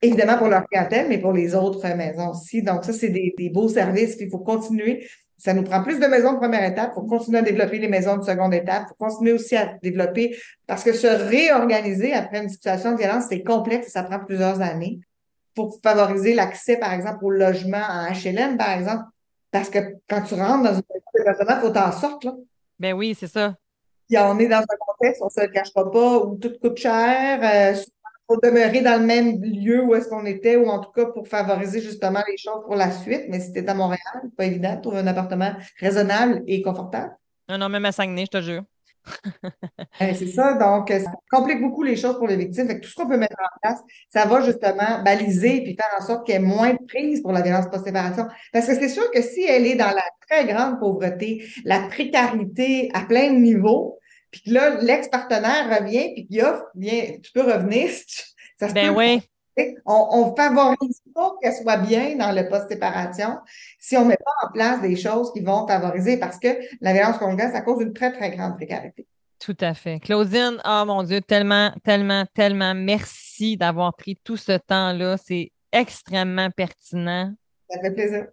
Évidemment 0.00 0.38
pour 0.38 0.48
leur 0.48 0.64
clientèle, 0.66 1.06
mais 1.08 1.18
pour 1.18 1.32
les 1.32 1.54
autres 1.54 1.86
maisons 1.96 2.30
aussi. 2.30 2.62
Donc, 2.62 2.84
ça, 2.84 2.92
c'est 2.92 3.08
des, 3.08 3.34
des 3.36 3.50
beaux 3.50 3.68
services 3.68 4.16
qu'il 4.16 4.30
faut 4.30 4.38
continuer 4.38 5.06
ça 5.42 5.54
nous 5.54 5.64
prend 5.64 5.82
plus 5.82 5.98
de 5.98 6.06
maisons 6.06 6.34
de 6.34 6.38
première 6.38 6.64
étape. 6.64 6.92
Il 6.92 6.94
faut 6.94 7.06
continuer 7.06 7.38
à 7.38 7.42
développer 7.42 7.80
les 7.80 7.88
maisons 7.88 8.16
de 8.16 8.22
seconde 8.22 8.54
étape. 8.54 8.84
Il 8.84 8.88
faut 8.90 9.04
continuer 9.06 9.32
aussi 9.32 9.56
à 9.56 9.74
développer, 9.82 10.36
parce 10.68 10.84
que 10.84 10.92
se 10.92 11.08
réorganiser 11.08 12.12
après 12.12 12.44
une 12.44 12.48
situation 12.48 12.92
de 12.92 12.98
violence, 12.98 13.24
c'est 13.28 13.42
complexe 13.42 13.88
et 13.88 13.90
ça 13.90 14.04
prend 14.04 14.20
plusieurs 14.20 14.60
années. 14.60 15.00
Pour 15.56 15.80
favoriser 15.82 16.34
l'accès, 16.34 16.76
par 16.76 16.92
exemple, 16.92 17.24
au 17.24 17.30
logement 17.30 17.82
en 17.90 18.12
HLM, 18.12 18.56
par 18.56 18.70
exemple, 18.70 19.02
parce 19.50 19.68
que 19.68 19.80
quand 20.08 20.22
tu 20.22 20.34
rentres 20.34 20.62
dans 20.62 20.74
une 20.74 20.82
maison 21.24 21.44
il 21.48 21.60
faut 21.60 21.70
t'en 21.70 21.90
sortir. 21.90 22.30
Là. 22.30 22.38
Ben 22.78 22.92
oui, 22.92 23.16
c'est 23.18 23.26
ça. 23.26 23.56
Puis 24.08 24.18
on 24.18 24.38
est 24.38 24.48
dans 24.48 24.58
un 24.58 24.76
contexte, 24.78 25.22
on 25.22 25.26
ne 25.26 25.30
se 25.30 25.40
le 25.40 25.48
cachera 25.48 25.90
pas, 25.90 26.18
où 26.18 26.36
tout 26.36 26.52
coûte 26.62 26.76
cher. 26.76 27.40
Euh, 27.42 27.74
pour 28.32 28.40
demeurer 28.40 28.80
dans 28.80 28.98
le 28.98 29.06
même 29.06 29.42
lieu 29.42 29.82
où 29.82 29.94
est-ce 29.94 30.08
qu'on 30.08 30.24
était, 30.24 30.56
ou 30.56 30.66
en 30.68 30.80
tout 30.80 30.90
cas 30.92 31.04
pour 31.06 31.28
favoriser 31.28 31.82
justement 31.82 32.22
les 32.26 32.38
choses 32.38 32.62
pour 32.64 32.76
la 32.76 32.90
suite. 32.90 33.24
Mais 33.28 33.40
si 33.40 33.52
tu 33.52 33.62
à 33.66 33.74
Montréal, 33.74 34.00
pas 34.38 34.46
évident 34.46 34.74
de 34.74 34.80
trouver 34.80 34.98
un 35.00 35.06
appartement 35.06 35.52
raisonnable 35.78 36.42
et 36.46 36.62
confortable. 36.62 37.14
Non, 37.48 37.58
non, 37.58 37.68
même 37.68 37.84
à 37.84 37.92
Saguenay, 37.92 38.24
je 38.24 38.38
te 38.38 38.42
jure. 38.42 38.62
Ben, 40.00 40.14
c'est 40.14 40.28
ça, 40.28 40.54
donc 40.54 40.88
ça 40.88 41.12
complique 41.30 41.60
beaucoup 41.60 41.82
les 41.82 41.96
choses 41.96 42.16
pour 42.16 42.26
les 42.26 42.36
victimes. 42.36 42.68
Fait 42.68 42.80
tout 42.80 42.88
ce 42.88 42.94
qu'on 42.94 43.08
peut 43.08 43.18
mettre 43.18 43.36
en 43.38 43.58
place, 43.60 43.80
ça 44.08 44.24
va 44.24 44.40
justement 44.40 45.02
baliser 45.04 45.60
puis 45.62 45.74
faire 45.74 45.90
en 45.98 46.06
sorte 46.06 46.24
qu'il 46.24 46.34
y 46.34 46.38
ait 46.38 46.40
moins 46.40 46.72
de 46.72 46.86
prise 46.86 47.20
pour 47.20 47.32
la 47.32 47.42
violence 47.42 47.66
post-séparation. 47.66 48.28
Parce 48.52 48.66
que 48.66 48.74
c'est 48.74 48.88
sûr 48.88 49.10
que 49.10 49.20
si 49.20 49.42
elle 49.42 49.66
est 49.66 49.74
dans 49.74 49.90
la 49.90 50.04
très 50.26 50.46
grande 50.46 50.78
pauvreté, 50.78 51.44
la 51.64 51.80
précarité 51.80 52.90
à 52.94 53.02
plein 53.02 53.30
de 53.32 53.38
niveaux, 53.38 53.98
puis 54.32 54.50
là, 54.50 54.80
l'ex-partenaire 54.80 55.78
revient 55.78 56.14
puis 56.14 56.26
qu'il 56.26 56.42
offre, 56.42 56.64
bien, 56.74 57.18
tu 57.22 57.30
peux 57.32 57.42
revenir. 57.42 57.90
Ça 58.58 58.68
se 58.68 58.74
ben 58.74 58.90
oui. 58.90 59.22
On, 59.84 60.30
ne 60.30 60.34
favorise 60.34 61.02
pas 61.14 61.34
qu'elle 61.42 61.52
soit 61.52 61.76
bien 61.76 62.16
dans 62.16 62.32
le 62.32 62.48
post-séparation 62.48 63.36
si 63.78 63.98
on 63.98 64.06
met 64.06 64.16
pas 64.16 64.48
en 64.48 64.50
place 64.50 64.80
des 64.80 64.96
choses 64.96 65.30
qui 65.32 65.40
vont 65.40 65.66
favoriser 65.66 66.16
parce 66.16 66.38
que 66.38 66.48
la 66.80 66.94
violence 66.94 67.18
conjugale, 67.18 67.52
ça 67.52 67.60
cause 67.60 67.82
une 67.82 67.92
très, 67.92 68.12
très 68.12 68.30
grande 68.30 68.56
précarité. 68.56 69.06
Tout 69.38 69.56
à 69.60 69.74
fait. 69.74 70.00
Claudine, 70.00 70.58
oh 70.64 70.84
mon 70.86 71.02
Dieu, 71.02 71.20
tellement, 71.20 71.70
tellement, 71.84 72.24
tellement 72.32 72.74
merci 72.74 73.58
d'avoir 73.58 73.94
pris 73.94 74.16
tout 74.24 74.38
ce 74.38 74.52
temps-là. 74.52 75.16
C'est 75.18 75.52
extrêmement 75.70 76.50
pertinent. 76.50 77.34
Ça 77.68 77.80
fait 77.80 77.90
plaisir. 77.90 78.28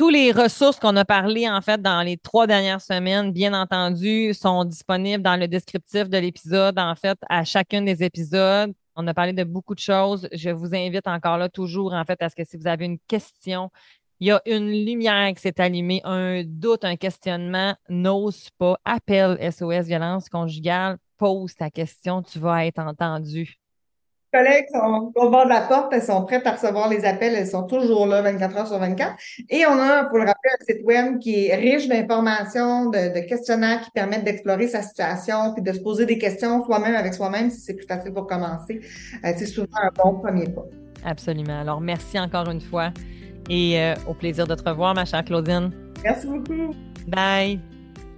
Tous 0.00 0.08
les 0.08 0.32
ressources 0.32 0.80
qu'on 0.80 0.96
a 0.96 1.04
parlé 1.04 1.46
en 1.46 1.60
fait 1.60 1.82
dans 1.82 2.00
les 2.00 2.16
trois 2.16 2.46
dernières 2.46 2.80
semaines, 2.80 3.32
bien 3.32 3.52
entendu, 3.52 4.32
sont 4.32 4.64
disponibles 4.64 5.22
dans 5.22 5.36
le 5.36 5.46
descriptif 5.46 6.08
de 6.08 6.16
l'épisode, 6.16 6.78
en 6.78 6.94
fait, 6.94 7.18
à 7.28 7.44
chacun 7.44 7.82
des 7.82 8.02
épisodes. 8.02 8.72
On 8.96 9.06
a 9.06 9.12
parlé 9.12 9.34
de 9.34 9.44
beaucoup 9.44 9.74
de 9.74 9.80
choses. 9.80 10.26
Je 10.32 10.48
vous 10.48 10.74
invite 10.74 11.06
encore 11.06 11.36
là 11.36 11.50
toujours, 11.50 11.92
en 11.92 12.02
fait, 12.06 12.22
à 12.22 12.30
ce 12.30 12.34
que 12.34 12.44
si 12.46 12.56
vous 12.56 12.66
avez 12.66 12.86
une 12.86 12.98
question, 12.98 13.70
il 14.20 14.28
y 14.28 14.30
a 14.30 14.40
une 14.46 14.70
lumière 14.70 15.34
qui 15.34 15.42
s'est 15.42 15.60
allumée, 15.60 16.00
un 16.04 16.44
doute, 16.46 16.86
un 16.86 16.96
questionnement, 16.96 17.74
n'ose 17.90 18.48
pas, 18.56 18.78
appelle 18.86 19.36
SOS 19.52 19.84
violence 19.84 20.30
conjugale, 20.30 20.96
pose 21.18 21.54
ta 21.56 21.68
question, 21.68 22.22
tu 22.22 22.38
vas 22.38 22.64
être 22.64 22.78
entendu. 22.78 23.59
Les 24.32 24.38
collègues 24.38 24.66
sont 24.72 25.12
au 25.16 25.28
bord 25.28 25.44
de 25.44 25.48
la 25.48 25.62
porte, 25.62 25.92
elles 25.92 26.02
sont 26.02 26.24
prêtes 26.24 26.46
à 26.46 26.52
recevoir 26.52 26.88
les 26.88 27.04
appels, 27.04 27.34
elles 27.34 27.48
sont 27.48 27.64
toujours 27.64 28.06
là 28.06 28.22
24 28.22 28.56
heures 28.58 28.66
sur 28.68 28.78
24. 28.78 29.14
Et 29.48 29.66
on 29.66 29.72
a, 29.72 30.04
pour 30.04 30.18
le 30.18 30.24
rappeler, 30.24 30.50
un 30.60 30.64
site 30.64 30.84
web 30.84 31.18
qui 31.18 31.48
est 31.48 31.56
riche 31.56 31.88
d'informations, 31.88 32.90
de, 32.90 33.26
questionnaires 33.26 33.80
qui 33.80 33.90
permettent 33.90 34.24
d'explorer 34.24 34.68
sa 34.68 34.82
situation, 34.82 35.52
puis 35.54 35.62
de 35.62 35.72
se 35.72 35.80
poser 35.80 36.06
des 36.06 36.18
questions 36.18 36.64
soi-même 36.64 36.94
avec 36.94 37.14
soi-même 37.14 37.50
si 37.50 37.60
c'est 37.60 37.74
plus 37.74 37.86
facile 37.86 38.12
pour 38.12 38.28
commencer. 38.28 38.80
Euh, 39.24 39.32
c'est 39.36 39.46
souvent 39.46 39.66
un 39.82 39.90
bon 40.00 40.20
premier 40.20 40.44
pas. 40.44 40.64
Absolument. 41.04 41.60
Alors, 41.60 41.80
merci 41.80 42.18
encore 42.18 42.48
une 42.50 42.60
fois 42.60 42.92
et 43.48 43.80
euh, 43.80 43.94
au 44.06 44.14
plaisir 44.14 44.46
de 44.46 44.54
te 44.54 44.68
revoir, 44.68 44.94
ma 44.94 45.04
chère 45.04 45.24
Claudine. 45.24 45.72
Merci 46.04 46.28
beaucoup. 46.28 46.72
Bye. 47.08 47.58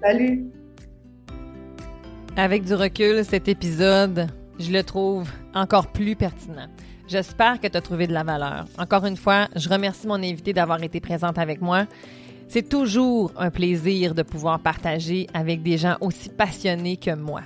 Salut. 0.02 0.44
Avec 2.36 2.64
du 2.64 2.74
recul, 2.74 3.24
cet 3.24 3.48
épisode 3.48 4.26
je 4.62 4.72
le 4.72 4.82
trouve 4.82 5.28
encore 5.54 5.88
plus 5.88 6.16
pertinent. 6.16 6.68
J'espère 7.08 7.60
que 7.60 7.66
tu 7.66 7.76
as 7.76 7.80
trouvé 7.80 8.06
de 8.06 8.12
la 8.12 8.22
valeur. 8.22 8.64
Encore 8.78 9.04
une 9.04 9.16
fois, 9.16 9.48
je 9.56 9.68
remercie 9.68 10.06
mon 10.06 10.14
invité 10.14 10.52
d'avoir 10.52 10.82
été 10.82 11.00
présente 11.00 11.36
avec 11.36 11.60
moi. 11.60 11.86
C'est 12.48 12.68
toujours 12.68 13.32
un 13.36 13.50
plaisir 13.50 14.14
de 14.14 14.22
pouvoir 14.22 14.60
partager 14.60 15.26
avec 15.34 15.62
des 15.62 15.78
gens 15.78 15.96
aussi 16.00 16.28
passionnés 16.28 16.96
que 16.96 17.14
moi. 17.14 17.42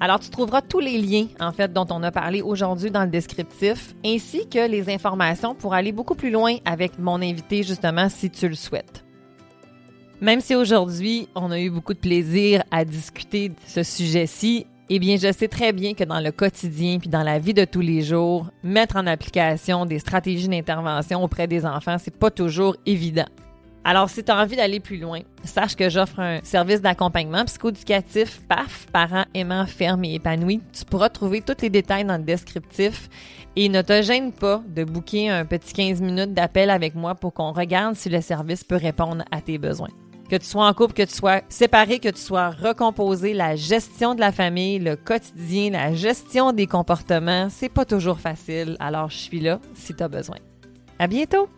Alors, 0.00 0.20
tu 0.20 0.30
trouveras 0.30 0.62
tous 0.62 0.80
les 0.80 0.98
liens, 0.98 1.26
en 1.40 1.52
fait, 1.52 1.72
dont 1.72 1.86
on 1.90 2.02
a 2.02 2.10
parlé 2.10 2.42
aujourd'hui 2.42 2.90
dans 2.90 3.04
le 3.04 3.10
descriptif, 3.10 3.94
ainsi 4.04 4.48
que 4.48 4.68
les 4.68 4.92
informations 4.92 5.54
pour 5.54 5.74
aller 5.74 5.92
beaucoup 5.92 6.14
plus 6.14 6.30
loin 6.30 6.56
avec 6.64 6.98
mon 6.98 7.22
invité, 7.22 7.62
justement, 7.62 8.08
si 8.08 8.30
tu 8.30 8.48
le 8.48 8.54
souhaites. 8.54 9.04
Même 10.20 10.40
si 10.40 10.54
aujourd'hui, 10.54 11.28
on 11.34 11.50
a 11.50 11.58
eu 11.58 11.70
beaucoup 11.70 11.94
de 11.94 11.98
plaisir 11.98 12.62
à 12.70 12.84
discuter 12.84 13.50
de 13.50 13.54
ce 13.66 13.82
sujet-ci, 13.82 14.66
eh 14.90 14.98
bien, 14.98 15.16
je 15.16 15.32
sais 15.32 15.48
très 15.48 15.72
bien 15.72 15.94
que 15.94 16.04
dans 16.04 16.20
le 16.20 16.32
quotidien 16.32 16.98
puis 16.98 17.08
dans 17.08 17.22
la 17.22 17.38
vie 17.38 17.54
de 17.54 17.64
tous 17.64 17.80
les 17.80 18.02
jours, 18.02 18.50
mettre 18.62 18.96
en 18.96 19.06
application 19.06 19.86
des 19.86 19.98
stratégies 19.98 20.48
d'intervention 20.48 21.22
auprès 21.22 21.46
des 21.46 21.64
enfants, 21.64 21.96
c'est 21.98 22.16
pas 22.16 22.30
toujours 22.30 22.76
évident. 22.84 23.26
Alors, 23.84 24.08
si 24.08 24.22
tu 24.22 24.30
as 24.30 24.36
envie 24.36 24.54
d'aller 24.54 24.78
plus 24.78 24.98
loin, 24.98 25.20
sache 25.42 25.74
que 25.74 25.88
j'offre 25.88 26.20
un 26.20 26.38
service 26.44 26.80
d'accompagnement 26.80 27.44
psychoéducatif 27.44 28.40
PAF, 28.48 28.86
parents 28.92 29.24
aimants, 29.34 29.66
fermes 29.66 30.04
et 30.04 30.14
épanouis. 30.14 30.60
Tu 30.72 30.84
pourras 30.84 31.08
trouver 31.08 31.40
tous 31.40 31.62
les 31.62 31.70
détails 31.70 32.04
dans 32.04 32.16
le 32.16 32.22
descriptif 32.22 33.08
et 33.56 33.68
ne 33.68 33.82
te 33.82 34.02
gêne 34.02 34.32
pas 34.32 34.62
de 34.68 34.84
booker 34.84 35.30
un 35.30 35.44
petit 35.44 35.72
15 35.72 36.00
minutes 36.00 36.32
d'appel 36.32 36.70
avec 36.70 36.94
moi 36.94 37.16
pour 37.16 37.34
qu'on 37.34 37.52
regarde 37.52 37.96
si 37.96 38.08
le 38.08 38.20
service 38.20 38.62
peut 38.62 38.76
répondre 38.76 39.24
à 39.32 39.40
tes 39.40 39.58
besoins 39.58 39.90
que 40.28 40.36
tu 40.36 40.46
sois 40.46 40.66
en 40.66 40.72
couple, 40.74 40.94
que 40.94 41.02
tu 41.02 41.14
sois 41.14 41.42
séparé, 41.48 41.98
que 41.98 42.08
tu 42.08 42.20
sois 42.20 42.50
recomposé, 42.50 43.34
la 43.34 43.56
gestion 43.56 44.14
de 44.14 44.20
la 44.20 44.32
famille, 44.32 44.78
le 44.78 44.96
quotidien, 44.96 45.70
la 45.70 45.94
gestion 45.94 46.52
des 46.52 46.66
comportements, 46.66 47.48
c'est 47.50 47.68
pas 47.68 47.84
toujours 47.84 48.18
facile. 48.18 48.76
Alors, 48.80 49.10
je 49.10 49.18
suis 49.18 49.40
là 49.40 49.60
si 49.74 49.94
tu 49.94 50.02
as 50.02 50.08
besoin. 50.08 50.38
À 50.98 51.06
bientôt! 51.06 51.48